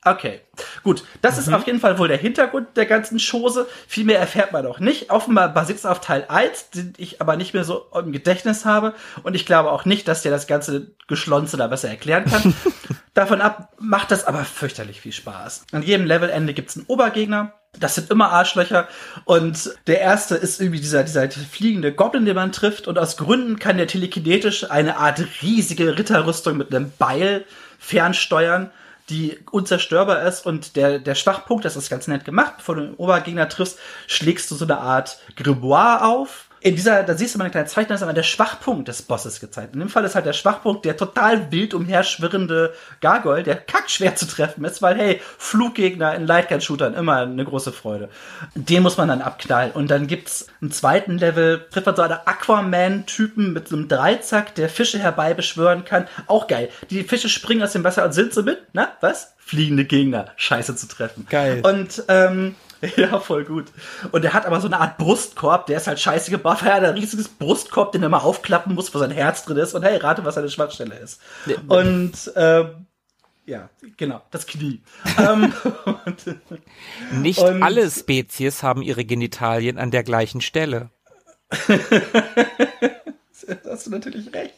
[0.06, 0.40] Okay,
[0.84, 1.04] gut.
[1.22, 1.42] Das mhm.
[1.42, 3.68] ist auf jeden Fall wohl der Hintergrund der ganzen Chose.
[3.88, 5.12] Viel mehr erfährt man auch nicht.
[5.12, 8.94] Offenbar basiert es auf Teil 1, den ich aber nicht mehr so im Gedächtnis habe.
[9.24, 12.56] Und ich glaube auch nicht, dass der das ganze Geschlonze da besser erklären kann.
[13.14, 15.66] Davon ab macht das aber fürchterlich viel Spaß.
[15.74, 17.54] An jedem Levelende gibt's einen Obergegner.
[17.78, 18.88] Das sind immer Arschlöcher.
[19.26, 22.88] Und der erste ist irgendwie dieser, dieser fliegende Goblin, den man trifft.
[22.88, 27.44] Und aus Gründen kann der telekinetisch eine Art riesige Ritterrüstung mit einem Beil
[27.80, 28.72] fernsteuern,
[29.10, 30.45] die unzerstörbar ist.
[30.45, 34.49] Und der, der Schwachpunkt, das ist ganz nett gemacht, bevor du den Obergegner triffst, schlägst
[34.52, 37.95] du so eine Art Grimoire auf in dieser, da siehst du mal eine kleine Zeichnung,
[37.95, 39.73] ist aber der Schwachpunkt des Bosses gezeigt.
[39.73, 44.27] In dem Fall ist halt der Schwachpunkt der total wild umherschwirrende Gargoyle, der kackschwer zu
[44.27, 48.10] treffen ist, weil hey, Fluggegner in Lightgun-Shootern immer eine große Freude.
[48.56, 49.72] Den muss man dann abknallen.
[49.72, 54.56] Und dann gibt's einen zweiten Level, trifft man so einen Aquaman-Typen mit so einem Dreizack,
[54.56, 56.07] der Fische herbeibeschwören kann.
[56.27, 56.69] Auch geil.
[56.90, 59.34] Die Fische springen aus dem Wasser und sind so mit, na, was?
[59.38, 61.26] Fliegende Gegner, scheiße zu treffen.
[61.30, 61.61] Geil.
[61.64, 62.56] Und, ähm,
[62.95, 63.65] Ja, voll gut.
[64.11, 66.61] Und er hat aber so eine Art Brustkorb, der ist halt scheiße gebaut.
[66.64, 69.73] Er hat ein riesiges Brustkorb, den er mal aufklappen muss, wo sein Herz drin ist.
[69.73, 71.19] Und hey, rate, was seine Schwachstelle ist.
[71.68, 72.88] Und ähm,
[73.45, 74.81] ja, genau, das Knie.
[75.18, 75.53] ähm,
[77.11, 80.91] Nicht und, alle Spezies haben ihre Genitalien an der gleichen Stelle.
[83.66, 84.53] hast du natürlich recht.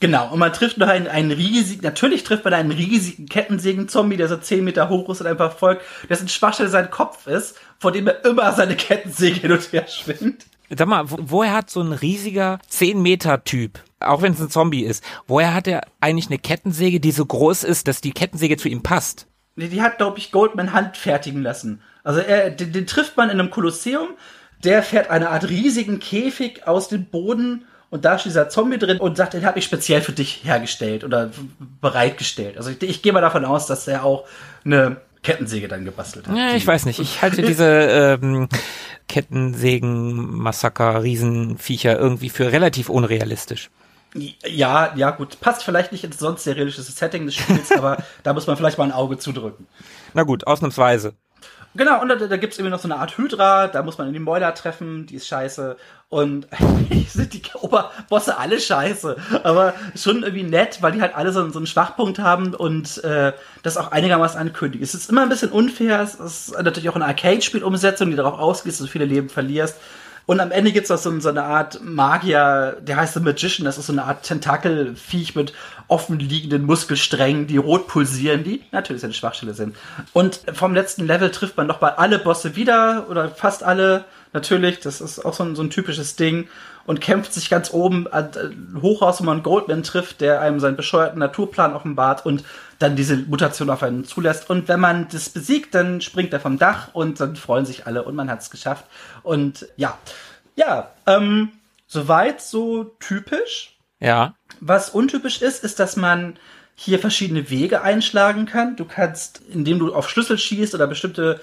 [0.00, 4.28] Genau, und man trifft noch einen, einen riesigen, natürlich trifft man einen riesigen Kettensägen-Zombie, der
[4.28, 8.06] so 10 Meter hoch ist und einfach folgt, dessen Schwachstelle sein Kopf ist, vor dem
[8.06, 10.46] er immer seine Kettensäge hin und her schwingt.
[10.70, 14.84] Sag mal, woher hat so ein riesiger 10 Meter Typ, auch wenn es ein Zombie
[14.84, 18.68] ist, woher hat er eigentlich eine Kettensäge, die so groß ist, dass die Kettensäge zu
[18.68, 19.26] ihm passt?
[19.56, 21.82] Nee, die hat, glaube ich, Goldman handfertigen lassen.
[22.04, 24.10] Also er, den, den trifft man in einem Kolosseum,
[24.64, 28.98] der fährt eine Art riesigen Käfig aus dem Boden und da steht dieser Zombie drin
[28.98, 31.30] und sagt, den habe ich speziell für dich hergestellt oder
[31.80, 32.58] bereitgestellt.
[32.58, 34.26] Also ich, ich gehe mal davon aus, dass er auch
[34.64, 36.36] eine Kettensäge dann gebastelt hat.
[36.36, 36.98] Ja, ich weiß nicht.
[36.98, 38.48] Ich halte diese ähm,
[39.08, 43.70] Kettensägen, Massaker, Riesenviecher irgendwie für relativ unrealistisch.
[44.46, 45.40] Ja, ja, gut.
[45.40, 48.78] Passt vielleicht nicht ins sonst sehr realistische Setting des Spiels, aber da muss man vielleicht
[48.78, 49.66] mal ein Auge zudrücken.
[50.14, 51.14] Na gut, ausnahmsweise.
[51.78, 54.08] Genau, und da, da gibt es irgendwie noch so eine Art Hydra, da muss man
[54.08, 55.76] in die Mäuler treffen, die ist scheiße.
[56.08, 56.48] Und
[57.08, 59.16] sind die Oberbosse alle scheiße.
[59.44, 63.32] Aber schon irgendwie nett, weil die halt alle so, so einen Schwachpunkt haben und äh,
[63.62, 64.82] das auch einigermaßen ankündigen.
[64.82, 68.72] Es ist immer ein bisschen unfair, es ist natürlich auch eine Arcade-Spielumsetzung, die darauf ausgeht,
[68.72, 69.76] dass du viele Leben verlierst.
[70.28, 73.78] Und am Ende gibt's auch so, so eine Art Magier, der heißt The Magician, das
[73.78, 75.54] ist so eine Art Tentakelviech mit
[75.86, 79.74] offen liegenden Muskelsträngen, die rot pulsieren, die natürlich eine Schwachstelle sind.
[80.12, 85.00] Und vom letzten Level trifft man nochmal alle Bosse wieder, oder fast alle, natürlich, das
[85.00, 86.46] ist auch so ein, so ein typisches Ding
[86.88, 88.24] und kämpft sich ganz oben äh,
[88.80, 92.44] hoch aus, wo man Goldman trifft, der einem seinen bescheuerten Naturplan offenbart und
[92.78, 94.48] dann diese Mutation auf einen zulässt.
[94.48, 98.04] Und wenn man das besiegt, dann springt er vom Dach und dann freuen sich alle
[98.04, 98.86] und man hat es geschafft.
[99.22, 99.98] Und ja,
[100.56, 101.50] ja, ähm,
[101.86, 103.76] soweit so typisch.
[104.00, 104.34] Ja.
[104.60, 106.38] Was untypisch ist, ist, dass man
[106.74, 108.76] hier verschiedene Wege einschlagen kann.
[108.76, 111.38] Du kannst, indem du auf Schlüssel schießt oder bestimmte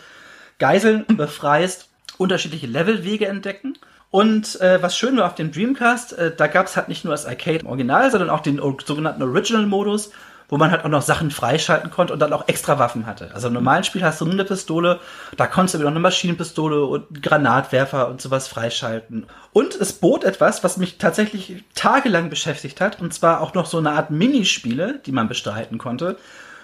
[0.58, 3.78] Geiseln befreist, unterschiedliche Levelwege entdecken.
[4.16, 7.14] Und äh, was schön war auf dem Dreamcast, äh, da gab es halt nicht nur
[7.14, 10.12] das Arcade im Original, sondern auch den sogenannten Original-Modus,
[10.48, 13.32] wo man halt auch noch Sachen freischalten konnte und dann auch extra Waffen hatte.
[13.34, 15.02] Also im normalen Spiel hast du nur eine Pistole,
[15.36, 19.26] da konntest du wieder noch eine Maschinenpistole und Granatwerfer und sowas freischalten.
[19.52, 23.80] Und es bot etwas, was mich tatsächlich tagelang beschäftigt hat, und zwar auch noch so
[23.80, 26.16] eine Art Minispiele, die man bestreiten konnte.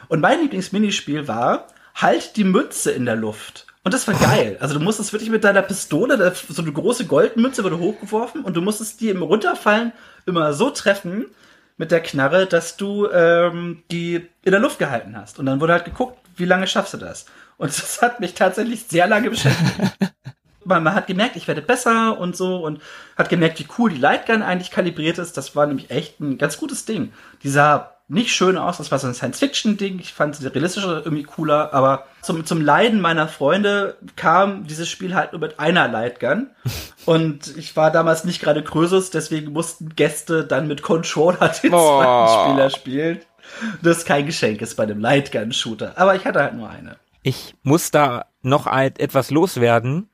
[0.08, 3.68] Und mein Lieblingsminispiel war, halt die Mütze in der Luft.
[3.84, 4.58] Und das war geil.
[4.60, 8.62] Also du musstest wirklich mit deiner Pistole, so eine große Goldmünze wurde hochgeworfen und du
[8.62, 9.92] musstest die im Runterfallen
[10.26, 11.26] immer so treffen
[11.78, 15.40] mit der Knarre, dass du ähm, die in der Luft gehalten hast.
[15.40, 17.26] Und dann wurde halt geguckt, wie lange schaffst du das?
[17.58, 19.92] Und das hat mich tatsächlich sehr lange beschäftigt.
[20.64, 22.82] man, man hat gemerkt, ich werde besser und so und
[23.18, 25.38] hat gemerkt, wie cool die Lightgun eigentlich kalibriert ist.
[25.38, 27.14] Das war nämlich echt ein ganz gutes Ding.
[27.44, 28.78] Dieser nicht schön aus.
[28.78, 30.00] Das war so ein Science-Fiction-Ding.
[30.00, 31.74] Ich fand die realistische irgendwie cooler.
[31.74, 36.50] Aber zum, zum Leiden meiner Freunde kam dieses Spiel halt nur mit einer Lightgun.
[37.06, 42.00] Und ich war damals nicht gerade Krösus, deswegen mussten Gäste dann mit Controller den oh.
[42.00, 43.20] zweiten Spieler spielen.
[43.82, 45.94] Das kein Geschenk ist bei dem Lightgun-Shooter.
[45.96, 46.98] Aber ich hatte halt nur eine.
[47.24, 50.10] Ich muss da noch etwas loswerden.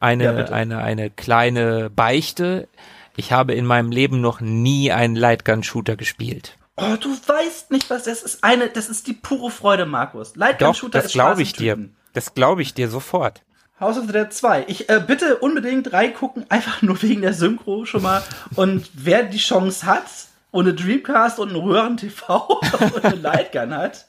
[0.00, 2.68] Eine, ja, eine, eine kleine Beichte.
[3.16, 6.56] Ich habe in meinem Leben noch nie einen Lightgun-Shooter gespielt.
[6.76, 8.42] Oh, du weißt nicht, was das ist.
[8.42, 10.36] Eine, das ist die pure Freude, Markus.
[10.36, 11.90] Lightgun Shooter das glaube ich dir.
[12.14, 13.42] Das glaube ich dir sofort.
[13.78, 14.64] House of the Dead 2.
[14.68, 18.22] Ich äh, bitte unbedingt reingucken, einfach nur wegen der Synchro schon mal.
[18.54, 20.04] Und wer die Chance hat,
[20.50, 22.60] ohne Dreamcast und ein Röhren-TV
[22.94, 24.06] und eine Lightgun hat,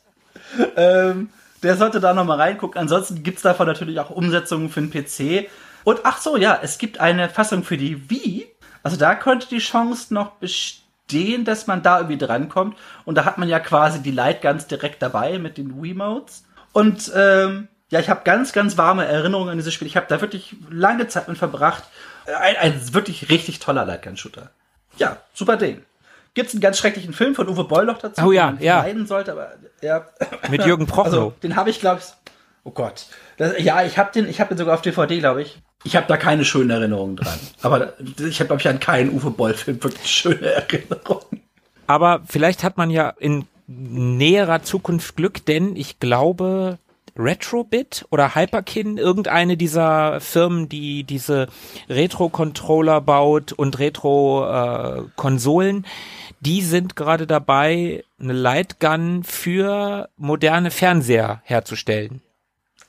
[0.77, 1.29] ähm,
[1.63, 2.79] der sollte da noch mal reingucken.
[2.79, 5.49] Ansonsten gibt's davon natürlich auch Umsetzungen für den PC.
[5.83, 8.47] Und ach so, ja, es gibt eine Fassung für die Wii.
[8.83, 12.77] Also da könnte die Chance noch bestehen verstehen, dass man da irgendwie drankommt.
[13.05, 16.43] Und da hat man ja quasi die Lightguns direkt dabei mit den Wiimotes.
[16.71, 19.87] Und ähm, Ja, ich habe ganz, ganz warme Erinnerungen an dieses Spiel.
[19.87, 21.83] Ich habe da wirklich lange Zeit mit verbracht.
[22.25, 24.49] Ein, ein wirklich richtig toller Lightgun-Shooter.
[24.97, 25.83] Ja, super Ding.
[26.33, 28.81] Gibt's einen ganz schrecklichen Film von Uwe Boll noch dazu, Oh ja, den man ja.
[28.81, 29.51] leiden sollte, aber
[29.81, 30.07] ja.
[30.49, 31.05] Mit Jürgen Prochnow.
[31.05, 32.31] Also, den habe ich, glaube ich.
[32.63, 33.05] Oh Gott.
[33.37, 35.61] Das, ja, ich habe den, ich habe den sogar auf DVD, glaube ich.
[35.83, 37.39] Ich habe da keine schönen Erinnerungen dran.
[37.61, 41.41] Aber ich habe, glaube ich, an keinen Uwe Boll-Film wirklich schöne Erinnerungen.
[41.87, 46.79] Aber vielleicht hat man ja in näherer Zukunft Glück, denn ich glaube,
[47.17, 51.47] Retrobit oder Hyperkin, irgendeine dieser Firmen, die diese
[51.89, 55.85] Retro-Controller baut und Retro-Konsolen,
[56.39, 62.21] die sind gerade dabei, eine Lightgun für moderne Fernseher herzustellen.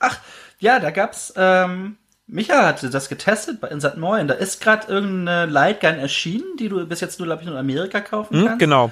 [0.00, 0.18] Ach,
[0.58, 4.28] ja, da gab's, ähm, Micha hatte das getestet bei Insat Moin.
[4.28, 7.60] Da ist gerade irgendeine Lightgun erschienen, die du bis jetzt nur, glaube ich, nur in
[7.60, 8.59] Amerika kaufen Hm, kannst.
[8.60, 8.90] genau.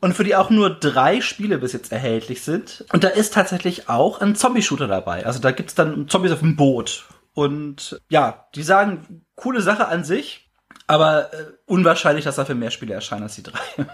[0.00, 2.84] Und für die auch nur drei Spiele bis jetzt erhältlich sind.
[2.92, 5.24] Und da ist tatsächlich auch ein Zombie-Shooter dabei.
[5.26, 7.04] Also da gibt's dann Zombies auf dem Boot.
[7.34, 10.50] Und ja, die sagen, coole Sache an sich,
[10.88, 13.60] aber äh, unwahrscheinlich, dass dafür mehr Spiele erscheinen als die drei.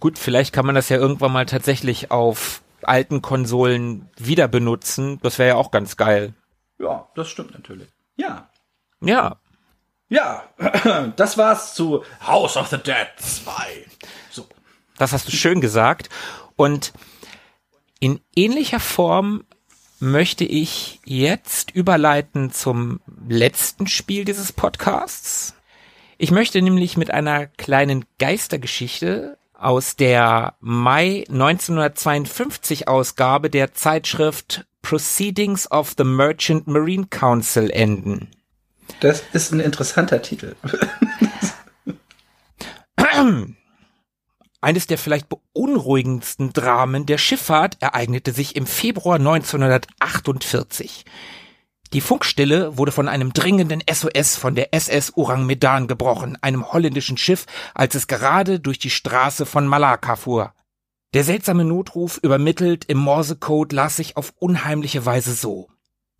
[0.00, 5.18] Gut, vielleicht kann man das ja irgendwann mal tatsächlich auf alten Konsolen wieder benutzen.
[5.22, 6.34] Das wäre ja auch ganz geil.
[6.82, 7.88] Ja, das stimmt natürlich.
[8.16, 8.50] Ja.
[9.00, 9.38] Ja,
[10.08, 10.44] Ja,
[11.16, 13.86] das war's zu House of the Dead 2.
[14.30, 14.46] So.
[14.98, 16.10] Das hast du schön gesagt.
[16.54, 16.92] Und
[17.98, 19.44] in ähnlicher Form
[20.00, 25.54] möchte ich jetzt überleiten zum letzten Spiel dieses Podcasts.
[26.18, 35.70] Ich möchte nämlich mit einer kleinen Geistergeschichte aus der Mai 1952 Ausgabe der Zeitschrift Proceedings
[35.70, 38.28] of the Merchant Marine Council enden.
[39.00, 40.56] Das ist ein interessanter Titel.
[44.60, 51.04] Eines der vielleicht beunruhigendsten Dramen der Schifffahrt ereignete sich im Februar 1948.
[51.92, 57.18] Die Funkstille wurde von einem dringenden SOS von der SS Orang Medan gebrochen, einem holländischen
[57.18, 57.44] Schiff,
[57.74, 60.54] als es gerade durch die Straße von Malakka fuhr.
[61.12, 65.68] Der seltsame Notruf übermittelt im Morsecode las sich auf unheimliche Weise so.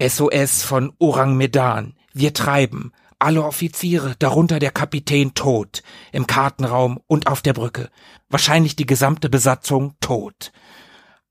[0.02, 1.96] SOS von Orang Medan.
[2.12, 2.92] Wir treiben.
[3.18, 5.82] Alle Offiziere, darunter der Kapitän, tot.
[6.10, 7.88] Im Kartenraum und auf der Brücke.
[8.28, 10.52] Wahrscheinlich die gesamte Besatzung tot.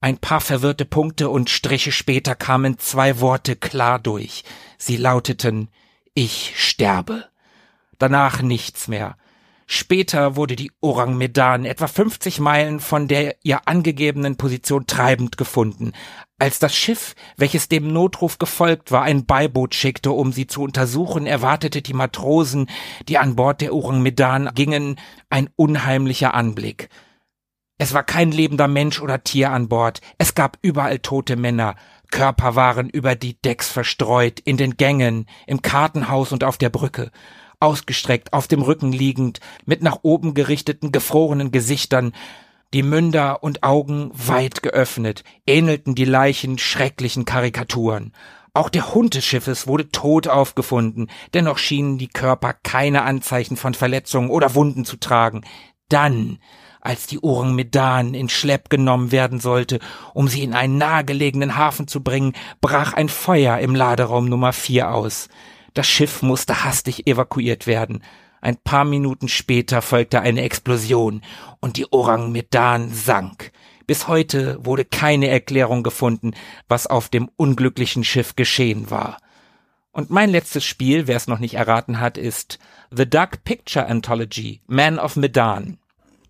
[0.03, 4.43] Ein paar verwirrte Punkte und Striche später kamen zwei Worte klar durch.
[4.79, 5.69] Sie lauteten
[6.15, 7.25] Ich sterbe.
[7.99, 9.15] Danach nichts mehr.
[9.67, 15.93] Später wurde die Orang Medan etwa 50 Meilen von der ihr angegebenen Position treibend gefunden.
[16.39, 21.27] Als das Schiff, welches dem Notruf gefolgt war, ein Beiboot schickte, um sie zu untersuchen,
[21.27, 22.71] erwartete die Matrosen,
[23.07, 24.99] die an Bord der Orang Medan gingen,
[25.29, 26.89] ein unheimlicher Anblick.
[27.81, 30.01] Es war kein lebender Mensch oder Tier an Bord.
[30.19, 31.75] Es gab überall tote Männer.
[32.11, 37.09] Körper waren über die Decks verstreut, in den Gängen, im Kartenhaus und auf der Brücke.
[37.59, 42.11] Ausgestreckt, auf dem Rücken liegend, mit nach oben gerichteten, gefrorenen Gesichtern,
[42.71, 48.13] die Münder und Augen weit geöffnet, ähnelten die Leichen schrecklichen Karikaturen.
[48.53, 53.73] Auch der Hund des Schiffes wurde tot aufgefunden, dennoch schienen die Körper keine Anzeichen von
[53.73, 55.41] Verletzungen oder Wunden zu tragen.
[55.89, 56.37] Dann,
[56.81, 59.79] als die Orang Medan in Schlepp genommen werden sollte,
[60.13, 64.91] um sie in einen nahegelegenen Hafen zu bringen, brach ein Feuer im Laderaum Nummer 4
[64.93, 65.29] aus.
[65.73, 68.03] Das Schiff musste hastig evakuiert werden.
[68.41, 71.21] Ein paar Minuten später folgte eine Explosion
[71.59, 73.51] und die Orang Medan sank.
[73.85, 76.31] Bis heute wurde keine Erklärung gefunden,
[76.67, 79.17] was auf dem unglücklichen Schiff geschehen war.
[79.91, 82.59] Und mein letztes Spiel, wer es noch nicht erraten hat, ist
[82.91, 85.77] The Dark Picture Anthology, Man of Medan.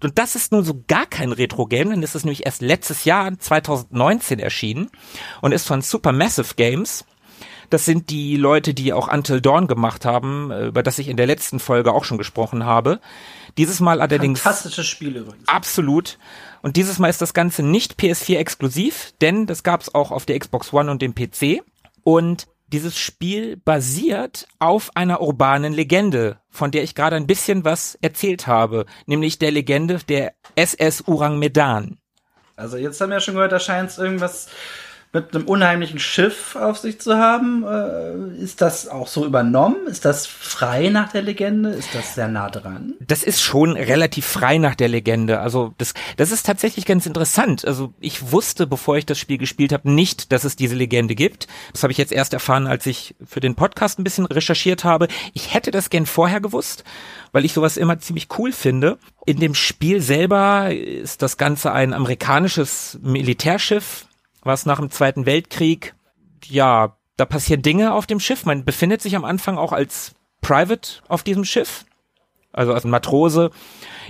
[0.01, 3.37] Und das ist nun so gar kein Retro-Game, denn es ist nämlich erst letztes Jahr,
[3.37, 4.89] 2019 erschienen
[5.41, 7.05] und ist von Supermassive Games.
[7.69, 11.15] Das sind die Leute, die auch Until Dawn gemacht haben, äh, über das ich in
[11.15, 12.99] der letzten Folge auch schon gesprochen habe.
[13.57, 15.47] Dieses Mal allerdings Fantastisches Spiel übrigens.
[15.47, 16.17] absolut.
[16.61, 20.25] Und dieses Mal ist das Ganze nicht PS4 exklusiv, denn das gab es auch auf
[20.25, 21.63] der Xbox One und dem PC.
[22.03, 27.97] Und dieses Spiel basiert auf einer urbanen Legende, von der ich gerade ein bisschen was
[28.01, 31.97] erzählt habe, nämlich der Legende der SS Urang Medan.
[32.55, 34.47] Also jetzt haben wir ja schon gehört, da scheint es irgendwas
[35.13, 37.65] mit einem unheimlichen Schiff auf sich zu haben.
[37.67, 39.87] Äh, ist das auch so übernommen?
[39.87, 41.71] Ist das frei nach der Legende?
[41.71, 42.93] Ist das sehr nah dran?
[43.05, 45.39] Das ist schon relativ frei nach der Legende.
[45.39, 47.65] Also das, das ist tatsächlich ganz interessant.
[47.65, 51.47] Also ich wusste, bevor ich das Spiel gespielt habe, nicht, dass es diese Legende gibt.
[51.73, 55.09] Das habe ich jetzt erst erfahren, als ich für den Podcast ein bisschen recherchiert habe.
[55.33, 56.85] Ich hätte das gern vorher gewusst,
[57.33, 58.97] weil ich sowas immer ziemlich cool finde.
[59.25, 64.05] In dem Spiel selber ist das Ganze ein amerikanisches Militärschiff,
[64.43, 65.95] was nach dem Zweiten Weltkrieg
[66.45, 68.45] ja, da passieren Dinge auf dem Schiff.
[68.45, 71.85] Man befindet sich am Anfang auch als Private auf diesem Schiff.
[72.51, 73.51] Also als Matrose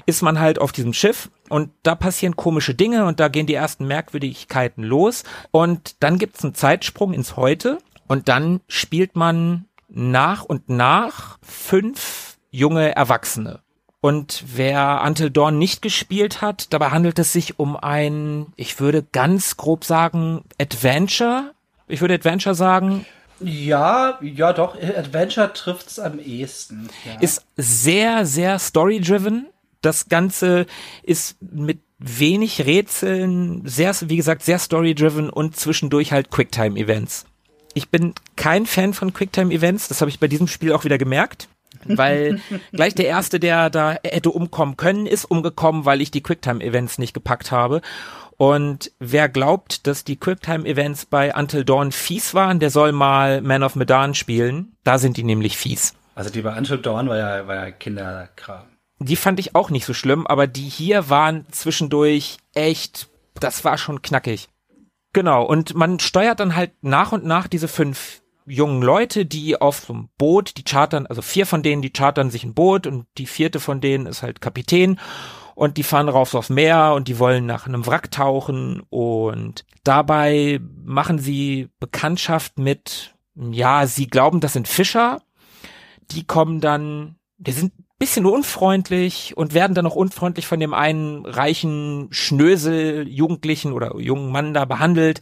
[0.05, 3.53] ist man halt auf diesem Schiff und da passieren komische Dinge und da gehen die
[3.53, 7.77] ersten Merkwürdigkeiten los und dann gibt's einen Zeitsprung ins Heute
[8.07, 13.61] und dann spielt man nach und nach fünf junge Erwachsene.
[14.01, 19.05] Und wer Until Dawn nicht gespielt hat, dabei handelt es sich um ein, ich würde
[19.11, 21.51] ganz grob sagen, Adventure.
[21.87, 23.05] Ich würde Adventure sagen.
[23.39, 26.89] Ja, ja doch, Adventure trifft's am ehesten.
[27.05, 27.19] Ja.
[27.21, 29.47] Ist sehr, sehr story-driven.
[29.81, 30.65] Das Ganze
[31.03, 37.25] ist mit wenig Rätseln, sehr, wie gesagt, sehr story-driven und zwischendurch halt Quicktime-Events.
[37.75, 41.47] Ich bin kein Fan von Quicktime-Events, das habe ich bei diesem Spiel auch wieder gemerkt
[41.85, 42.39] weil
[42.71, 47.13] gleich der erste, der da hätte umkommen können, ist umgekommen, weil ich die Quicktime-Events nicht
[47.13, 47.81] gepackt habe.
[48.37, 53.63] Und wer glaubt, dass die Quicktime-Events bei Until Dawn fies waren, der soll mal Man
[53.63, 54.75] of Medan spielen.
[54.83, 55.93] Da sind die nämlich fies.
[56.15, 58.63] Also die bei Until Dawn war ja, war ja Kinderkram.
[58.99, 63.77] Die fand ich auch nicht so schlimm, aber die hier waren zwischendurch echt, das war
[63.77, 64.49] schon knackig.
[65.13, 69.79] Genau, und man steuert dann halt nach und nach diese fünf jungen Leute, die auf
[69.79, 73.05] so einem Boot, die chartern, also vier von denen, die chartern sich ein Boot und
[73.17, 74.99] die vierte von denen ist halt Kapitän
[75.55, 80.59] und die fahren raus aufs Meer und die wollen nach einem Wrack tauchen und dabei
[80.83, 85.21] machen sie Bekanntschaft mit, ja, sie glauben, das sind Fischer,
[86.11, 91.23] die kommen dann, die sind bisschen unfreundlich und werden dann auch unfreundlich von dem einen
[91.23, 95.21] reichen Schnösel Jugendlichen oder jungen Mann da behandelt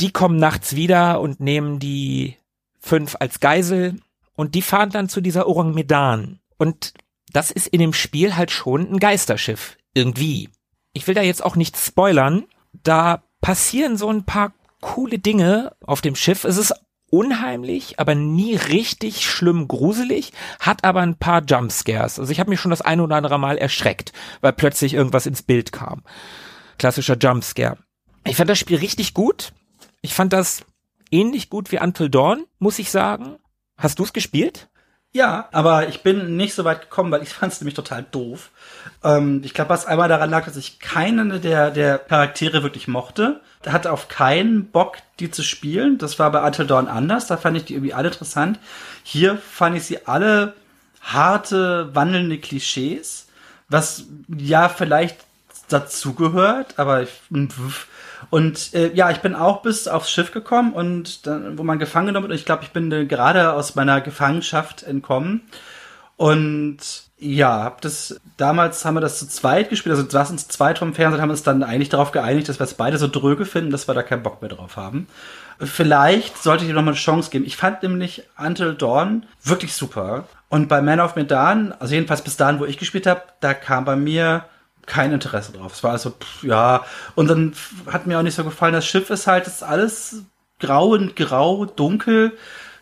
[0.00, 2.36] die kommen nachts wieder und nehmen die
[2.78, 4.00] fünf als Geisel
[4.34, 6.38] und die fahren dann zu dieser Orang Medan.
[6.56, 6.94] Und
[7.32, 9.76] das ist in dem Spiel halt schon ein Geisterschiff.
[9.94, 10.48] Irgendwie.
[10.92, 12.44] Ich will da jetzt auch nicht spoilern.
[12.72, 16.44] Da passieren so ein paar coole Dinge auf dem Schiff.
[16.44, 16.74] Es ist
[17.10, 22.18] unheimlich, aber nie richtig schlimm gruselig, hat aber ein paar Jumpscares.
[22.18, 25.42] Also ich habe mich schon das ein oder andere Mal erschreckt, weil plötzlich irgendwas ins
[25.42, 26.02] Bild kam.
[26.78, 27.78] Klassischer Jumpscare.
[28.24, 29.52] Ich fand das Spiel richtig gut.
[30.00, 30.64] Ich fand das
[31.10, 33.36] ähnlich gut wie Until Dawn, muss ich sagen.
[33.76, 34.68] Hast du es gespielt?
[35.10, 38.50] Ja, aber ich bin nicht so weit gekommen, weil ich fand es nämlich total doof.
[39.02, 43.40] Ähm, ich glaube, was einmal daran lag, dass ich keinen der, der Charaktere wirklich mochte.
[43.64, 45.98] Der hatte auf keinen Bock, die zu spielen.
[45.98, 47.26] Das war bei Until Dawn anders.
[47.26, 48.58] Da fand ich die irgendwie alle interessant.
[49.02, 50.54] Hier fand ich sie alle
[51.00, 53.28] harte, wandelnde Klischees.
[53.68, 55.27] Was ja vielleicht
[55.68, 57.10] dazugehört, aber ich,
[58.30, 62.08] und äh, ja, ich bin auch bis aufs Schiff gekommen und dann, wo man gefangen
[62.08, 62.38] genommen wird.
[62.38, 65.42] Ich glaube, ich bin äh, gerade aus meiner Gefangenschaft entkommen.
[66.16, 66.78] Und
[67.18, 70.94] ja, hab das damals haben wir das zu zweit gespielt, also saßen zu zweit vom
[70.94, 73.88] Fernseher, haben uns dann eigentlich darauf geeinigt, dass wir es beide so dröge finden, dass
[73.88, 75.06] wir da keinen Bock mehr drauf haben.
[75.60, 77.44] Vielleicht sollte ich dir noch mal eine Chance geben.
[77.44, 80.24] Ich fand nämlich Until Dawn wirklich super.
[80.48, 83.84] Und bei Man of Medan, also jedenfalls bis dahin, wo ich gespielt habe, da kam
[83.84, 84.44] bei mir
[84.88, 85.74] kein Interesse drauf.
[85.74, 86.84] Es war also, pff, ja.
[87.14, 87.52] Und dann
[87.86, 90.22] hat mir auch nicht so gefallen, das Schiff ist halt, ist alles
[90.58, 92.36] grau und grau, dunkel.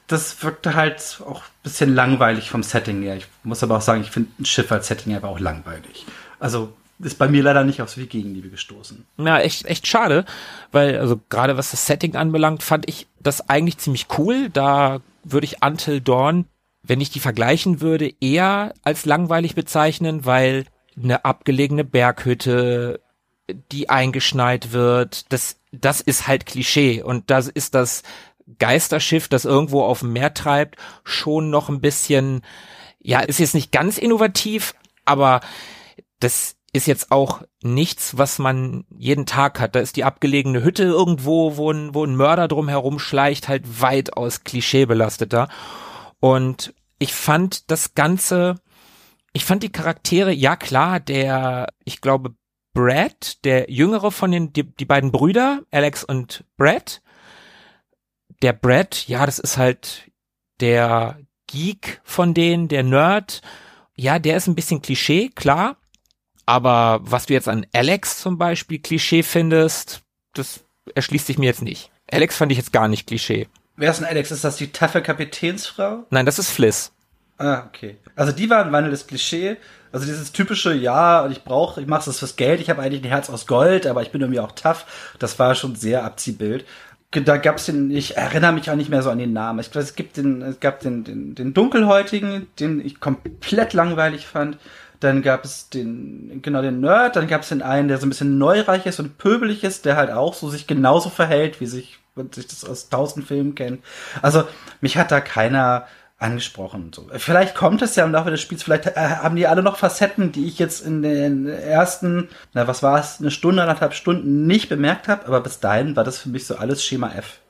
[0.06, 3.16] Das wirkte halt auch ein bisschen langweilig vom Setting her.
[3.16, 6.06] Ich muss aber auch sagen, ich finde ein Schiff als Setting einfach auch langweilig.
[6.38, 9.04] Also ist bei mir leider nicht auf so viel Gegenliebe gestoßen.
[9.18, 10.24] Ja, echt, echt schade,
[10.72, 14.48] weil, also gerade was das Setting anbelangt, fand ich das eigentlich ziemlich cool.
[14.48, 16.46] Da würde ich Until Dawn,
[16.82, 20.64] wenn ich die vergleichen würde, eher als langweilig bezeichnen, weil
[21.00, 23.00] eine abgelegene Berghütte,
[23.72, 25.32] die eingeschneit wird.
[25.32, 27.02] Das, das ist halt Klischee.
[27.02, 28.02] Und das ist das
[28.58, 32.42] Geisterschiff, das irgendwo auf dem Meer treibt, schon noch ein bisschen,
[33.00, 34.74] ja, ist jetzt nicht ganz innovativ,
[35.04, 35.40] aber
[36.20, 39.74] das ist jetzt auch nichts, was man jeden Tag hat.
[39.74, 43.80] Da ist die abgelegene Hütte irgendwo, wo ein, wo ein Mörder drum herum schleicht, halt
[43.80, 45.48] weitaus klischeebelasteter.
[46.20, 48.56] Und ich fand das Ganze
[49.36, 52.34] ich fand die Charaktere, ja klar, der, ich glaube,
[52.72, 57.02] Brad, der jüngere von den, die, die beiden Brüder, Alex und Brad.
[58.40, 60.10] Der Brad, ja, das ist halt
[60.60, 61.18] der
[61.48, 63.42] Geek von denen, der Nerd.
[63.94, 65.76] Ja, der ist ein bisschen Klischee, klar.
[66.46, 70.00] Aber was du jetzt an Alex zum Beispiel Klischee findest,
[70.32, 70.64] das
[70.94, 71.90] erschließt sich mir jetzt nicht.
[72.10, 73.48] Alex fand ich jetzt gar nicht Klischee.
[73.76, 74.30] Wer ist denn Alex?
[74.30, 76.06] Ist das die taffe Kapitänsfrau?
[76.08, 76.95] Nein, das ist Fliss.
[77.38, 77.98] Ah, okay.
[78.14, 79.56] Also die waren wandelndes Klischee.
[79.92, 83.08] Also dieses typische, ja, ich brauche, ich mache das fürs Geld, ich habe eigentlich ein
[83.08, 84.84] Herz aus Gold, aber ich bin irgendwie auch tough.
[85.18, 86.64] Das war schon sehr Abziehbild.
[87.10, 89.60] Da gab's den, ich erinnere mich auch nicht mehr so an den Namen.
[89.60, 94.26] Ich glaube, es gibt den, es gab den, den, den Dunkelhäutigen, den ich komplett langweilig
[94.26, 94.58] fand.
[95.00, 97.16] Dann gab es den, genau, den Nerd.
[97.16, 99.96] Dann gab es den einen, der so ein bisschen neureich ist und pöbelig ist, der
[99.96, 103.82] halt auch so sich genauso verhält, wie sich man sich das aus tausend Filmen kennt.
[104.22, 104.44] Also
[104.80, 105.86] mich hat da keiner
[106.18, 106.92] angesprochen.
[106.94, 107.06] So.
[107.16, 110.32] Vielleicht kommt es ja im Laufe des Spiels, vielleicht äh, haben die alle noch Facetten,
[110.32, 114.68] die ich jetzt in den ersten, na was war es, eine Stunde, anderthalb Stunden nicht
[114.68, 117.40] bemerkt habe, aber bis dahin war das für mich so alles Schema F.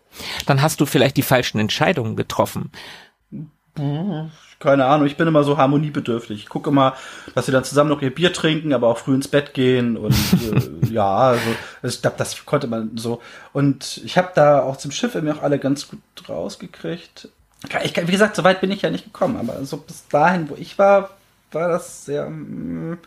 [0.46, 2.72] Dann hast du vielleicht die falschen Entscheidungen getroffen.
[4.58, 6.38] Keine Ahnung, ich bin immer so harmoniebedürftig.
[6.40, 6.94] Ich gucke immer,
[7.34, 10.12] dass sie dann zusammen noch ihr Bier trinken, aber auch früh ins Bett gehen und
[10.82, 11.42] äh, ja, also
[11.82, 13.20] ich glaube, das konnte man so.
[13.52, 17.28] Und ich habe da auch zum Schiff irgendwie auch alle ganz gut rausgekriegt.
[17.84, 20.54] Ich, wie gesagt, so weit bin ich ja nicht gekommen, aber so bis dahin, wo
[20.56, 21.10] ich war,
[21.52, 22.98] war das sehr mh, mm,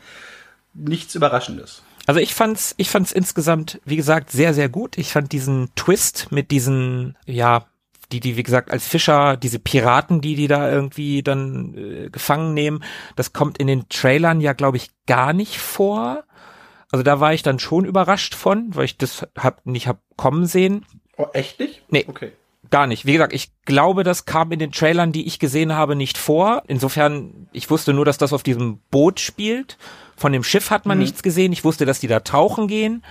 [0.73, 1.83] nichts Überraschendes.
[2.07, 4.97] Also ich fand's, ich fand's insgesamt, wie gesagt, sehr, sehr gut.
[4.97, 7.65] Ich fand diesen Twist mit diesen, ja,
[8.11, 12.55] die, die, wie gesagt, als Fischer, diese Piraten, die die da irgendwie dann äh, gefangen
[12.55, 12.83] nehmen,
[13.15, 16.23] das kommt in den Trailern ja, glaube ich, gar nicht vor.
[16.91, 20.47] Also da war ich dann schon überrascht von, weil ich das hab, nicht hab kommen
[20.47, 20.85] sehen.
[21.17, 21.83] Oh, echt nicht?
[21.89, 22.05] Nee.
[22.07, 22.31] Okay.
[22.69, 23.05] Gar nicht.
[23.05, 26.63] Wie gesagt, ich glaube, das kam in den Trailern, die ich gesehen habe, nicht vor.
[26.67, 29.77] Insofern, ich wusste nur, dass das auf diesem Boot spielt.
[30.15, 31.03] Von dem Schiff hat man mhm.
[31.03, 31.51] nichts gesehen.
[31.51, 33.03] Ich wusste, dass die da tauchen gehen.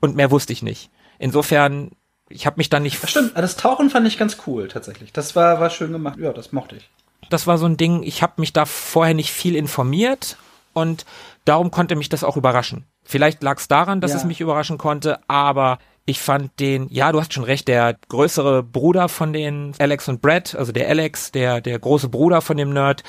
[0.00, 0.90] Und mehr wusste ich nicht.
[1.18, 1.92] Insofern,
[2.28, 3.02] ich habe mich dann nicht.
[3.02, 5.12] Das stimmt, das Tauchen fand ich ganz cool, tatsächlich.
[5.12, 6.18] Das war, war schön gemacht.
[6.18, 6.90] Ja, das mochte ich.
[7.28, 10.36] Das war so ein Ding, ich habe mich da vorher nicht viel informiert
[10.72, 11.04] und
[11.44, 12.84] darum konnte mich das auch überraschen.
[13.04, 14.16] Vielleicht lag es daran, dass ja.
[14.18, 15.78] es mich überraschen konnte, aber
[16.10, 20.20] ich fand den, ja, du hast schon recht, der größere Bruder von den Alex und
[20.20, 23.04] Brad, also der Alex, der, der große Bruder von dem Nerd,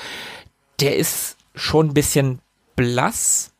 [0.80, 2.40] der ist schon ein bisschen
[2.76, 3.52] blass,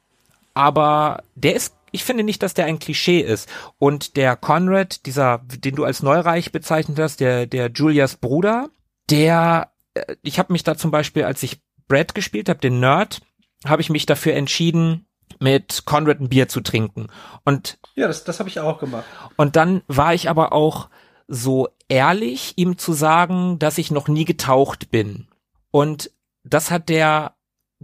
[0.55, 3.49] aber der ist, ich finde nicht, dass der ein Klischee ist.
[3.79, 8.71] Und der Conrad, dieser, den du als Neureich bezeichnet hast, der, der Julias Bruder,
[9.11, 13.21] der, äh, ich habe mich da zum Beispiel, als ich Brad gespielt habe, den Nerd,
[13.65, 15.07] habe ich mich dafür entschieden,
[15.43, 17.09] mit Conrad ein Bier zu trinken.
[17.45, 19.05] Und ja, das, das habe ich auch gemacht.
[19.37, 20.89] Und dann war ich aber auch
[21.29, 25.29] so ehrlich, ihm zu sagen, dass ich noch nie getaucht bin.
[25.71, 26.11] Und
[26.45, 27.35] das hat der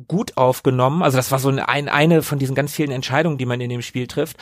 [0.06, 1.02] gut aufgenommen.
[1.02, 3.82] Also das war so ein, eine von diesen ganz vielen Entscheidungen, die man in dem
[3.82, 4.36] Spiel trifft.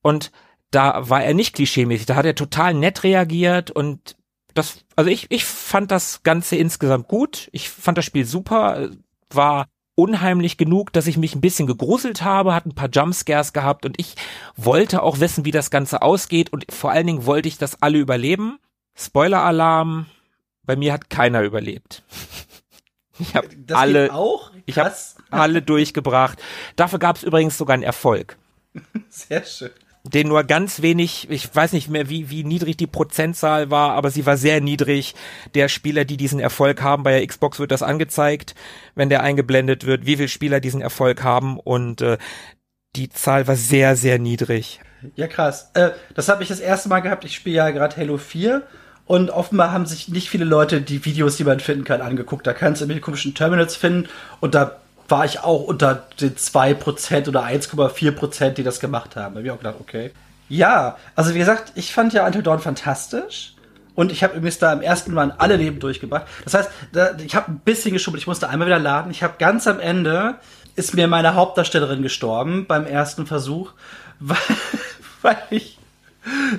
[0.00, 0.32] Und
[0.70, 2.06] da war er nicht klischeemäßig.
[2.06, 4.16] Da hat er total nett reagiert und
[4.54, 7.48] das, also ich, ich fand das Ganze insgesamt gut.
[7.52, 8.90] Ich fand das Spiel super,
[9.30, 13.84] war unheimlich genug, dass ich mich ein bisschen gegruselt habe, hat ein paar Jumpscares gehabt
[13.84, 14.14] und ich
[14.56, 17.98] wollte auch wissen, wie das Ganze ausgeht und vor allen Dingen wollte ich, dass alle
[17.98, 18.58] überleben.
[18.94, 20.06] Spoiler-Alarm,
[20.64, 22.02] bei mir hat keiner überlebt.
[23.18, 24.50] Ich habe alle, auch?
[24.64, 24.92] ich habe
[25.30, 26.42] alle durchgebracht.
[26.76, 28.38] Dafür gab es übrigens sogar einen Erfolg.
[29.10, 29.70] Sehr schön
[30.04, 34.10] den nur ganz wenig, ich weiß nicht mehr, wie, wie niedrig die Prozentzahl war, aber
[34.10, 35.14] sie war sehr niedrig.
[35.54, 38.54] Der Spieler, die diesen Erfolg haben, bei der Xbox wird das angezeigt,
[38.94, 42.18] wenn der eingeblendet wird, wie viele Spieler diesen Erfolg haben und äh,
[42.96, 44.80] die Zahl war sehr, sehr niedrig.
[45.14, 45.70] Ja, krass.
[45.74, 47.24] Äh, das habe ich das erste Mal gehabt.
[47.24, 48.62] Ich spiele ja gerade Halo 4
[49.06, 52.46] und offenbar haben sich nicht viele Leute die Videos, die man finden kann, angeguckt.
[52.46, 54.08] Da kannst du irgendwelche komischen Terminals finden
[54.40, 54.81] und da
[55.12, 59.34] war ich auch unter den 2% oder 1,4%, die das gemacht haben.
[59.34, 60.10] Da habe ich auch gedacht, okay.
[60.48, 63.54] Ja, also wie gesagt, ich fand ja Until Dawn fantastisch.
[63.94, 66.24] Und ich habe übrigens da im ersten Mal alle Leben durchgebracht.
[66.44, 68.22] Das heißt, da, ich habe ein bisschen geschummelt.
[68.22, 69.10] Ich musste einmal wieder laden.
[69.10, 70.36] Ich habe ganz am Ende
[70.76, 73.72] ist mir meine Hauptdarstellerin gestorben beim ersten Versuch,
[74.18, 74.38] weil,
[75.20, 75.78] weil ich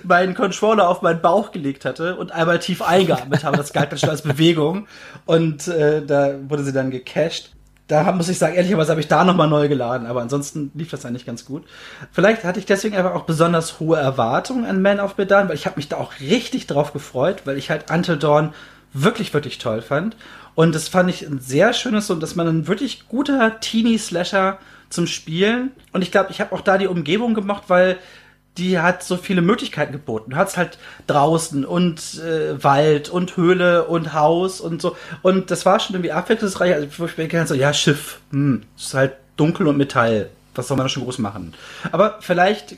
[0.03, 3.57] meinen Controller auf meinen Bauch gelegt hatte und einmal tief eingeatmet habe.
[3.57, 4.87] Das galt dann schon als Bewegung.
[5.25, 7.49] Und äh, da wurde sie dann gecached
[7.87, 11.05] da muss ich sagen, ehrlicherweise habe ich da nochmal neu geladen, aber ansonsten lief das
[11.05, 11.63] eigentlich ganz gut.
[12.11, 15.65] Vielleicht hatte ich deswegen einfach auch besonders hohe Erwartungen an Man of Medan, weil ich
[15.65, 18.53] habe mich da auch richtig drauf gefreut, weil ich halt Until Dawn
[18.93, 20.15] wirklich, wirklich toll fand.
[20.55, 25.07] Und das fand ich ein sehr schönes, so, dass man ein wirklich guter Teenie-Slasher zum
[25.07, 25.71] Spielen.
[25.91, 27.97] Und ich glaube, ich habe auch da die Umgebung gemacht, weil
[28.57, 30.31] die hat so viele Möglichkeiten geboten.
[30.31, 30.77] Du hast halt
[31.07, 34.95] draußen und äh, Wald und Höhle und Haus und so.
[35.21, 36.73] Und das war schon irgendwie abwechslungsreich.
[36.73, 40.29] Also, ich mir so, ja, Schiff, hm, ist halt dunkel und Metall.
[40.53, 41.55] Was soll man da schon groß machen?
[41.91, 42.77] Aber vielleicht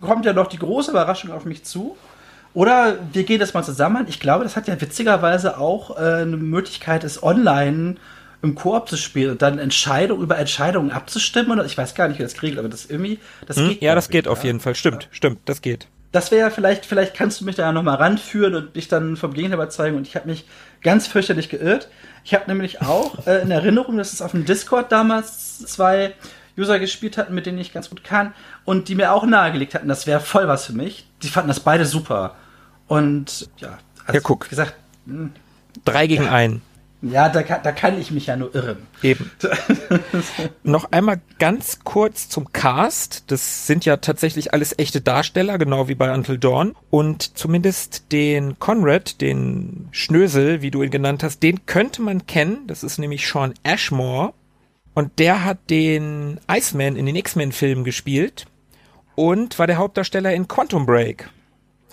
[0.00, 1.96] kommt ja noch die große Überraschung auf mich zu.
[2.52, 4.06] Oder wir gehen das mal zusammen.
[4.08, 7.96] Ich glaube, das hat ja witzigerweise auch äh, eine Möglichkeit, es online
[8.44, 12.18] im Koop zu spielen und dann Entscheidungen über Entscheidungen abzustimmen oder ich weiß gar nicht,
[12.18, 13.70] wie das kriegt, aber das irgendwie, das hm?
[13.70, 13.82] geht.
[13.82, 14.32] Ja, das geht ja.
[14.32, 14.74] auf jeden Fall.
[14.74, 15.08] Stimmt, ja.
[15.10, 15.88] stimmt, das geht.
[16.12, 19.32] Das wäre ja vielleicht, vielleicht kannst du mich da nochmal ranführen und dich dann vom
[19.32, 19.96] Gegenteil überzeugen.
[19.96, 20.44] Und ich habe mich
[20.82, 21.88] ganz fürchterlich geirrt.
[22.22, 26.14] Ich habe nämlich auch äh, in Erinnerung, dass es auf dem Discord damals zwei
[26.56, 28.32] User gespielt hatten, mit denen ich ganz gut kann
[28.64, 31.08] und die mir auch nahegelegt hatten, das wäre voll was für mich.
[31.22, 32.36] Die fanden das beide super.
[32.86, 34.48] Und ja, also, ja, guck.
[34.48, 34.74] gesagt,
[35.06, 35.32] mh, hm.
[35.84, 36.30] drei gegen ja.
[36.30, 36.62] einen.
[37.10, 38.78] Ja, da kann, da kann ich mich ja nur irren.
[39.02, 39.30] Eben.
[40.62, 43.30] Noch einmal ganz kurz zum Cast.
[43.30, 46.74] Das sind ja tatsächlich alles echte Darsteller, genau wie bei Until Dawn.
[46.88, 52.66] Und zumindest den Conrad, den Schnösel, wie du ihn genannt hast, den könnte man kennen.
[52.66, 54.32] Das ist nämlich Sean Ashmore.
[54.94, 58.46] Und der hat den Iceman in den X-Men-Filmen gespielt
[59.14, 61.28] und war der Hauptdarsteller in Quantum Break.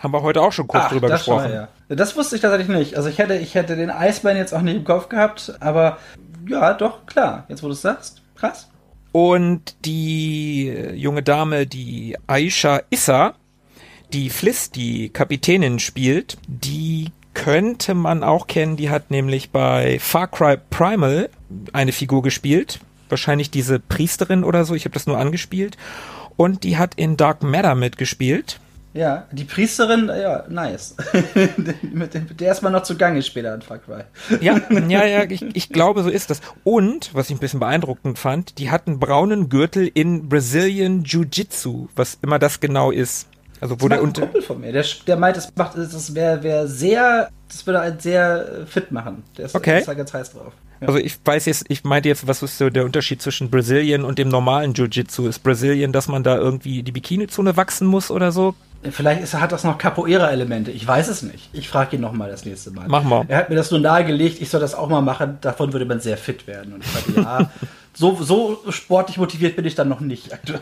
[0.02, 1.52] Haben wir heute auch schon kurz Ach, drüber gesprochen.
[1.52, 1.96] mal, ja.
[1.96, 2.98] Das wusste ich tatsächlich nicht.
[2.98, 6.00] Also ich hätte, ich hätte den Eisbären jetzt auch nicht im Kopf gehabt, aber
[6.48, 7.46] ja, doch, klar.
[7.50, 8.22] Jetzt wo du es sagst.
[8.36, 8.68] Krass.
[9.12, 13.36] Und die junge Dame, die Aisha Issa,
[14.12, 18.78] die Fliss, die Kapitänin spielt, die könnte man auch kennen.
[18.78, 21.30] Die hat nämlich bei Far Cry Primal
[21.74, 22.80] eine Figur gespielt.
[23.10, 24.74] Wahrscheinlich diese Priesterin oder so.
[24.74, 25.78] Ich habe das nur angespielt.
[26.38, 28.60] Und die hat in Dark Matter mitgespielt.
[28.94, 30.96] Ja, die Priesterin, ja, nice.
[31.94, 34.04] mit, dem, mit der ist man noch zugange später in Far Cry.
[34.42, 36.42] Ja, ja, ja, ich, ich glaube, so ist das.
[36.66, 41.88] Und, was ich ein bisschen beeindruckend fand, die hat einen braunen Gürtel in Brazilian Jiu-Jitsu,
[41.96, 43.28] was immer das genau ist.
[43.62, 46.42] Also wo Das der unter Kumpel von mir, der, der meint, das macht, das wäre
[46.42, 49.24] wär sehr, das würde einen sehr äh, fit machen.
[49.38, 49.80] Der ist, Okay.
[49.80, 50.52] ist da ganz heiß drauf.
[50.82, 54.18] Also ich weiß jetzt, ich meinte jetzt, was ist so der Unterschied zwischen Brazilian und
[54.18, 55.28] dem normalen Jiu-Jitsu?
[55.28, 58.56] Ist Brazilian, dass man da irgendwie die Bikini-Zone wachsen muss oder so?
[58.90, 60.72] Vielleicht ist, hat das noch Capoeira-Elemente.
[60.72, 61.50] Ich weiß es nicht.
[61.54, 62.88] Ich frage ihn noch mal das nächste Mal.
[62.88, 63.26] Mach mal.
[63.28, 65.38] Er hat mir das nur nahegelegt, ich soll das auch mal machen.
[65.42, 66.74] Davon würde man sehr fit werden.
[66.74, 67.52] Und ich sagte, ja,
[67.94, 70.62] so, so sportlich motiviert bin ich dann noch nicht aktuell.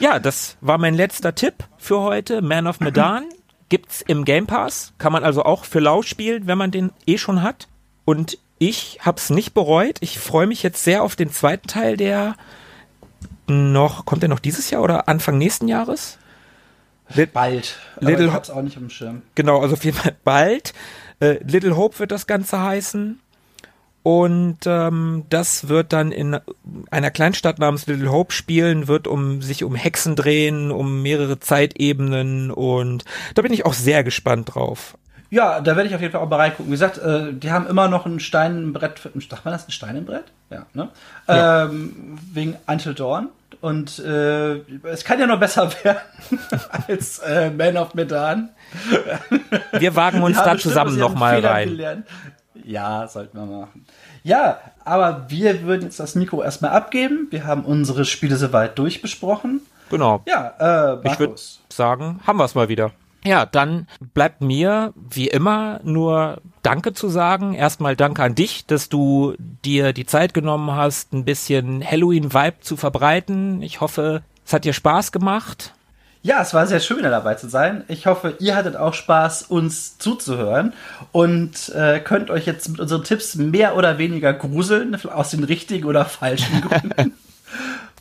[0.00, 2.42] Ja, das war mein letzter Tipp für heute.
[2.42, 3.26] Man of Medan
[3.68, 4.92] gibt's im Game Pass.
[4.98, 7.68] Kann man also auch für lau spielen, wenn man den eh schon hat.
[8.04, 9.98] Und ich hab's nicht bereut.
[10.00, 12.36] Ich freue mich jetzt sehr auf den zweiten Teil, der
[13.46, 16.18] noch, kommt der noch dieses Jahr oder Anfang nächsten Jahres?
[17.14, 17.76] Lit- Bald.
[18.00, 19.22] Little ich hab's auch nicht am Schirm.
[19.34, 20.74] Genau, also auf jeden Fall bald.
[21.20, 23.20] Äh, Little Hope wird das Ganze heißen.
[24.04, 26.38] Und ähm, das wird dann in
[26.90, 32.50] einer Kleinstadt namens Little Hope spielen, wird um sich um Hexen drehen, um mehrere Zeitebenen
[32.50, 33.04] und
[33.34, 34.96] da bin ich auch sehr gespannt drauf.
[35.30, 36.66] Ja, da werde ich auf jeden Fall auch mal reingucken.
[36.66, 38.98] Wie gesagt, äh, die haben immer noch ein Stein im Brett.
[38.98, 39.68] Für, sagt man das?
[39.68, 40.24] Ein Stein im Brett?
[40.50, 40.88] Ja, ne?
[41.26, 41.64] Ja.
[41.64, 43.28] Ähm, wegen Until Dawn.
[43.60, 46.00] Und äh, es kann ja noch besser werden
[46.86, 48.50] als äh, Man of Medan.
[49.72, 51.68] Wir wagen uns da zusammen nochmal rein.
[51.70, 52.06] gelernt.
[52.64, 53.84] Ja, sollten wir machen.
[54.22, 57.26] Ja, aber wir würden jetzt das Mikro erstmal abgeben.
[57.30, 59.60] Wir haben unsere Spiele soweit durchbesprochen.
[59.90, 60.22] Genau.
[60.26, 61.60] Ja, äh, Ich würde Markus.
[61.68, 62.92] sagen, haben wir es mal wieder.
[63.24, 67.54] Ja, dann bleibt mir wie immer nur Danke zu sagen.
[67.54, 72.76] Erstmal Danke an dich, dass du dir die Zeit genommen hast, ein bisschen Halloween-Vibe zu
[72.76, 73.62] verbreiten.
[73.62, 75.74] Ich hoffe, es hat dir Spaß gemacht.
[76.22, 77.84] Ja, es war sehr schön, da dabei zu sein.
[77.88, 80.72] Ich hoffe, ihr hattet auch Spaß, uns zuzuhören
[81.12, 85.86] und äh, könnt euch jetzt mit unseren Tipps mehr oder weniger gruseln, aus den richtigen
[85.86, 87.14] oder falschen Gründen.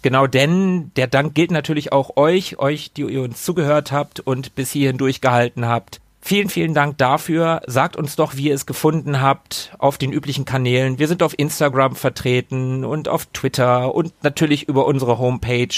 [0.01, 4.55] Genau, denn der Dank gilt natürlich auch euch, euch, die ihr uns zugehört habt und
[4.55, 5.99] bis hierhin durchgehalten habt.
[6.27, 7.61] Vielen, vielen Dank dafür.
[7.67, 10.99] Sagt uns doch, wie ihr es gefunden habt auf den üblichen Kanälen.
[10.99, 15.73] Wir sind auf Instagram vertreten und auf Twitter und natürlich über unsere Homepage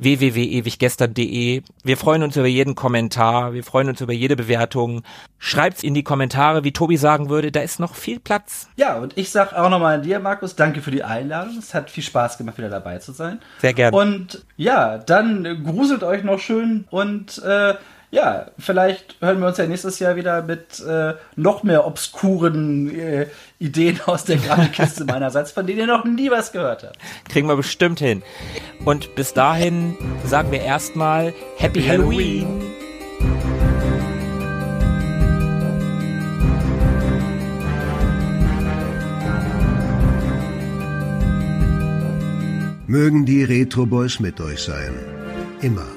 [0.00, 1.62] www.ewiggestern.de.
[1.84, 3.54] Wir freuen uns über jeden Kommentar.
[3.54, 5.04] Wir freuen uns über jede Bewertung.
[5.38, 7.52] Schreibt's in die Kommentare, wie Tobi sagen würde.
[7.52, 8.66] Da ist noch viel Platz.
[8.74, 11.56] ja, und ich sag auch nochmal an dir, Markus, danke für die Einladung.
[11.58, 13.38] Es hat viel Spaß gemacht, wieder dabei zu sein.
[13.60, 13.96] Sehr gerne.
[13.96, 17.74] Und ja, dann gruselt euch noch schön und äh,
[18.12, 23.26] ja, vielleicht hören wir uns ja nächstes Jahr wieder mit äh, noch mehr obskuren äh,
[23.58, 26.98] Ideen aus der Grafikkiste meinerseits, von denen ihr noch nie was gehört habt.
[27.30, 28.22] Kriegen wir bestimmt hin.
[28.84, 32.60] Und bis dahin sagen wir erstmal Happy, Happy Halloween.
[42.86, 44.92] Mögen die Retro Boys mit euch sein.
[45.62, 45.91] Immer.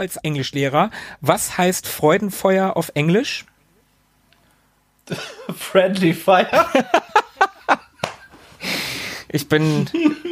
[0.00, 0.90] Als Englischlehrer,
[1.20, 3.44] was heißt Freudenfeuer auf Englisch?
[5.56, 6.66] Friendly Fire.
[9.32, 9.88] Ich bin,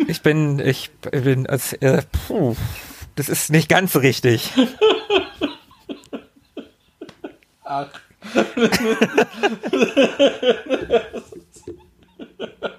[0.09, 2.57] ich bin, ich bin, als, äh, puh,
[3.15, 4.53] das ist nicht ganz so richtig.
[7.63, 7.87] Ach.